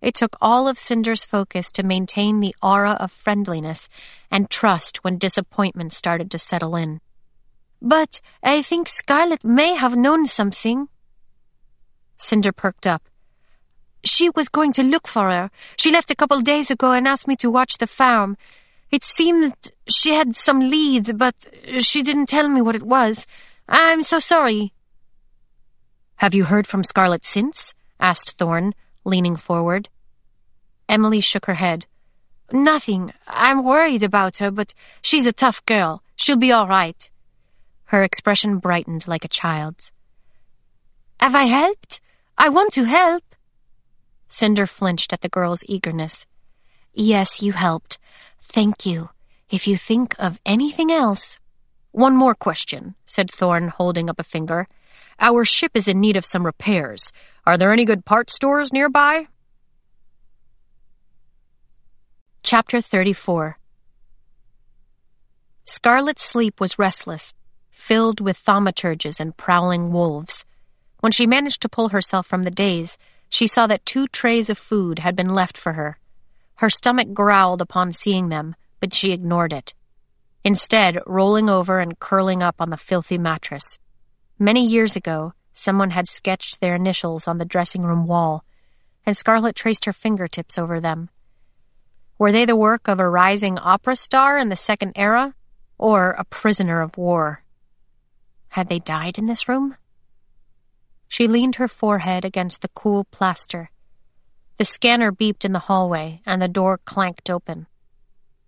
[0.00, 3.88] It took all of Cinder's focus to maintain the aura of friendliness
[4.30, 7.00] and trust when disappointment started to settle in.
[7.82, 10.88] But I think Scarlet may have known something.
[12.16, 13.09] Cinder perked up.
[14.04, 15.50] She was going to look for her.
[15.76, 18.36] She left a couple days ago and asked me to watch the farm.
[18.90, 19.54] It seemed
[19.88, 21.46] she had some lead, but
[21.80, 23.26] she didn't tell me what it was.
[23.68, 24.72] I'm so sorry.
[26.16, 27.72] Have you heard from Scarlet since?
[27.98, 28.74] asked Thorn,
[29.04, 29.88] leaning forward.
[30.88, 31.86] Émilie shook her head.
[32.52, 33.12] Nothing.
[33.28, 36.02] I'm worried about her, but she's a tough girl.
[36.16, 37.08] She'll be all right.
[37.84, 39.92] Her expression brightened like a child's.
[41.20, 42.00] Have I helped?
[42.36, 43.22] I want to help.
[44.30, 46.24] Cinder flinched at the girl's eagerness.
[46.94, 47.98] Yes, you helped.
[48.40, 49.10] Thank you.
[49.50, 51.40] If you think of anything else.
[51.90, 54.68] One more question, said Thorn, holding up a finger.
[55.18, 57.10] Our ship is in need of some repairs.
[57.44, 59.26] Are there any good part stores nearby?
[62.44, 63.58] Chapter 34
[65.64, 67.34] Scarlet's sleep was restless,
[67.68, 70.44] filled with thaumaturges and prowling wolves.
[71.00, 72.96] When she managed to pull herself from the daze,
[73.30, 75.98] she saw that two trays of food had been left for her.
[76.56, 79.72] Her stomach growled upon seeing them, but she ignored it.
[80.44, 83.78] Instead, rolling over and curling up on the filthy mattress.
[84.38, 88.44] Many years ago, someone had sketched their initials on the dressing room wall,
[89.06, 91.08] and Scarlet traced her fingertips over them.
[92.18, 95.34] Were they the work of a rising opera star in the Second Era,
[95.78, 97.42] or a prisoner of war?
[98.48, 99.76] Had they died in this room?
[101.10, 103.72] She leaned her forehead against the cool plaster.
[104.58, 107.66] The scanner beeped in the hallway, and the door clanked open.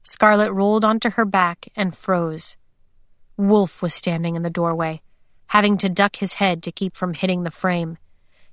[0.05, 2.57] Scarlet rolled onto her back and froze.
[3.37, 5.03] Wolf was standing in the doorway,
[5.49, 7.99] having to duck his head to keep from hitting the frame.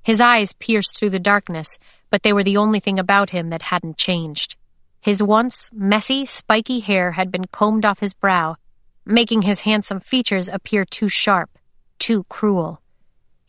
[0.01, 1.77] His eyes pierced through the darkness,
[2.09, 4.55] but they were the only thing about him that hadn't changed.
[4.99, 8.55] His once messy, spiky hair had been combed off his brow,
[9.05, 11.59] making his handsome features appear too sharp,
[11.99, 12.81] too cruel.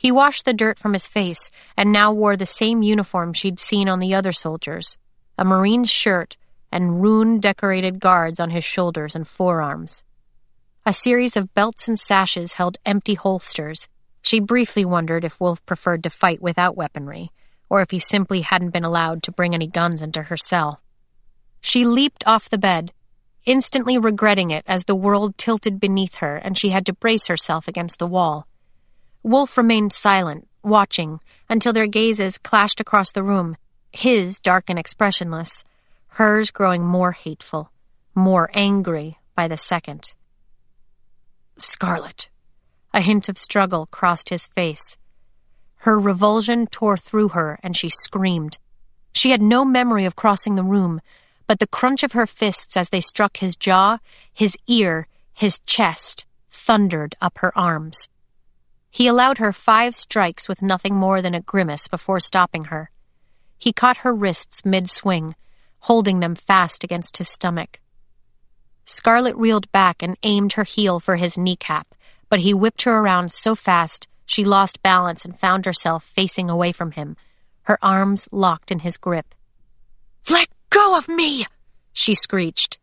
[0.00, 3.86] He washed the dirt from his face and now wore the same uniform she'd seen
[3.86, 4.96] on the other soldiers
[5.36, 6.38] a Marine's shirt
[6.72, 10.02] and rune decorated guards on his shoulders and forearms.
[10.86, 13.90] A series of belts and sashes held empty holsters.
[14.22, 17.30] She briefly wondered if Wolf preferred to fight without weaponry,
[17.68, 20.80] or if he simply hadn't been allowed to bring any guns into her cell.
[21.60, 22.94] She leaped off the bed,
[23.44, 27.68] instantly regretting it as the world tilted beneath her and she had to brace herself
[27.68, 28.46] against the wall.
[29.22, 33.56] Wolf remained silent, watching, until their gazes clashed across the room,
[33.92, 35.64] his dark and expressionless,
[36.08, 37.70] hers growing more hateful,
[38.14, 40.14] more angry by the second.
[41.58, 42.30] Scarlet.
[42.94, 44.96] A hint of struggle crossed his face.
[45.78, 48.58] Her revulsion tore through her, and she screamed.
[49.12, 51.00] She had no memory of crossing the room,
[51.46, 53.98] but the crunch of her fists as they struck his jaw,
[54.32, 58.08] his ear, his chest, thundered up her arms.
[58.90, 62.90] He allowed her five strikes with nothing more than a grimace before stopping her.
[63.56, 65.36] He caught her wrists mid swing,
[65.80, 67.78] holding them fast against his stomach.
[68.84, 71.94] Scarlet reeled back and aimed her heel for his kneecap,
[72.28, 76.72] but he whipped her around so fast she lost balance and found herself facing away
[76.72, 77.16] from him,
[77.62, 79.34] her arms locked in his grip.
[80.28, 81.46] Let go of me!
[81.92, 82.78] she screeched,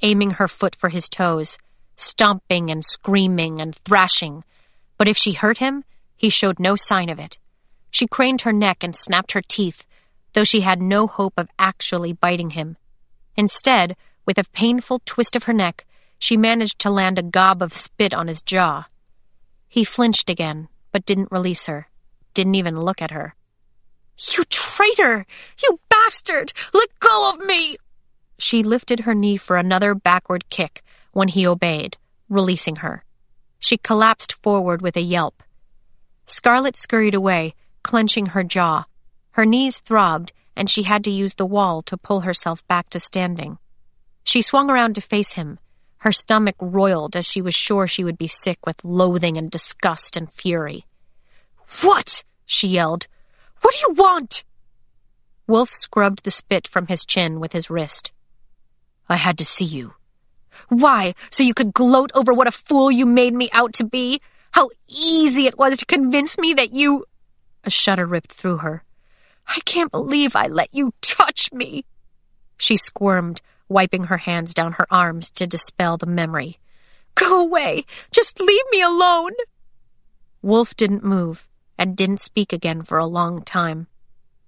[0.00, 1.58] aiming her foot for his toes,
[1.96, 4.42] stomping and screaming and thrashing
[5.02, 5.82] but if she hurt him,
[6.14, 7.36] he showed no sign of it.
[7.90, 9.84] She craned her neck and snapped her teeth,
[10.32, 12.76] though she had no hope of actually biting him.
[13.36, 13.96] Instead,
[14.26, 15.86] with a painful twist of her neck,
[16.20, 18.84] she managed to land a gob of spit on his jaw.
[19.68, 21.88] He flinched again, but didn't release her,
[22.32, 23.34] didn't even look at her.
[24.36, 25.26] You traitor!
[25.64, 26.52] You bastard!
[26.72, 27.76] Let go of me!
[28.38, 30.80] She lifted her knee for another backward kick
[31.10, 31.96] when he obeyed,
[32.28, 33.02] releasing her.
[33.62, 35.40] She collapsed forward with a yelp.
[36.26, 38.86] Scarlet scurried away, clenching her jaw.
[39.30, 42.98] Her knees throbbed, and she had to use the wall to pull herself back to
[42.98, 43.58] standing.
[44.24, 45.60] She swung around to face him,
[45.98, 50.16] her stomach roiled as she was sure she would be sick with loathing and disgust
[50.16, 50.84] and fury.
[51.82, 52.24] What?
[52.44, 53.06] she yelled.
[53.60, 54.42] What do you want?
[55.46, 58.12] Wolf scrubbed the spit from his chin with his wrist.
[59.08, 59.94] I had to see you.
[60.68, 61.14] Why?
[61.30, 64.20] So you could gloat over what a fool you made me out to be?
[64.52, 67.06] How easy it was to convince me that you.
[67.64, 68.84] A shudder ripped through her.
[69.46, 71.84] I can't believe I let you touch me.
[72.56, 76.58] She squirmed, wiping her hands down her arms to dispel the memory.
[77.14, 77.84] Go away!
[78.10, 79.32] Just leave me alone!
[80.42, 81.46] Wolf didn't move
[81.78, 83.86] and didn't speak again for a long time.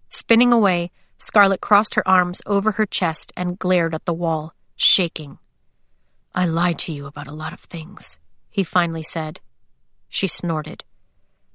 [0.09, 5.39] Spinning away, Scarlet crossed her arms over her chest and glared at the wall, shaking.
[6.35, 8.19] I lied to you about a lot of things,
[8.51, 9.41] he finally said.
[10.09, 10.85] She snorted.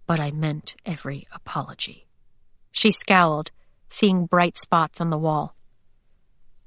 [0.06, 2.08] But I meant every apology.
[2.72, 3.52] She scowled,
[3.90, 5.56] seeing bright spots on the wall.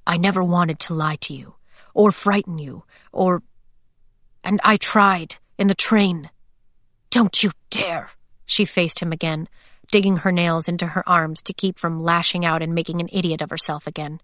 [0.06, 1.54] I never wanted to lie to you,
[1.94, 3.42] or frighten you, or.
[4.44, 6.30] And I tried in the train.
[7.10, 8.10] Don't you dare!
[8.44, 9.48] She faced him again,
[9.90, 13.40] digging her nails into her arms to keep from lashing out and making an idiot
[13.40, 14.20] of herself again.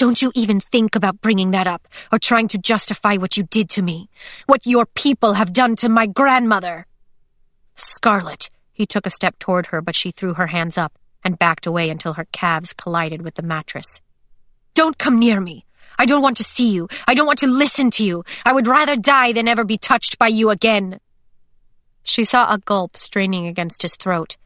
[0.00, 3.68] Don't you even think about bringing that up or trying to justify what you did
[3.68, 4.08] to me,
[4.46, 6.86] what your people have done to my grandmother.
[7.74, 11.66] Scarlet, he took a step toward her, but she threw her hands up and backed
[11.66, 14.00] away until her calves collided with the mattress.
[14.72, 15.66] Don't come near me.
[15.98, 16.88] I don't want to see you.
[17.06, 18.24] I don't want to listen to you.
[18.46, 20.98] I would rather die than ever be touched by you again.
[22.02, 24.38] She saw a gulp straining against his throat.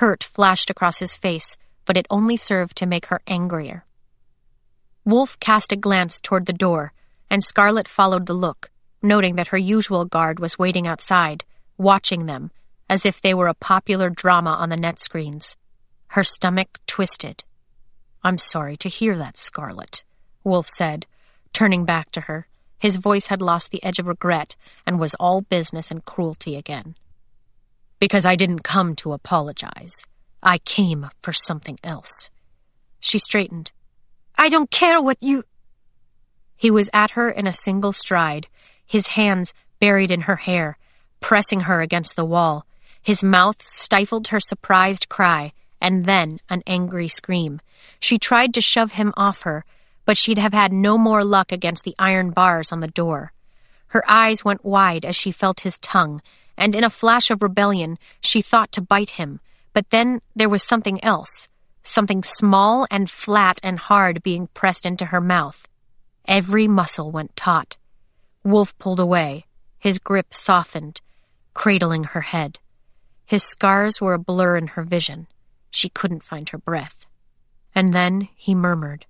[0.00, 3.84] Hurt flashed across his face, but it only served to make her angrier.
[5.04, 6.92] Wolf cast a glance toward the door,
[7.28, 8.70] and Scarlet followed the look,
[9.02, 11.44] noting that her usual guard was waiting outside,
[11.76, 12.50] watching them,
[12.88, 15.56] as if they were a popular drama on the netscreens.
[16.08, 17.44] Her stomach twisted.
[18.22, 20.04] I'm sorry to hear that, Scarlet,
[20.42, 21.06] Wolf said,
[21.52, 22.46] turning back to her.
[22.78, 24.56] His voice had lost the edge of regret
[24.86, 26.96] and was all business and cruelty again.
[27.98, 30.06] Because I didn't come to apologize.
[30.42, 32.30] I came for something else.
[33.00, 33.72] She straightened.
[34.36, 35.44] I don't care what you.
[36.56, 38.46] He was at her in a single stride,
[38.86, 40.78] his hands buried in her hair,
[41.20, 42.66] pressing her against the wall.
[43.02, 47.60] His mouth stifled her surprised cry, and then an angry scream.
[48.00, 49.64] She tried to shove him off her,
[50.06, 53.32] but she'd have had no more luck against the iron bars on the door.
[53.88, 56.20] Her eyes went wide as she felt his tongue,
[56.56, 59.40] and in a flash of rebellion, she thought to bite him.
[59.72, 61.48] But then there was something else,
[61.84, 65.68] something small and flat and hard being pressed into her mouth.
[66.26, 67.76] Every muscle went taut.
[68.42, 69.44] Wolf pulled away,
[69.78, 71.00] his grip softened,
[71.52, 72.58] cradling her head.
[73.26, 75.26] His scars were a blur in her vision.
[75.70, 77.06] She couldn't find her breath.
[77.74, 79.06] And then he murmured,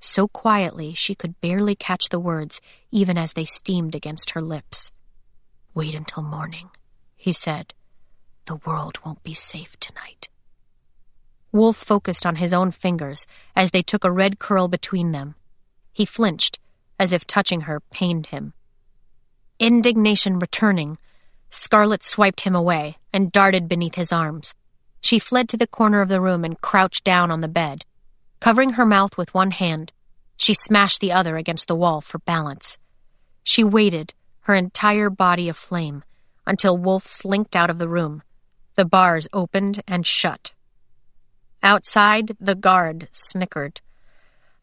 [0.00, 2.60] so quietly she could barely catch the words
[2.90, 4.92] even as they steamed against her lips.
[5.74, 6.70] Wait until morning,
[7.16, 7.74] he said.
[8.46, 10.28] The world won't be safe tonight.
[11.54, 15.36] Wolf focused on his own fingers as they took a red curl between them.
[15.92, 16.58] He flinched,
[16.98, 18.54] as if touching her pained him.
[19.60, 20.98] Indignation returning,
[21.50, 24.52] Scarlet swiped him away and darted beneath his arms.
[25.00, 27.84] She fled to the corner of the room and crouched down on the bed.
[28.40, 29.92] Covering her mouth with one hand,
[30.36, 32.78] she smashed the other against the wall for balance.
[33.44, 36.02] She waited, her entire body aflame,
[36.48, 38.24] until Wolf slinked out of the room.
[38.74, 40.52] The bars opened and shut.
[41.64, 43.80] Outside, the guard snickered.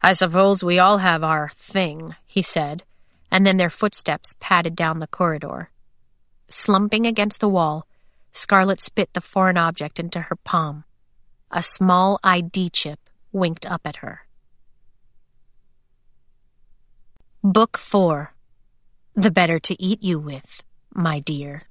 [0.02, 2.84] I suppose we all have our thing, he said,
[3.28, 5.70] and then their footsteps padded down the corridor.
[6.48, 7.88] Slumping against the wall,
[8.30, 10.84] Scarlet spit the foreign object into her palm.
[11.50, 13.00] A small ID chip
[13.32, 14.20] winked up at her.
[17.42, 18.32] Book 4
[19.16, 20.62] The Better to Eat You With,
[20.94, 21.64] My Dear.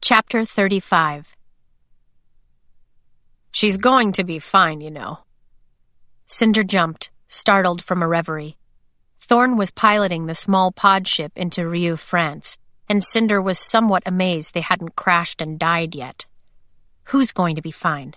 [0.00, 1.34] Chapter 35
[3.50, 5.20] She's going to be fine, you know.
[6.26, 8.56] Cinder jumped, startled from a reverie.
[9.20, 12.58] Thorn was piloting the small pod ship into Rieux, France,
[12.88, 16.26] and Cinder was somewhat amazed they hadn't crashed and died yet.
[17.04, 18.14] Who's going to be fine?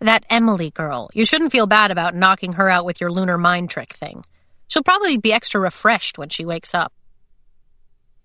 [0.00, 1.10] That Émilie girl.
[1.14, 4.22] You shouldn't feel bad about knocking her out with your lunar mind trick thing.
[4.68, 6.92] She'll probably be extra refreshed when she wakes up.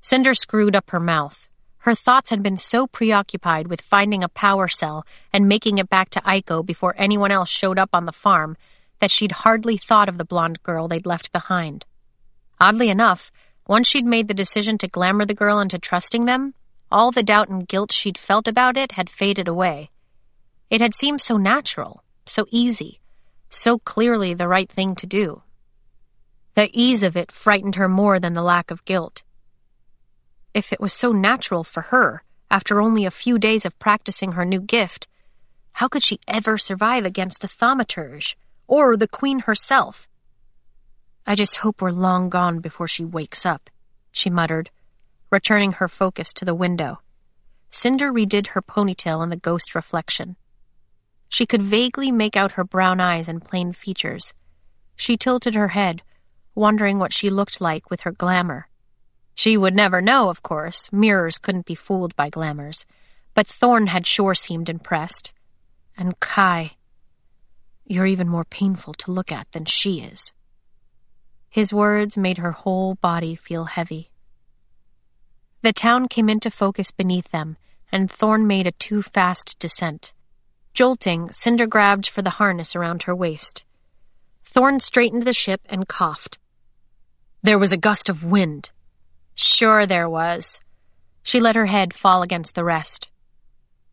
[0.01, 1.47] Cinder screwed up her mouth,
[1.81, 5.03] Her thoughts had been so preoccupied with finding a power cell
[5.33, 8.55] and making it back to Iko before anyone else showed up on the farm
[8.99, 11.87] that she'd hardly thought of the blonde girl they'd left behind.
[12.59, 13.31] Oddly enough,
[13.67, 16.53] once she'd made the decision to glamour the girl into trusting them,
[16.91, 19.89] all the doubt and guilt she'd felt about it had faded away.
[20.69, 22.99] It had seemed so natural, so easy,
[23.49, 25.41] so clearly the right thing to do.
[26.53, 29.23] The ease of it frightened her more than the lack of guilt.
[30.53, 34.43] If it was so natural for her, after only a few days of practicing her
[34.43, 35.07] new gift,
[35.73, 38.35] how could she ever survive against a thaumaturge,
[38.67, 40.09] or the queen herself?
[41.25, 43.69] I just hope we're long gone before she wakes up,
[44.11, 44.69] she muttered,
[45.29, 46.99] returning her focus to the window.
[47.69, 50.35] Cinder redid her ponytail in the ghost reflection.
[51.29, 54.33] She could vaguely make out her brown eyes and plain features.
[54.97, 56.01] She tilted her head,
[56.53, 58.67] wondering what she looked like with her glamour.
[59.35, 60.91] She would never know, of course.
[60.91, 62.85] Mirrors couldn't be fooled by glamours.
[63.33, 65.33] But Thorn had sure seemed impressed.
[65.97, 66.71] And Kai.
[67.85, 70.31] You're even more painful to look at than she is.
[71.49, 74.09] His words made her whole body feel heavy.
[75.61, 77.57] The town came into focus beneath them,
[77.91, 80.13] and Thorn made a too fast descent.
[80.73, 83.65] Jolting, Cinder grabbed for the harness around her waist.
[84.43, 86.39] Thorn straightened the ship and coughed.
[87.43, 88.71] There was a gust of wind.
[89.35, 90.61] Sure there was.
[91.23, 93.09] She let her head fall against the rest.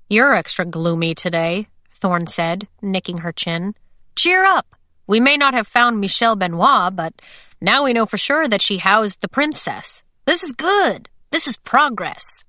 [0.09, 3.75] You're extra gloomy today, Thorn said, nicking her chin.
[4.17, 4.75] Cheer up!
[5.07, 7.15] We may not have found Michelle Benoit, but
[7.61, 10.03] now we know for sure that she housed the princess.
[10.27, 11.09] This is good.
[11.31, 12.45] This is progress.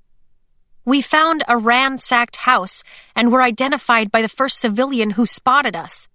[0.85, 2.83] We found a ransacked house
[3.15, 6.07] and were identified by the first civilian who spotted us.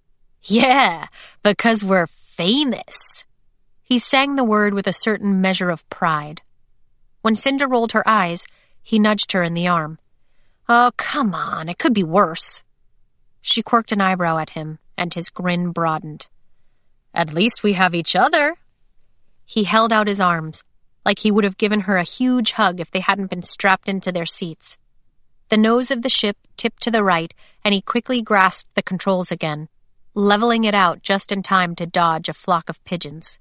[0.43, 1.07] Yeah,
[1.43, 3.25] because we're famous.
[3.83, 6.43] He sang the word with a certain measure of pride.
[7.25, 8.47] When Cinder rolled her eyes,
[8.83, 9.99] he nudged her in the arm.
[10.69, 12.63] Oh, come on, it could be worse.
[13.41, 16.27] She quirked an eyebrow at him, and his grin broadened.
[17.15, 18.57] At least we have each other.
[19.47, 20.65] He held out his arms,
[21.07, 24.13] like he would have given her a huge hug if they hadn't been strapped into
[24.13, 24.77] their seats.
[25.49, 27.33] The nose of the ship tipped to the right,
[27.65, 29.71] and he quickly grasped the controls again,
[30.13, 33.39] leveling it out just in time to dodge a flock of pigeons.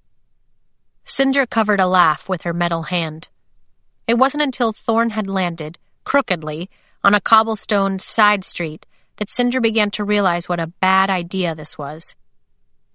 [1.04, 3.28] Cinder covered a laugh with her metal hand.
[4.08, 6.70] It wasn't until Thorn had landed, crookedly,
[7.04, 8.86] on a cobblestone side street
[9.18, 12.16] that Cinder began to realize what a bad idea this was.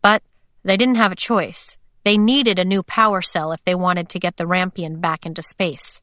[0.03, 0.23] But
[0.65, 1.77] they didn't have a choice.
[2.05, 5.43] They needed a new power cell if they wanted to get the Rampion back into
[5.43, 6.01] space.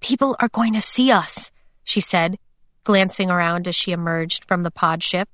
[0.00, 1.50] People are going to see us,
[1.84, 2.38] she said,
[2.84, 5.28] glancing around as she emerged from the pod ship.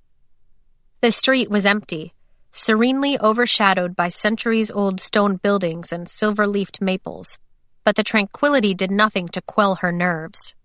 [1.01, 2.15] The street was empty,
[2.51, 7.39] serenely overshadowed by centuries old stone buildings and silver leafed maples,
[7.87, 10.57] but the tranquility did nothing to quell her nerves.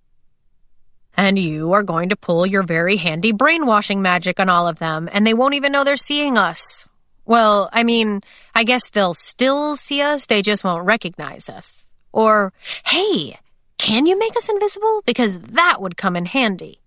[1.15, 5.07] And you are going to pull your very handy brainwashing magic on all of them,
[5.11, 6.87] and they won't even know they're seeing us,
[7.23, 8.21] well, I mean,
[8.55, 11.91] I guess they'll still see us, they just won't recognize us.
[12.11, 12.53] Or,
[12.85, 13.37] hey,
[13.77, 15.03] can you make us invisible?
[15.05, 16.79] Because that would come in handy.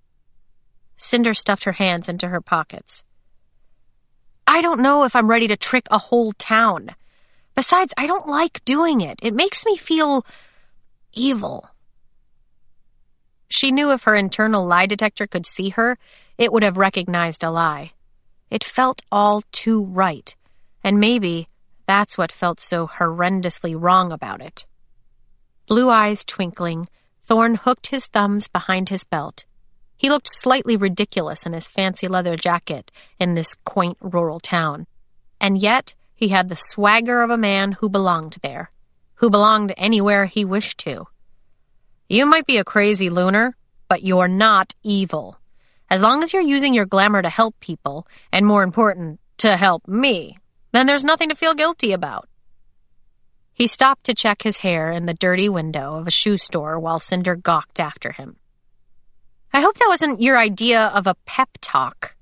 [0.97, 3.05] Cinder stuffed her hands into her pockets.
[4.48, 6.90] I don't know if I'm ready to trick a whole town.
[7.55, 9.18] Besides, I don't like doing it.
[9.22, 10.26] It makes me feel
[11.12, 11.68] evil.
[13.48, 15.98] She knew if her internal lie detector could see her,
[16.36, 17.93] it would have recognized a lie.
[18.51, 20.35] It felt all too right,
[20.82, 21.48] and maybe
[21.86, 24.66] that's what felt so horrendously wrong about it.
[25.66, 26.86] Blue eyes twinkling,
[27.22, 29.44] Thorn hooked his thumbs behind his belt.
[29.97, 34.86] He looked slightly ridiculous in his fancy leather jacket in this quaint rural town.
[35.40, 35.94] And yet,
[36.24, 38.70] he had the swagger of a man who belonged there,
[39.16, 41.06] who belonged anywhere he wished to.
[42.09, 43.55] You might be a crazy lunar,
[43.88, 45.38] but you're not evil.
[45.90, 49.86] As long as you're using your glamour to help people, and more important, to help
[49.86, 50.34] me,
[50.72, 52.26] then there's nothing to feel guilty about.
[53.52, 56.98] He stopped to check his hair in the dirty window of a shoe store while
[56.98, 58.36] Cinder gawked after him.
[59.52, 62.16] I hope that wasn't your idea of a pep talk.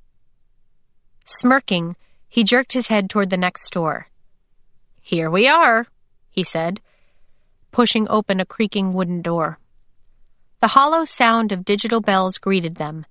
[1.24, 1.95] Smirking,
[2.33, 4.09] he jerked his head toward the next store.
[5.03, 5.87] Here we are,
[6.31, 6.81] he said,
[7.73, 9.59] pushing open a creaking wooden door.
[10.63, 13.05] The hollow sound of digital bells greeted them,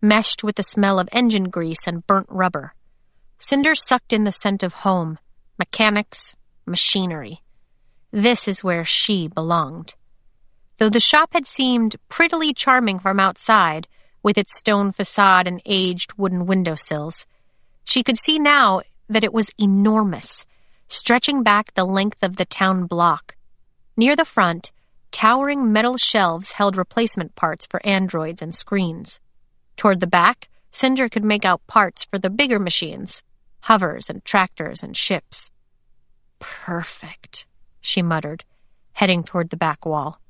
[0.00, 2.72] meshed with the smell of engine grease and burnt rubber.
[3.40, 5.18] Cinder sucked in the scent of home,
[5.58, 7.42] mechanics, machinery.
[8.12, 9.96] This is where she belonged.
[10.76, 13.88] Though the shop had seemed prettily charming from outside,
[14.22, 17.26] with its stone facade and aged wooden windowsills,
[17.88, 20.44] she could see now that it was enormous,
[20.86, 23.36] stretching back the length of the town block.
[23.96, 24.70] Near the front,
[25.10, 29.18] Towering metal shelves held replacement parts for androids and screens.
[29.76, 33.24] Toward the back, Cinder could make out parts for the bigger machines
[33.62, 35.50] hovers and tractors and ships.
[36.38, 37.46] Perfect,
[37.80, 38.44] she muttered,
[38.92, 40.20] heading toward the back wall.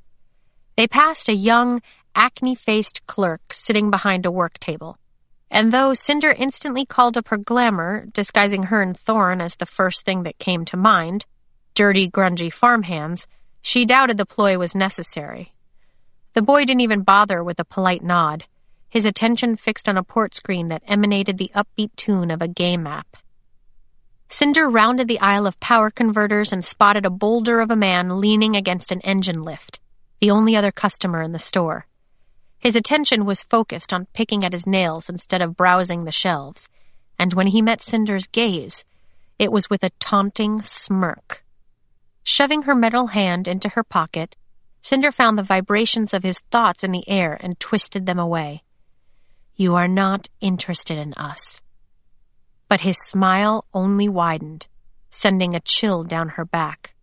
[0.76, 1.82] They passed a young,
[2.14, 4.96] acne faced clerk sitting behind a work table.
[5.50, 10.04] And though Cinder instantly called up her glamour, disguising her and Thorn as the first
[10.04, 11.24] thing that came to mind,
[11.74, 13.26] dirty, grungy farmhands,
[13.62, 15.54] she doubted the ploy was necessary.
[16.34, 18.44] The boy didn't even bother with a polite nod,
[18.88, 23.16] his attention fixed on a portscreen that emanated the upbeat tune of a game app.
[24.30, 28.56] Cinder rounded the aisle of power converters and spotted a boulder of a man leaning
[28.56, 29.80] against an engine lift,
[30.20, 31.86] the only other customer in the store.
[32.58, 36.68] His attention was focused on picking at his nails instead of browsing the shelves,
[37.18, 38.84] and when he met Cinder's gaze,
[39.38, 41.44] it was with a taunting smirk.
[42.24, 44.34] Shoving her metal hand into her pocket,
[44.82, 48.62] Cinder found the vibrations of his thoughts in the air and twisted them away.
[49.54, 51.60] You are not interested in us.
[52.68, 54.66] But his smile only widened,
[55.10, 56.94] sending a chill down her back.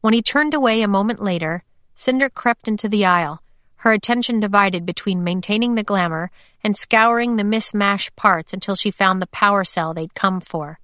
[0.00, 3.41] When he turned away a moment later, Cinder crept into the aisle,
[3.82, 6.30] her attention divided between maintaining the glamour
[6.62, 10.78] and scouring the mismatched parts until she found the power cell they'd come for.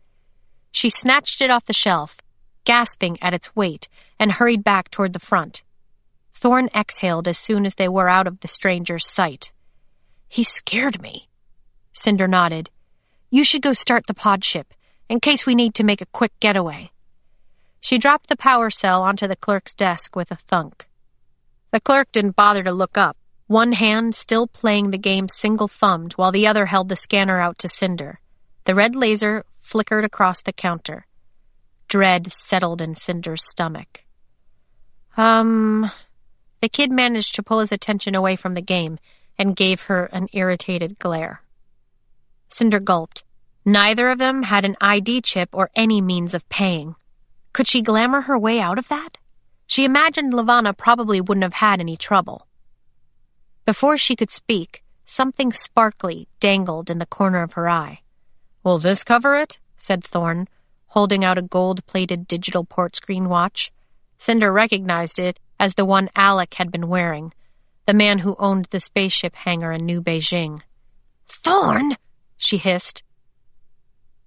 [0.72, 2.16] She snatched it off the shelf,
[2.64, 3.86] gasping at its weight,
[4.18, 5.62] and hurried back toward the front.
[6.34, 9.52] Thorn exhaled as soon as they were out of the stranger's sight.
[10.28, 11.28] He scared me.
[11.92, 12.68] Cinder nodded.
[13.30, 14.74] You should go start the pod ship,
[15.08, 16.90] in case we need to make a quick getaway.
[17.80, 20.87] She dropped the power cell onto the clerk's desk with a thunk.
[21.70, 23.16] The clerk didn't bother to look up,
[23.46, 27.58] one hand still playing the game single thumbed while the other held the scanner out
[27.58, 28.20] to Cinder.
[28.64, 31.06] The red laser flickered across the counter.
[31.88, 34.04] Dread settled in Cinder's stomach.
[35.16, 35.90] Um.
[36.60, 38.98] The kid managed to pull his attention away from the game
[39.38, 41.42] and gave her an irritated glare.
[42.48, 43.24] Cinder gulped.
[43.64, 46.96] Neither of them had an ID chip or any means of paying.
[47.52, 49.18] Could she glamour her way out of that?
[49.68, 52.46] She imagined Levana probably wouldn't have had any trouble.
[53.66, 58.00] Before she could speak, something sparkly dangled in the corner of her eye.
[58.64, 59.58] Will this cover it?
[59.76, 60.48] said Thorn,
[60.88, 63.70] holding out a gold plated digital portscreen watch.
[64.16, 67.34] Cinder recognized it as the one Alec had been wearing,
[67.86, 70.60] the man who owned the spaceship hangar in New Beijing.
[71.28, 71.96] Thorn!
[72.38, 73.02] she hissed.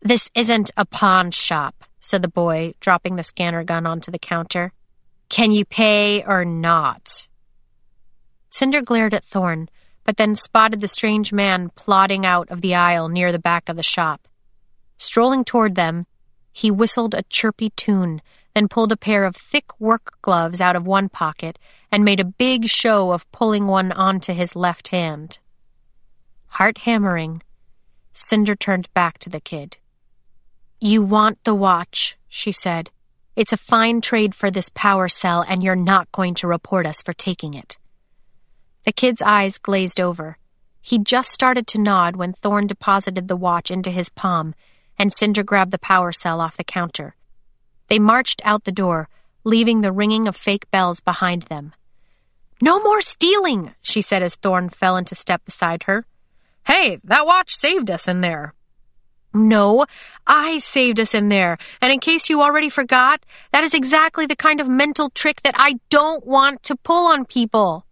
[0.03, 4.72] This isn't a pawn shop, said the boy, dropping the scanner gun onto the counter.
[5.32, 7.30] Can you pay or not?
[8.49, 9.70] Cinder glared at Thorn,
[10.03, 13.78] but then spotted the strange man plodding out of the aisle near the back of
[13.78, 14.28] the shop.
[14.98, 16.06] Strolling toward them,
[16.52, 18.22] he whistled a chirpy tune,
[18.53, 21.58] then pulled a pair of thick work gloves out of one pocket
[21.94, 25.40] and made a big show of pulling one onto his left hand.
[26.48, 27.41] Heart hammering,
[28.12, 29.78] Cinder turned back to the kid.
[30.82, 32.91] You want the watch, she said.
[33.41, 37.01] It's a fine trade for this power cell, and you're not going to report us
[37.01, 37.80] for taking it.
[38.84, 40.38] The kid's eyes glazed over.
[40.80, 44.53] He'd just started to nod when Thorn deposited the watch into his palm
[44.99, 47.15] and Cinder grabbed the power cell off the counter.
[47.88, 49.09] They marched out the door,
[49.43, 51.73] leaving the ringing of fake bells behind them.
[52.61, 56.05] No more stealing, she said as Thorn fell into step beside her.
[56.68, 58.53] Hey, that watch saved us in there.
[59.34, 59.86] No,
[60.28, 61.58] I saved us in there.
[61.82, 65.56] And in case you already forgot, that is exactly the kind of mental trick that
[65.58, 67.86] I don't want to pull on people.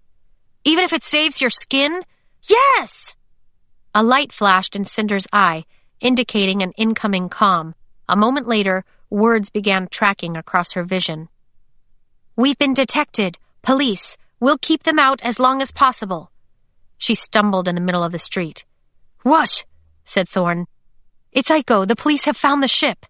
[0.65, 2.01] Even if it saves your skin?
[2.43, 3.15] Yes!
[3.95, 5.65] A light flashed in Cinder's eye,
[6.01, 7.73] indicating an incoming comm.
[8.07, 11.29] A moment later, words began tracking across her vision.
[12.35, 13.37] We've been detected.
[13.61, 14.17] Police.
[14.39, 16.31] We'll keep them out as long as possible.
[16.97, 18.65] She stumbled in the middle of the street.
[19.23, 19.65] What?
[20.03, 20.67] said Thorn.
[21.31, 21.87] It's Iko.
[21.87, 23.05] The police have found the ship.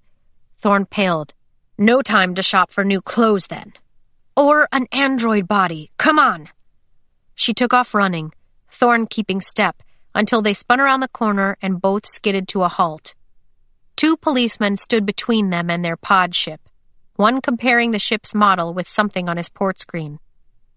[0.58, 1.34] Thorn paled.
[1.78, 3.74] No time to shop for new clothes then.
[4.36, 5.92] Or an android body.
[5.98, 6.50] Come on.
[7.36, 8.34] She took off running,
[8.70, 9.82] Thorn keeping step,
[10.14, 13.16] until they spun around the corner and both skidded to a halt.
[13.96, 16.60] Two policemen stood between them and their pod ship,
[17.16, 20.20] one comparing the ship's model with something on his portscreen.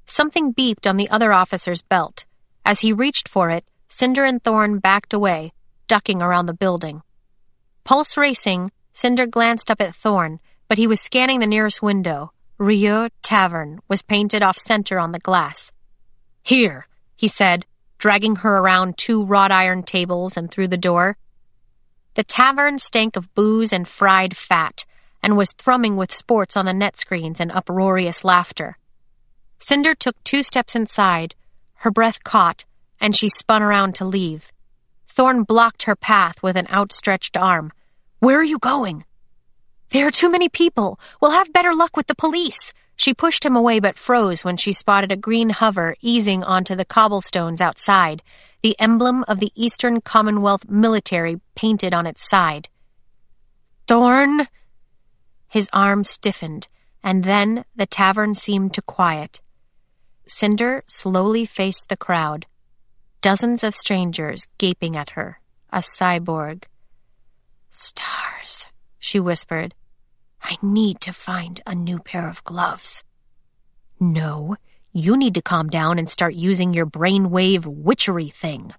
[0.07, 2.27] Something beeped on the other officer's belt.
[2.65, 5.53] As he reached for it, Cinder and Thorn backed away,
[5.89, 7.03] ducking around the building.
[7.85, 12.33] Pulse racing, Cinder glanced up at Thorn, but he was scanning the nearest window.
[12.59, 15.73] Rieux Tavern was painted off center on the glass.
[16.43, 16.87] Here,
[17.17, 17.67] he said,
[17.99, 21.17] dragging her around two wrought iron tables and through the door.
[22.15, 24.85] The tavern stank of booze and fried fat,
[25.23, 28.77] and was thrumming with sports on the netscreens and uproarious laughter.
[29.59, 31.35] Cinder took two steps inside,
[31.77, 32.65] her breath caught,
[33.01, 34.53] and she spun around to leave.
[35.13, 37.71] Thorn blocked her path with an outstretched arm.
[38.21, 39.05] Where are you going?
[39.91, 40.99] There are too many people.
[41.21, 42.73] We'll have better luck with the police.
[42.97, 46.87] She pushed him away but froze when she spotted a green hover easing onto the
[46.87, 48.23] cobblestones outside,
[48.63, 52.71] the emblem of the Eastern Commonwealth military painted on its side.
[53.87, 54.49] Thorn!
[55.47, 56.69] His arm stiffened,
[57.03, 59.43] and then the tavern seemed to quiet.
[60.27, 62.47] Cinder slowly faced the crowd.
[63.23, 65.39] Dozens of strangers gaping at her.
[65.73, 66.65] A cyborg.
[67.71, 68.67] Stars,
[68.99, 69.77] she whispered.
[70.43, 73.05] I need to find a new pair of gloves.
[74.01, 74.57] No,
[74.93, 78.73] you need to calm down and start using your brainwave witchery thing.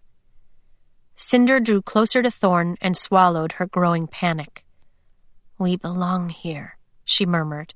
[1.16, 4.66] Cinder drew closer to Thorn and swallowed her growing panic.
[5.58, 7.76] We belong here, she murmured.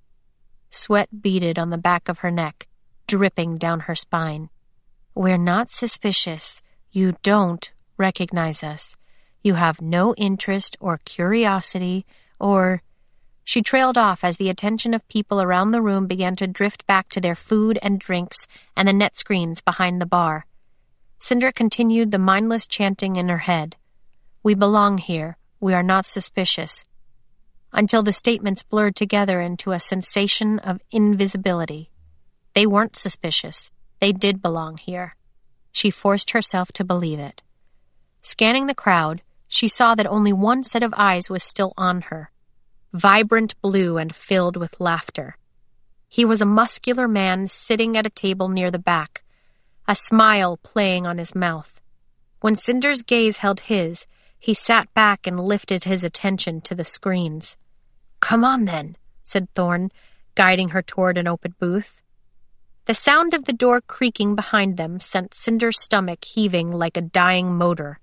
[0.70, 2.68] Sweat beaded on the back of her neck,
[3.08, 4.50] dripping down her spine.
[5.18, 6.62] We're not suspicious.
[6.92, 8.96] You don't recognize us.
[9.42, 12.06] You have no interest or curiosity
[12.40, 12.84] or
[13.44, 17.10] she trailed off as the attention of people around the room began to drift back
[17.10, 18.46] to their food and drinks
[18.76, 20.46] and the netscreens behind the bar.
[21.18, 23.76] Cinder continued the mindless chanting in her head.
[24.44, 25.38] We belong here.
[25.60, 26.86] We are not suspicious.
[27.74, 31.90] Until the statements blurred together into a sensation of invisibility.
[32.54, 33.72] They weren't suspicious.
[34.00, 35.16] They did belong here.
[35.72, 37.42] She forced herself to believe it.
[38.22, 42.32] Scanning the crowd, she saw that only one set of eyes was still on her
[42.94, 45.38] vibrant blue and filled with laughter.
[46.08, 49.24] He was a muscular man sitting at a table near the back,
[49.88, 51.82] a smile playing on his mouth.
[52.42, 54.08] When Cinder's gaze held his,
[54.40, 57.58] he sat back and lifted his attention to the screens.
[58.20, 59.92] Come on, then, said Thorn,
[60.36, 62.02] guiding her toward an open booth.
[62.88, 67.54] The sound of the door creaking behind them sent Cinder's stomach heaving like a dying
[67.58, 68.00] motor.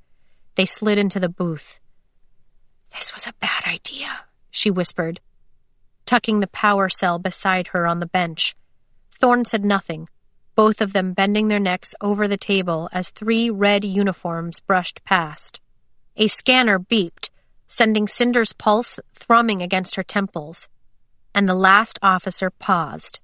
[0.56, 1.80] They slid into the booth.
[2.94, 5.20] This was a bad idea, she whispered,
[6.04, 8.54] tucking the power cell beside her on the bench.
[9.10, 10.06] Thorn said nothing,
[10.54, 15.62] both of them bending their necks over the table as three red uniforms brushed past.
[16.18, 17.30] A scanner beeped,
[17.66, 20.68] sending Cinder's pulse thrumming against her temples,
[21.34, 23.20] and the last officer paused.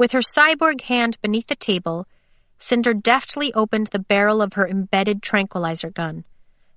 [0.00, 2.08] With her cyborg hand beneath the table,
[2.56, 6.24] Cinder deftly opened the barrel of her embedded tranquilizer gun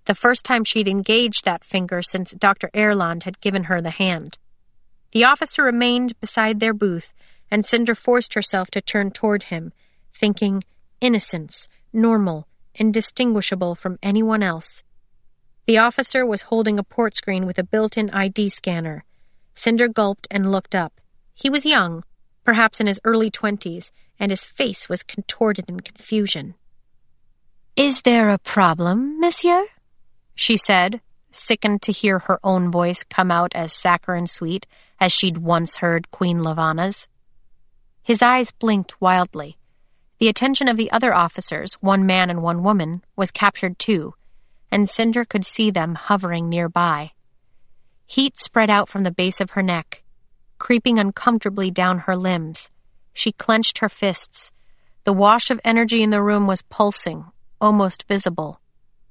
[0.04, 2.70] the first time she'd engaged that finger since Dr.
[2.76, 4.40] Erland had given her the hand.
[5.14, 7.14] The officer remained beside their booth,
[7.50, 9.72] and Cinder forced herself to turn toward him,
[10.14, 10.62] thinking
[11.00, 14.84] innocence, normal, indistinguishable from anyone else.
[15.66, 19.06] The officer was holding a portscreen with a built in ID scanner.
[19.54, 21.00] Cinder gulped and looked up.
[21.34, 22.04] He was young,
[22.44, 26.56] perhaps in his early twenties, and his face was contorted in confusion.
[27.76, 29.66] Is there a problem, monsieur?
[30.36, 31.02] she said,
[31.32, 34.68] sickened to hear her own voice come out as saccharine sweet
[35.00, 37.08] as she'd once heard Queen Levana's.
[38.04, 39.58] His eyes blinked wildly.
[40.20, 44.14] The attention of the other officers, one man and one woman, was captured too,
[44.72, 47.12] and Cinder could see them hovering nearby.
[48.06, 50.03] Heat spread out from the base of her neck,
[50.64, 52.72] creeping uncomfortably down her limbs.
[53.12, 54.50] She clenched her fists.
[55.04, 57.26] The wash of energy in the room was pulsing,
[57.60, 58.62] almost visible.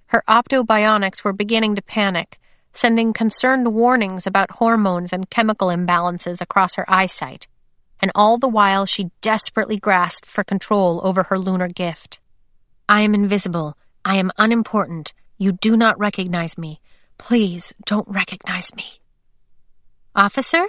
[0.07, 2.39] Her optobionics were beginning to panic,
[2.73, 7.49] sending concerned warnings about hormones and chemical imbalances across her eyesight.
[8.01, 12.19] And all the while she desperately grasped for control over her lunar gift.
[12.89, 13.77] I am invisible.
[14.07, 15.13] I am unimportant.
[15.37, 16.81] You do not recognize me.
[17.19, 18.87] Please don't recognize me.
[20.17, 20.67] Officer?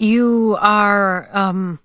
[0.00, 1.80] You are, um.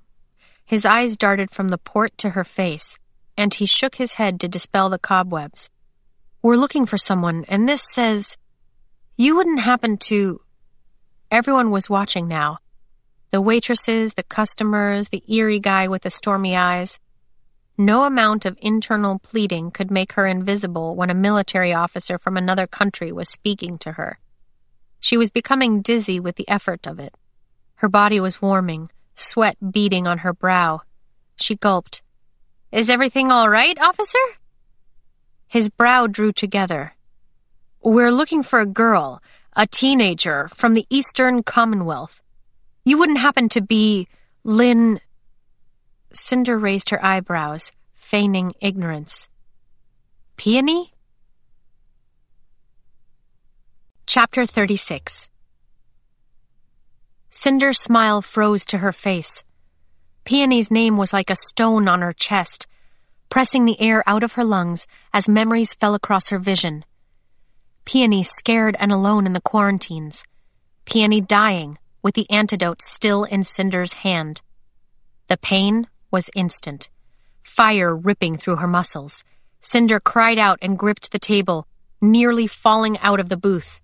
[0.65, 2.99] His eyes darted from the port to her face,
[3.35, 5.71] and he shook his head to dispel the cobwebs.
[6.43, 8.37] We're looking for someone, and this says,
[9.17, 10.41] You wouldn't happen to.
[11.31, 12.59] Everyone was watching now.
[13.31, 16.99] The waitresses, the customers, the eerie guy with the stormy eyes.
[17.79, 22.67] No amount of internal pleading could make her invisible when a military officer from another
[22.67, 24.19] country was speaking to her.
[24.99, 27.15] She was becoming dizzy with the effort of it.
[27.83, 30.83] Her body was warming, sweat beading on her brow.
[31.35, 32.01] She gulped.
[32.71, 34.25] Is everything all right, officer?
[35.49, 36.93] His brow drew together.
[37.81, 42.21] We're looking for a girl, a teenager from the Eastern Commonwealth.
[42.85, 44.07] You wouldn't happen to be
[44.45, 45.01] Linh.
[46.13, 49.27] Cinder raised her eyebrows, feigning ignorance.
[50.37, 50.93] Peony?
[54.05, 55.27] Chapter 36
[57.35, 59.43] Cinder's smile froze to her face.
[60.23, 62.67] Peony's name was like a stone on her chest,
[63.29, 66.85] pressing the air out of her lungs as memories fell across her vision.
[67.85, 70.23] Peony scared and alone in the quarantines.
[70.85, 74.43] Peony dying, with the antidote still in Cinder's hand.
[75.27, 76.91] The pain was instant,
[77.41, 79.23] fire ripping through her muscles.
[79.59, 81.65] Cinder cried out and gripped the table,
[81.99, 83.81] nearly falling out of the booth.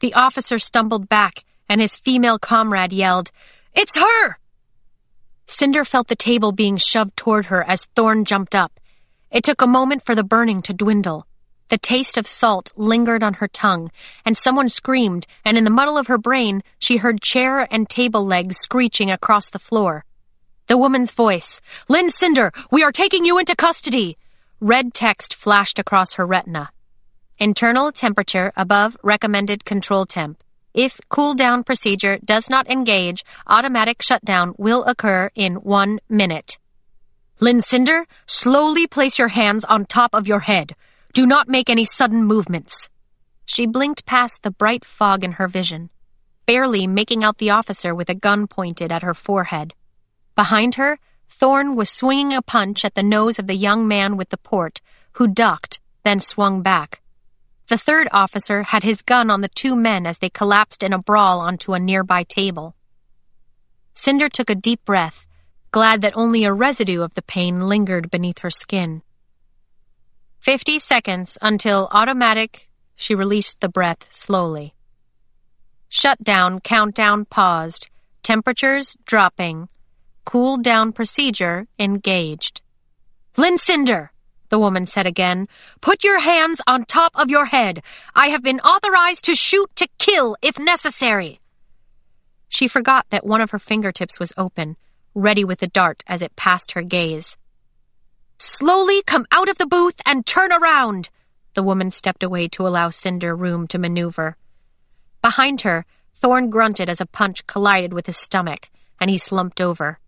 [0.00, 3.30] The officer stumbled back, and his female comrade yelled,
[3.74, 4.38] It's her!
[5.46, 8.80] Cinder felt the table being shoved toward her as Thorn jumped up.
[9.30, 11.26] It took a moment for the burning to dwindle.
[11.68, 13.90] The taste of salt lingered on her tongue,
[14.24, 18.24] and someone screamed, and in the muddle of her brain, she heard chair and table
[18.24, 20.04] legs screeching across the floor.
[20.68, 24.16] The woman's voice, Linh Cinder, we are taking you into custody!
[24.60, 26.70] Red text flashed across her retina.
[27.38, 30.42] Internal temperature above recommended control temp.
[30.76, 36.58] If cool down procedure does not engage, automatic shutdown will occur in one minute.
[37.40, 40.76] Linh Cinder, slowly place your hands on top of your head.
[41.14, 42.90] Do not make any sudden movements.
[43.46, 45.88] She blinked past the bright fog in her vision,
[46.44, 49.72] barely making out the officer with a gun pointed at her forehead.
[50.34, 50.98] Behind her,
[51.30, 54.82] Thorn was swinging a punch at the nose of the young man with the port,
[55.12, 57.00] who ducked, then swung back.
[57.68, 60.98] The third officer had his gun on the two men as they collapsed in a
[60.98, 62.76] brawl onto a nearby table.
[63.94, 65.26] Cinder took a deep breath,
[65.72, 69.02] glad that only a residue of the pain lingered beneath her skin.
[70.38, 72.68] Fifty seconds until automatic.
[72.94, 74.74] She released the breath slowly.
[75.88, 77.88] Shutdown countdown paused.
[78.22, 79.68] Temperatures dropping.
[80.24, 82.62] Cool down procedure engaged.
[83.36, 84.12] Linh Cinder,
[84.48, 85.48] the woman said again,
[85.80, 87.82] put your hands on top of your head.
[88.14, 91.40] I have been authorized to shoot to kill if necessary.
[92.48, 94.76] She forgot that one of her fingertips was open,
[95.14, 97.36] ready with the dart as it passed her gaze.
[98.38, 101.08] Slowly come out of the booth and turn around.
[101.54, 104.36] The woman stepped away to allow Cinder room to maneuver.
[105.22, 108.70] Behind her, Thorn grunted as a punch collided with his stomach,
[109.00, 109.98] and he slumped over.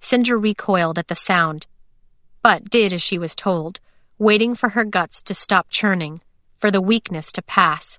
[0.00, 1.66] Cinder recoiled at the sound,
[2.42, 3.80] but did as she was told,
[4.18, 6.20] waiting for her guts to stop churning,
[6.58, 7.98] for the weakness to pass.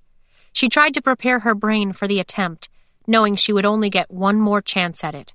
[0.52, 2.70] She tried to prepare her brain for the attempt,
[3.07, 5.34] knowing she would only get one more chance at it.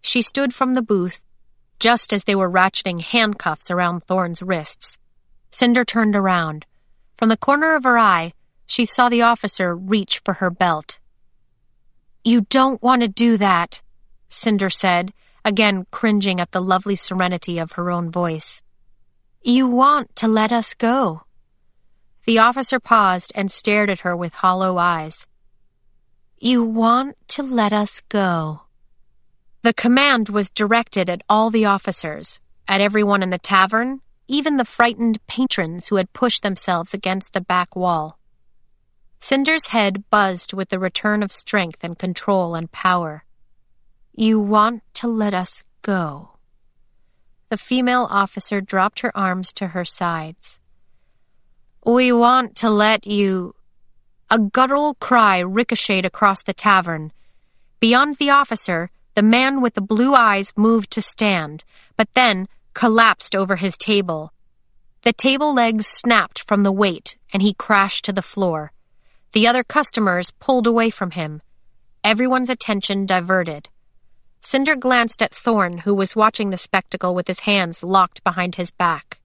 [0.00, 1.20] She stood from the booth
[1.78, 4.98] just as they were ratcheting handcuffs around Thorn's wrists.
[5.50, 6.66] Cinder turned around.
[7.18, 8.32] From the corner of her eye,
[8.66, 10.98] she saw the officer reach for her belt.
[12.24, 13.82] You don't want to do that,
[14.28, 15.12] Cinder said,
[15.44, 18.62] again cringing at the lovely serenity of her own voice.
[19.42, 21.22] You want to let us go.
[22.24, 25.26] The officer paused and stared at her with hollow eyes.
[26.38, 28.62] You want to let us go.
[29.62, 34.64] The command was directed at all the officers, at everyone in the tavern, even the
[34.64, 38.18] frightened patrons who had pushed themselves against the back wall.
[39.18, 43.24] Cinder's head buzzed with the return of strength and control and power.
[44.16, 46.30] You want to let us go.
[47.48, 50.60] The female officer dropped her arms to her sides.
[51.84, 53.56] We want to let you.
[54.30, 57.12] A guttural cry ricocheted across the tavern.
[57.80, 61.64] Beyond the officer, the man with the blue eyes moved to stand,
[61.96, 64.32] but then collapsed over his table.
[65.02, 68.70] The table legs snapped from the weight, and he crashed to the floor.
[69.32, 71.42] The other customers pulled away from him.
[72.04, 73.68] Everyone's attention diverted.
[74.44, 78.70] Cinder glanced at Thorn, who was watching the spectacle with his hands locked behind his
[78.70, 79.18] back.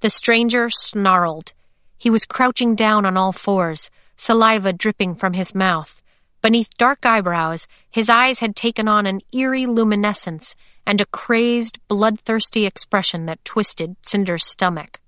[0.00, 1.54] The stranger snarled.
[1.96, 6.02] He was crouching down on all fours, saliva dripping from his mouth.
[6.42, 12.66] Beneath dark eyebrows, his eyes had taken on an eerie luminescence and a crazed, bloodthirsty
[12.66, 15.00] expression that twisted Cinder's stomach.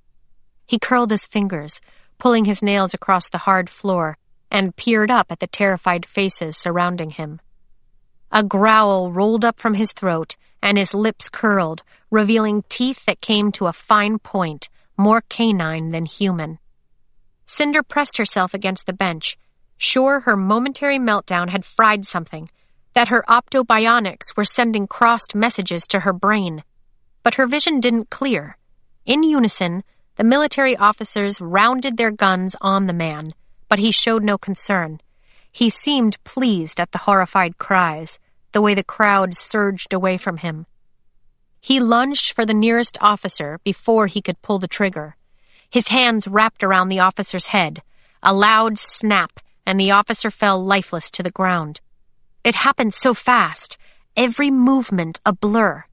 [0.67, 1.83] He curled his fingers,
[2.19, 4.17] pulling his nails across the hard floor,
[4.51, 7.43] and peered up at the terrified faces surrounding him.
[8.35, 13.53] A growl rolled up from his throat, and his lips curled, revealing teeth that came
[13.53, 16.59] to a fine point, more canine than human.
[17.45, 19.37] Cinder pressed herself against the bench,
[19.77, 22.49] sure her momentary meltdown had fried something,
[22.95, 26.65] that her optobionics were sending crossed messages to her brain.
[27.23, 28.57] But her vision didn't clear.
[29.05, 29.85] In unison,
[30.17, 33.33] the military officers rounded their guns on the man,
[33.69, 35.01] but he showed no concern.
[35.51, 38.19] He seemed pleased at the horrified cries,
[38.53, 40.67] the way the crowd surged away from him.
[41.61, 45.17] He lunged for the nearest officer before he could pull the trigger.
[45.71, 47.83] His hands wrapped around the officer's head.
[48.23, 51.81] A loud snap and the officer fell lifeless to the ground.
[52.45, 53.79] It happened so fast.
[54.15, 55.85] every movement a blur.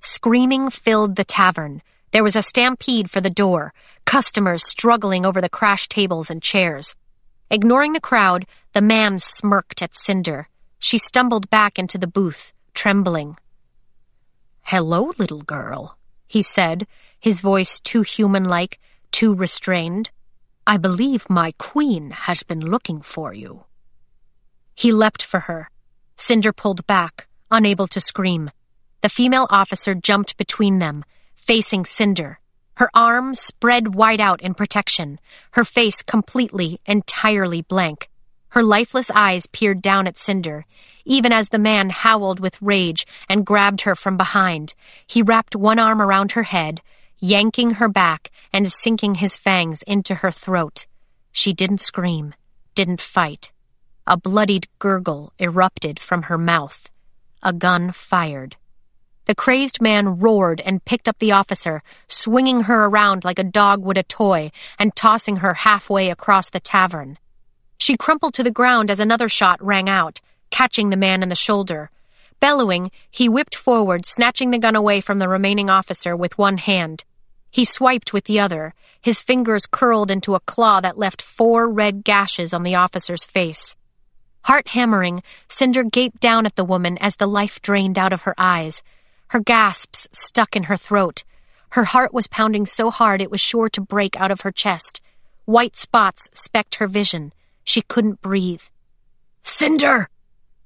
[0.00, 1.80] Screaming filled the tavern.
[2.10, 3.72] There was a stampede for the door,
[4.04, 6.96] customers struggling over the crashed tables and chairs.
[7.50, 10.48] Ignoring the crowd, the man smirked at Cinder.
[10.80, 13.36] She stumbled back into the booth, trembling.
[14.62, 15.96] Hello, little girl,
[16.26, 16.88] he said,
[17.20, 18.80] his voice too human like,
[19.12, 20.10] too restrained.
[20.66, 23.64] I believe my queen has been looking for you.
[24.74, 25.70] He leapt for her.
[26.16, 28.50] Cinder pulled back, unable to scream.
[29.02, 31.04] The female officer jumped between them,
[31.36, 32.40] facing Cinder,
[32.80, 35.20] her arms spread wide out in protection,
[35.50, 38.08] her face completely, entirely blank.
[38.50, 40.66] Her lifeless eyes peered down at Cinder,
[41.04, 44.74] even as the man howled with rage and grabbed her from behind.
[45.06, 46.80] He wrapped one arm around her head,
[47.18, 50.86] yanking her back and sinking his fangs into her throat.
[51.32, 52.34] She didn't scream,
[52.74, 53.52] didn't fight.
[54.06, 56.90] A bloodied gurgle erupted from her mouth.
[57.42, 58.56] A gun fired.
[59.26, 63.84] The crazed man roared and picked up the officer, swinging her around like a dog
[63.84, 67.16] would a toy and tossing her halfway across the tavern.
[67.80, 70.20] She crumpled to the ground as another shot rang out,
[70.50, 71.90] catching the man in the shoulder.
[72.38, 77.04] Bellowing, he whipped forward, snatching the gun away from the remaining officer with one hand.
[77.50, 82.04] He swiped with the other, his fingers curled into a claw that left four red
[82.04, 83.76] gashes on the officer's face.
[84.42, 88.34] Heart hammering, Cinder gaped down at the woman as the life drained out of her
[88.36, 88.82] eyes.
[89.28, 91.24] Her gasps stuck in her throat.
[91.70, 95.00] Her heart was pounding so hard it was sure to break out of her chest.
[95.46, 97.32] White spots specked her vision.
[97.64, 98.62] She couldn't breathe.
[99.42, 100.08] Cinder!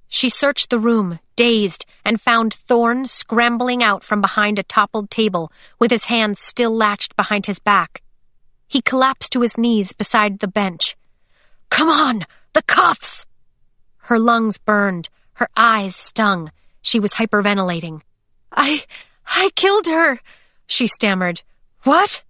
[0.08, 5.50] She searched the room, dazed, and found Thorn scrambling out from behind a toppled table
[5.78, 8.02] with his hands still latched behind his back.
[8.68, 10.96] He collapsed to his knees beside the bench.
[11.70, 12.26] Come on!
[12.52, 13.26] The cuffs!
[13.96, 15.08] Her lungs burned.
[15.34, 16.52] Her eyes stung.
[16.82, 18.02] She was hyperventilating.
[18.52, 18.84] I.
[19.26, 20.20] I killed her,
[20.66, 21.42] she stammered.
[21.82, 22.22] What?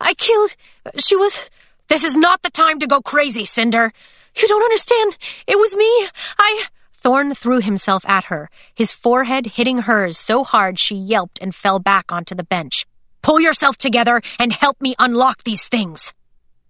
[0.00, 0.56] I killed.
[0.98, 1.48] She was.
[1.88, 3.92] This is not the time to go crazy, Cinder.
[4.36, 5.16] You don't understand.
[5.46, 6.08] It was me.
[6.38, 6.64] I.
[6.94, 11.78] Thorn threw himself at her, his forehead hitting hers so hard she yelped and fell
[11.78, 12.86] back onto the bench.
[13.20, 16.14] Pull yourself together and help me unlock these things.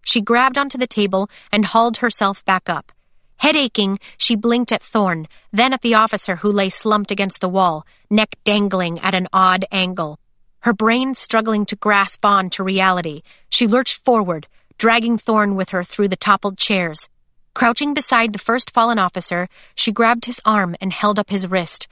[0.03, 2.91] She grabbed onto the table and hauled herself back up.
[3.37, 7.49] Head aching, she blinked at Thorn, then at the officer who lay slumped against the
[7.49, 10.19] wall, neck dangling at an odd angle.
[10.61, 14.47] Her brain struggling to grasp on to reality, she lurched forward,
[14.79, 17.09] dragging Thorn with her through the toppled chairs.
[17.55, 21.87] Crouching beside the first fallen officer, she grabbed his arm and held up his wrist.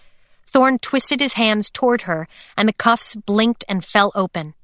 [0.46, 4.54] Thorn twisted his hands toward her, and the cuffs blinked and fell open.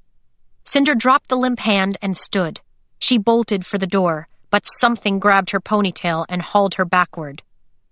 [0.63, 2.61] Cinder dropped the limp hand and stood.
[2.99, 7.43] She bolted for the door but something grabbed her ponytail and hauled her backward.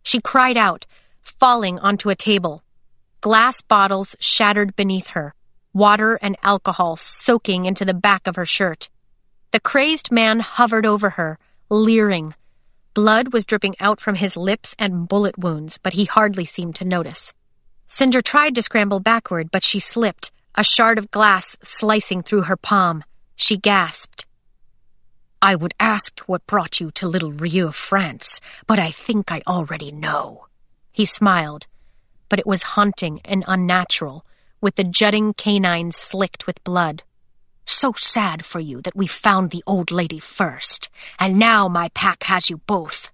[0.03, 0.85] She cried out,
[1.21, 2.63] falling onto a table.
[3.21, 5.33] Glass bottles shattered beneath her,
[5.73, 8.89] water and alcohol soaking into the back of her shirt.
[9.51, 12.35] The crazed man hovered over her, leering.
[12.93, 16.85] Blood was dripping out from his lips and bullet wounds, but he hardly seemed to
[16.85, 17.33] notice.
[17.87, 22.57] Cinder tried to scramble backward, but she slipped, a shard of glass slicing through her
[22.57, 23.03] palm.
[23.35, 24.25] She gasped.
[25.41, 29.91] I would ask what brought you to Little Rieux, France, but I think I already
[29.91, 30.47] know.
[30.91, 31.67] He smiled,
[32.27, 34.25] but it was haunting and unnatural,
[34.59, 37.03] with the jutting canines slicked with blood.
[37.69, 40.89] So sad for you that we found the old lady first,
[41.19, 43.11] and now my pack has you both.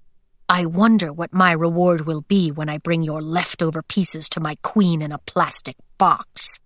[0.47, 4.55] I wonder what my reward will be when I bring your leftover pieces to my
[4.61, 6.59] queen in a plastic box.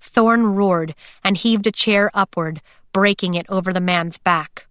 [0.00, 2.62] Thorn roared and heaved a chair upward,
[2.94, 4.66] breaking it over the man's back.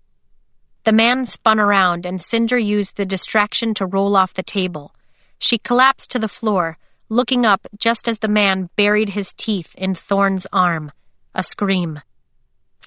[0.83, 4.95] The man spun around, and Cinder used the distraction to roll off the table.
[5.37, 9.93] She collapsed to the floor, looking up just as the man buried his teeth in
[9.93, 10.91] Thorn's arm.
[11.35, 12.01] A scream.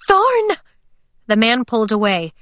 [0.08, 0.56] Thorn!
[1.26, 2.32] The man pulled away,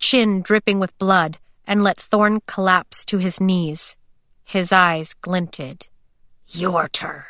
[0.00, 3.96] chin dripping with blood, and let Thorn collapse to his knees.
[4.44, 5.86] His eyes glinted.
[6.48, 7.22] Your turn.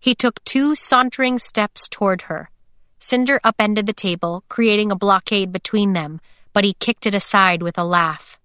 [0.00, 2.50] He took two sauntering steps toward her.
[2.98, 6.20] Cinder upended the table, creating a blockade between them,
[6.52, 8.38] but he kicked it aside with a laugh.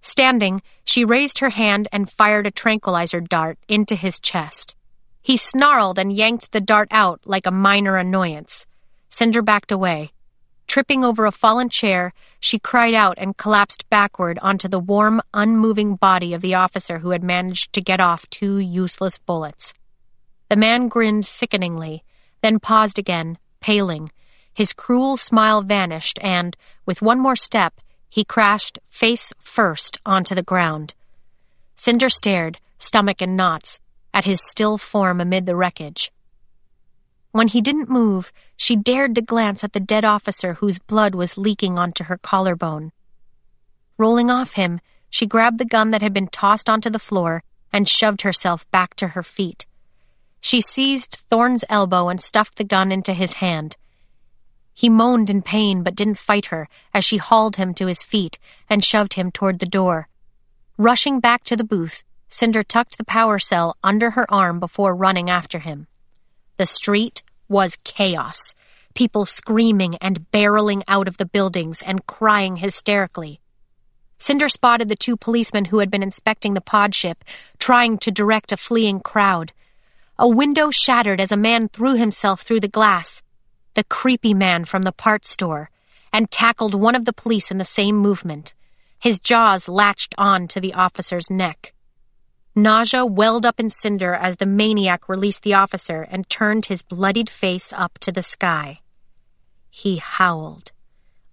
[0.00, 4.74] Standing, she raised her hand and fired a tranquilizer dart into his chest.
[5.22, 8.66] He snarled and yanked the dart out like a minor annoyance.
[9.12, 10.10] Cinder backed away.
[10.66, 15.96] Tripping over a fallen chair, she cried out and collapsed backward onto the warm, unmoving
[15.96, 19.74] body of the officer who had managed to get off two useless bullets.
[20.48, 22.04] The man grinned sickeningly,
[22.40, 24.08] then paused again, paling.
[24.54, 26.56] His cruel smile vanished, and,
[26.86, 30.94] with one more step, he crashed face first onto the ground.
[31.76, 33.78] Cinder stared, stomach in knots,
[34.14, 36.10] at his still form amid the wreckage.
[37.32, 41.38] When he didn't move, she dared to glance at the dead officer whose blood was
[41.38, 42.92] leaking onto her collarbone.
[43.96, 47.42] Rolling off him, she grabbed the gun that had been tossed onto the floor
[47.72, 49.66] and shoved herself back to her feet.
[50.42, 53.76] She seized Thorn's elbow and stuffed the gun into his hand.
[54.74, 58.38] He moaned in pain but didn't fight her as she hauled him to his feet
[58.68, 60.08] and shoved him toward the door.
[60.76, 65.30] Rushing back to the booth, Cinder tucked the power cell under her arm before running
[65.30, 65.86] after him.
[66.62, 68.54] The street was chaos.
[68.94, 73.40] People screaming and barreling out of the buildings and crying hysterically.
[74.18, 77.24] Cinder spotted the two policemen who had been inspecting the pod ship,
[77.58, 79.52] trying to direct a fleeing crowd.
[80.20, 83.22] A window shattered as a man threw himself through the glass,
[83.74, 85.68] the creepy man from the parts store,
[86.12, 88.54] and tackled one of the police in the same movement.
[89.00, 91.74] His jaws latched on to the officer's neck.
[92.54, 97.30] Nausea welled up in Cinder as the maniac released the officer and turned his bloodied
[97.30, 98.80] face up to the sky.
[99.70, 100.70] He howled.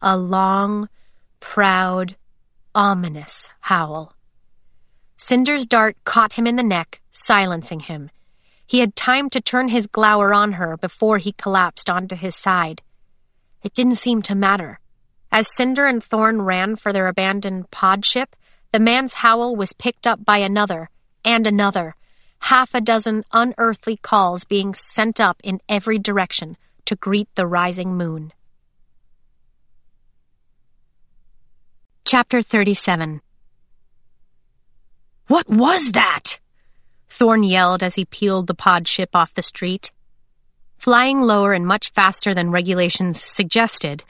[0.01, 0.87] A long,
[1.41, 2.15] proud,
[2.73, 4.15] ominous howl.
[5.17, 8.11] Cinder's dart caught him in the neck, silencing him.
[8.65, 12.81] He had time to turn his glower on her before he collapsed onto his side.
[13.61, 14.79] It didn't seem to matter.
[15.33, 18.37] As Cinder and Thorn ran for their abandoned pod ship,
[18.71, 20.89] the man's howl was picked up by another
[21.23, 21.95] and another,
[22.39, 27.95] half a dozen unearthly calls being sent up in every direction to greet the rising
[27.95, 28.31] moon.
[32.05, 33.21] Chapter 37
[35.27, 36.39] What was that?
[37.07, 39.91] Thorn yelled as he peeled the pod ship off the street.
[40.77, 44.03] Flying lower and much faster than regulations suggested,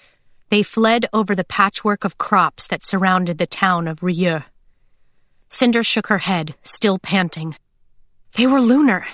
[0.50, 4.44] they fled over the patchwork of crops that surrounded the town of Rieux.
[5.50, 7.56] Cinder shook her head, still panting.
[8.36, 9.06] They were lunar.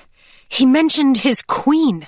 [0.47, 2.07] He mentioned his queen.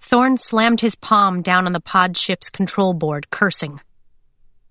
[0.00, 3.80] Thorn slammed his palm down on the pod ship's control board, cursing.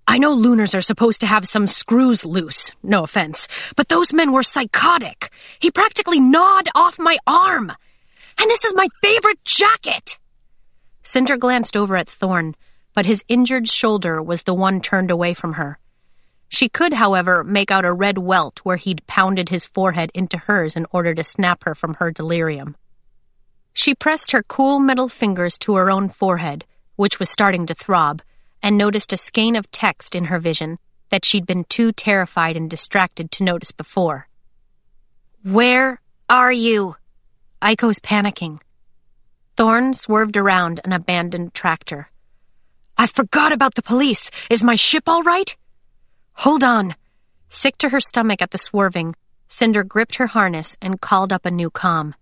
[0.07, 4.31] I know lunars are supposed to have some screws loose, no offense, but those men
[4.33, 5.31] were psychotic.
[5.59, 7.71] He practically gnawed off my arm.
[8.37, 10.17] And this is my favorite jacket!
[11.03, 12.55] Cinder glanced over at Thorn,
[12.93, 15.77] but his injured shoulder was the one turned away from her.
[16.53, 20.75] She could, however, make out a red welt where he'd pounded his forehead into hers
[20.75, 22.75] in order to snap her from her delirium.
[23.73, 26.65] She pressed her cool metal fingers to her own forehead,
[26.97, 28.21] which was starting to throb,
[28.61, 32.69] and noticed a skein of text in her vision that she'd been too terrified and
[32.69, 34.27] distracted to notice before.
[35.43, 36.97] Where are you?
[37.65, 38.59] Iko's panicking.
[39.55, 42.11] Thorn swerved around an abandoned tractor.
[42.97, 44.29] I forgot about the police.
[44.49, 45.55] Is my ship all right?
[46.33, 46.95] Hold on.
[47.49, 49.15] Sick to her stomach at the swerving,
[49.47, 52.15] Cinder gripped her harness and called up a new com.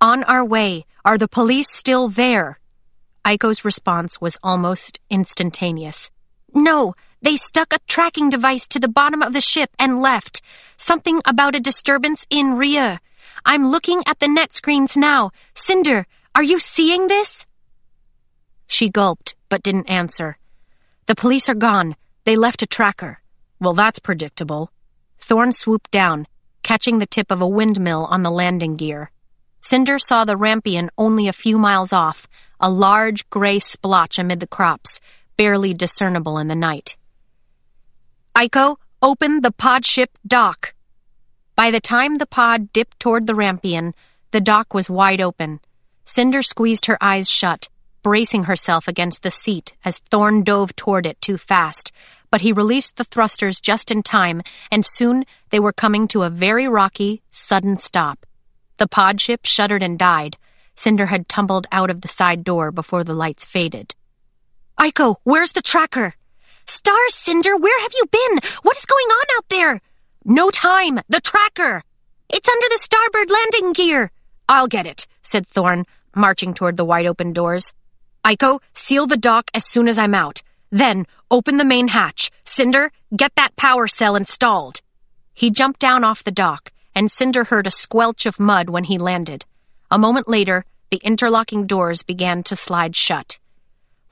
[0.00, 0.84] On our way.
[1.04, 2.58] Are the police still there?
[3.26, 6.10] Iko's response was almost instantaneous.
[6.52, 10.42] No, they stuck a tracking device to the bottom of the ship and left.
[10.76, 12.98] Something about a disturbance in Rieux.
[13.46, 15.30] I'm looking at the netscreens now.
[15.54, 17.46] Cinder, are you seeing this?
[18.66, 20.36] She gulped, but didn't answer.
[21.06, 21.96] The police are gone.
[22.24, 23.20] They left a tracker.
[23.60, 24.70] Well, that's predictable.
[25.18, 26.26] Thorn swooped down,
[26.62, 29.10] catching the tip of a windmill on the landing gear.
[29.60, 32.28] Cinder saw the Rampion only a few miles off,
[32.60, 35.00] a large gray splotch amid the crops,
[35.36, 36.96] barely discernible in the night.
[38.34, 40.74] Iko, open the pod ship dock.
[41.56, 43.94] By the time the pod dipped toward the Rampion,
[44.30, 45.60] the dock was wide open.
[46.04, 47.68] Cinder squeezed her eyes shut,
[48.02, 51.92] bracing herself against the seat as Thorn dove toward it too fast,
[52.30, 56.30] but he released the thrusters just in time, and soon they were coming to a
[56.30, 58.26] very rocky, sudden stop.
[58.76, 60.36] The pod ship shuddered and died.
[60.74, 63.94] Cinder had tumbled out of the side door before the lights faded.
[64.78, 66.14] Iko, where's the tracker?
[66.66, 68.38] Stars, Cinder, where have you been?
[68.62, 69.80] What is going on out there?
[70.24, 71.00] No time!
[71.08, 71.82] The tracker!
[72.28, 74.12] It's under the starboard landing gear.
[74.48, 77.72] I'll get it, said Thorn, marching toward the wide open doors.
[78.24, 80.42] Iko, seal the dock as soon as I'm out.
[80.70, 82.30] Then, open the main hatch.
[82.44, 84.80] Cinder, get that power cell installed.
[85.34, 88.98] He jumped down off the dock, and Cinder heard a squelch of mud when he
[88.98, 89.44] landed.
[89.90, 93.38] A moment later, the interlocking doors began to slide shut.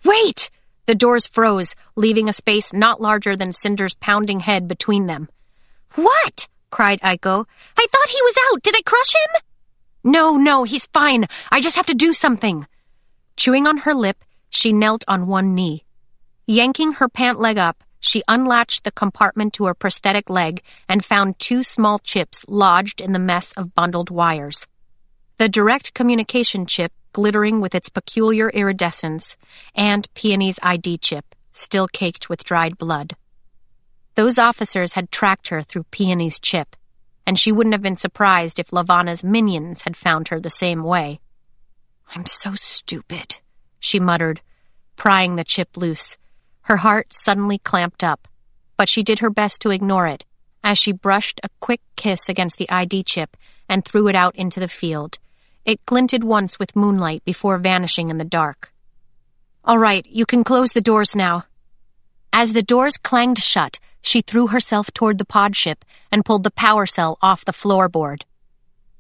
[0.05, 0.51] Wait!
[0.87, 5.28] The doors froze, leaving a space not larger than Cinder's pounding head between them.
[5.97, 6.47] What?
[6.70, 7.47] cried Iko.
[7.77, 8.62] I thought he was out.
[8.62, 9.43] Did I crush him?
[10.05, 11.27] No, no, he's fine.
[11.51, 12.66] I just have to do something.
[13.37, 15.86] Chewing on her lip, she knelt on one knee.
[16.48, 21.40] Yanking her pant leg up, she unlatched the compartment to her prosthetic leg and found
[21.40, 24.64] two small chips lodged in the mess of bundled wires.
[25.39, 29.36] The direct communication chip, glittering with its peculiar iridescence,
[29.74, 33.16] and Peony's ID chip, still caked with dried blood.
[34.14, 36.77] Those officers had tracked her through Peony's chip,
[37.27, 41.18] and she wouldn't have been surprised if Levana's minions had found her the same way.
[42.14, 43.40] I'm so stupid,
[43.81, 44.43] she muttered,
[44.94, 46.16] prying the chip loose
[46.67, 48.27] her heart suddenly clamped up,
[48.77, 50.25] but she did her best to ignore it
[50.65, 53.37] as she brushed a quick kiss against the ID chip
[53.69, 55.17] and threw it out into the field.
[55.65, 58.73] It glinted once with moonlight before vanishing in the dark.
[59.65, 61.45] All right, you can close the doors now.
[62.33, 66.51] As the doors clanged shut, she threw herself toward the pod ship and pulled the
[66.51, 68.23] power cell off the floorboard.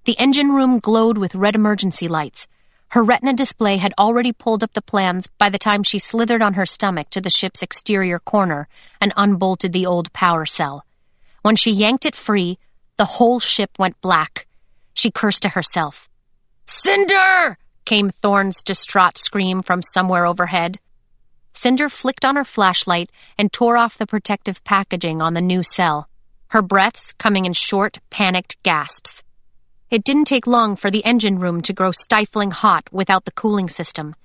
[0.04, 2.46] The engine room glowed with red emergency lights,
[2.90, 6.54] her retina display had already pulled up the plans by the time she slithered on
[6.54, 8.68] her stomach to the ship's exterior corner
[9.00, 10.84] and unbolted the old power cell.
[11.42, 12.58] When she yanked it free,
[12.96, 14.46] the whole ship went black.
[14.94, 16.08] She cursed to herself.
[16.66, 17.58] Cinder!
[17.84, 20.78] came Thorn's distraught scream from somewhere overhead.
[21.52, 26.08] Cinder flicked on her flashlight and tore off the protective packaging on the new cell,
[26.48, 29.22] her breaths coming in short, panicked gasps.
[29.88, 33.68] It didn't take long for the engine room to grow stifling hot without the cooling
[33.68, 34.16] system.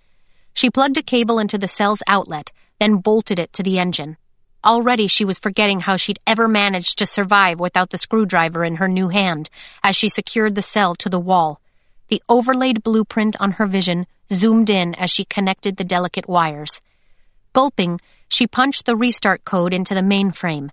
[0.54, 4.18] She plugged a cable into the cell's outlet, then bolted it to the engine.
[4.66, 8.88] Already she was forgetting how she'd ever managed to survive without the screwdriver in her
[8.88, 9.50] new hand
[9.84, 11.62] as she secured the cell to the wall.
[12.10, 16.82] The overlaid blueprint on her vision zoomed in as she connected the delicate wires.
[17.54, 20.70] Gulping, she punched the restart code into the mainframe.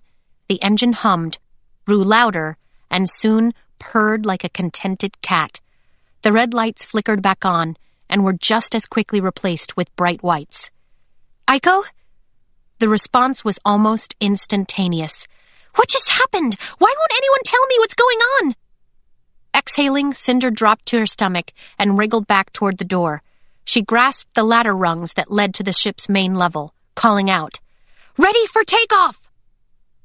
[0.47, 1.37] The engine hummed,
[1.85, 2.57] grew louder,
[2.89, 5.59] and soon purred like a contented cat.
[6.21, 7.77] The red lights flickered back on
[8.09, 10.69] and were just as quickly replaced with bright whites.
[11.47, 11.83] Iko?
[12.79, 15.27] The response was almost instantaneous.
[15.75, 16.55] What just happened?
[16.77, 18.55] Why won't anyone tell me what's going on?
[19.55, 23.21] Exhaling, Cinder dropped to her stomach and wriggled back toward the door.
[23.65, 27.59] She grasped the ladder rungs that led to the ship's main level, calling out,
[28.17, 29.18] Ready for takeoff!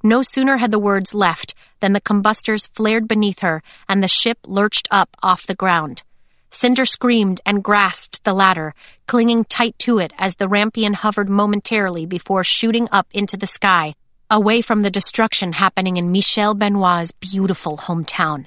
[0.06, 4.38] No sooner had the words left than the combustors flared beneath her and the ship
[4.46, 6.02] lurched up off the ground.
[6.50, 8.74] Cinder screamed and grasped the ladder,
[9.06, 13.94] clinging tight to it as the Rampion hovered momentarily before shooting up into the sky,
[14.30, 18.44] away from the destruction happening in Michelle Benoit's beautiful hometown.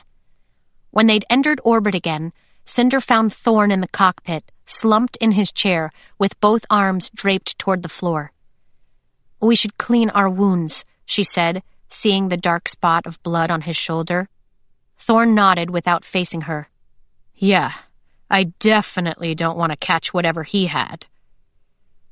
[0.91, 2.33] When they'd entered orbit again,
[2.65, 5.89] Cinder found Thorn in the cockpit, slumped in his chair,
[6.19, 8.31] with both arms draped toward the floor.
[9.41, 13.77] We should clean our wounds, she said, seeing the dark spot of blood on his
[13.77, 14.29] shoulder.
[14.99, 16.69] Thorn nodded without facing her.
[17.33, 17.71] Yeah,
[18.29, 21.05] I definitely don't want to catch whatever he had.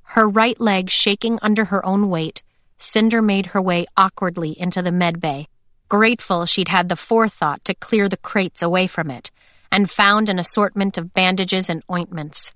[0.09, 2.41] Her right leg shaking under her own weight,
[2.77, 5.49] Cinder made her way awkwardly into the med bay,
[5.89, 9.30] grateful she'd had the forethought to clear the crates away from it,
[9.72, 12.53] and found an assortment of bandages and ointments.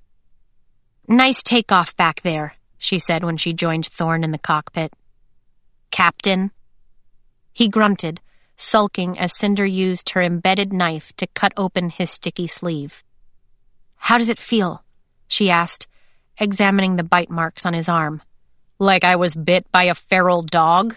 [1.05, 4.93] Nice takeoff back there, she said when she joined Thorn in the cockpit.
[5.99, 6.49] Captain?
[7.51, 8.21] He grunted,
[8.55, 13.03] sulking as Cinder used her embedded knife to cut open his sticky sleeve.
[13.97, 14.85] How does it feel?
[15.27, 15.89] she asked,
[16.37, 18.21] examining the bite marks on his arm.
[18.79, 20.95] Like I was bit by a feral dog?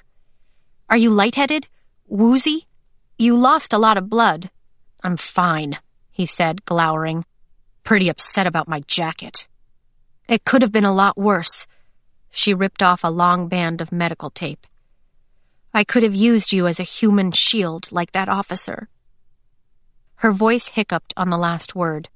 [0.89, 1.67] Are you lightheaded?
[2.07, 2.69] Woozy?
[3.19, 4.51] You lost a lot of blood.
[5.03, 5.79] I'm fine,
[6.13, 7.25] he said, glowering.
[7.83, 9.49] Pretty upset about my jacket.
[10.29, 11.67] It could have been a lot worse.
[12.31, 14.65] She ripped off a long band of medical tape.
[15.75, 18.89] I could have used you as a human shield like that officer.
[20.17, 22.09] Her voice hiccuped on the last word.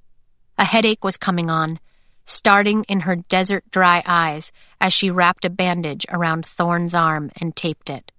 [0.59, 1.81] A headache was coming on,
[2.24, 7.57] starting in her desert dry eyes as she wrapped a bandage around Thorn's arm and
[7.57, 8.12] taped it.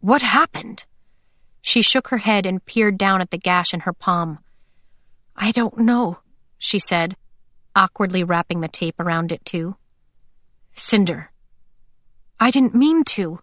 [0.00, 0.84] What happened?
[1.60, 4.40] She shook her head and peered down at the gash in her palm.
[5.36, 6.18] I don't know,
[6.58, 7.16] she said,
[7.76, 9.76] awkwardly wrapping the tape around it too.
[10.74, 11.30] Cinder.
[12.40, 13.40] I didn't mean to.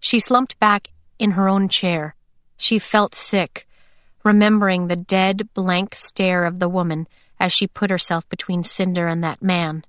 [0.00, 2.14] She slumped back in her own chair.
[2.56, 3.66] She felt sick,
[4.24, 7.06] remembering the dead, blank stare of the woman
[7.38, 9.84] as she put herself between Cinder and that man.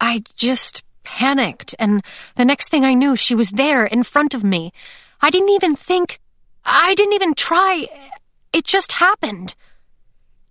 [0.00, 2.02] I just panicked, and
[2.36, 4.72] the next thing I knew, she was there in front of me.
[5.20, 6.20] I didn't even think.
[6.64, 7.88] I didn't even try.
[8.52, 9.54] It just happened.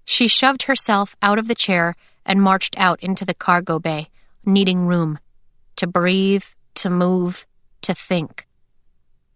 [0.05, 1.95] She shoved herself out of the chair
[2.25, 4.09] and marched out into the cargo bay,
[4.45, 5.19] needing room
[5.75, 6.45] to breathe,
[6.75, 7.45] to move,
[7.81, 8.45] to think.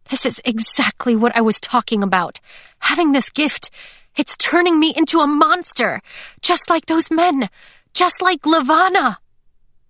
[0.10, 2.40] This is exactly what I was talking about.
[2.80, 3.70] Having this gift,
[4.16, 6.02] it's turning me into a monster,
[6.42, 7.50] just like those men,
[7.94, 9.20] just like Levana.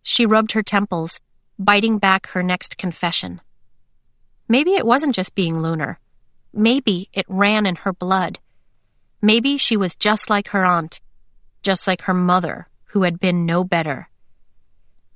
[0.03, 1.19] She rubbed her temples,
[1.59, 3.41] biting back her next confession.
[4.47, 5.99] Maybe it wasn't just being lunar.
[6.53, 8.39] Maybe it ran in her blood.
[9.21, 10.99] Maybe she was just like her aunt,
[11.61, 14.09] just like her mother, who had been no better.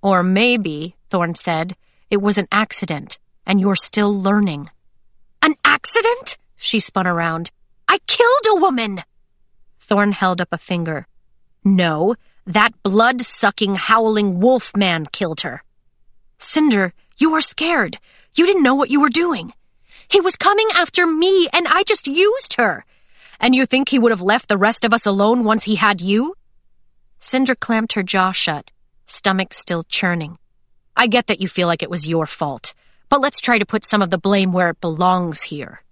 [0.02, 1.76] Or maybe, Thorn said,
[2.10, 4.70] it was an accident, and you're still learning.
[5.42, 6.38] An accident?
[6.56, 7.52] She spun around.
[7.88, 9.04] I killed a woman!
[9.80, 11.08] Thorn held up a finger.
[11.64, 12.16] No,
[12.46, 15.64] that blood sucking, howling wolf man killed her.
[16.38, 17.98] Cinder, you were scared.
[18.36, 19.52] You didn't know what you were doing.
[20.08, 22.86] He was coming after me, and I just used her.
[23.40, 26.02] And you think he would have left the rest of us alone once he had
[26.02, 26.36] you?
[27.20, 28.72] Cinder clamped her jaw shut,
[29.06, 30.38] stomach still churning.
[30.96, 32.74] I get that you feel like it was your fault,
[33.12, 35.84] but let's try to put some of the blame where it belongs here.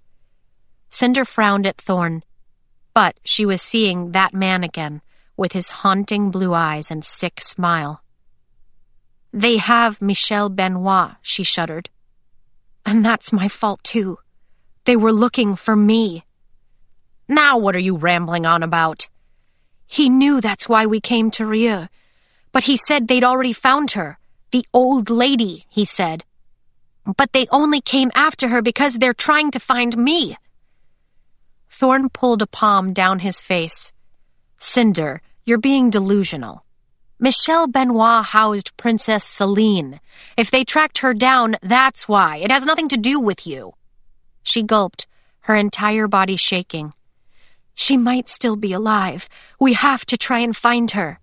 [0.89, 2.23] Cinder frowned at Thorn,
[2.93, 5.01] but she was seeing that man again,
[5.35, 8.01] with his haunting blue eyes and sick smile.
[9.33, 11.89] They have Michelle Benoit, she shuddered.
[12.85, 14.19] And that's my fault, too.
[14.85, 16.23] They were looking for me.
[17.27, 19.09] Now what are you rambling on about?
[19.85, 21.89] He knew that's why we came to Rieux.
[22.53, 24.19] But he said they'd already found her.
[24.51, 26.23] The old lady, he said.
[27.05, 30.37] But they only came after her because they're trying to find me.
[31.69, 33.91] Thorn pulled a palm down his face.
[34.57, 36.65] Cinder, you're being delusional.
[37.19, 39.99] Michelle Benoit housed Princess Selene.
[40.37, 42.37] If they tracked her down, that's why.
[42.37, 43.73] It has nothing to do with you.
[44.43, 45.05] She gulped,
[45.41, 46.93] her entire body shaking.
[47.75, 49.27] She might still be alive.
[49.59, 51.19] We have to try and find her.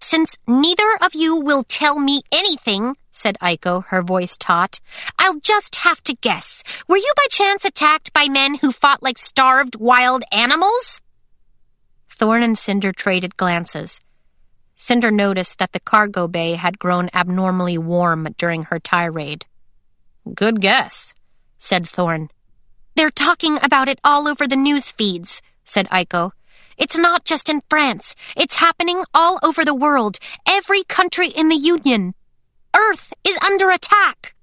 [0.00, 4.80] Since neither of you will tell me anything, said Iko, her voice taut,
[5.16, 6.64] I'll just have to guess.
[6.88, 11.00] Were you by chance attacked by men who fought like starved wild animals?
[12.08, 14.00] Thorn and Cinder traded glances.
[14.74, 19.46] Cinder noticed that the cargo bay had grown abnormally warm during her tirade.
[20.34, 21.14] Good guess,
[21.58, 22.28] said Thorn.
[22.96, 26.32] They're talking about it all over the news feeds, said Iko.
[26.76, 28.16] It's not just in France.
[28.36, 32.14] It's happening all over the world, every country in the Union.
[32.74, 34.34] Earth is under attack.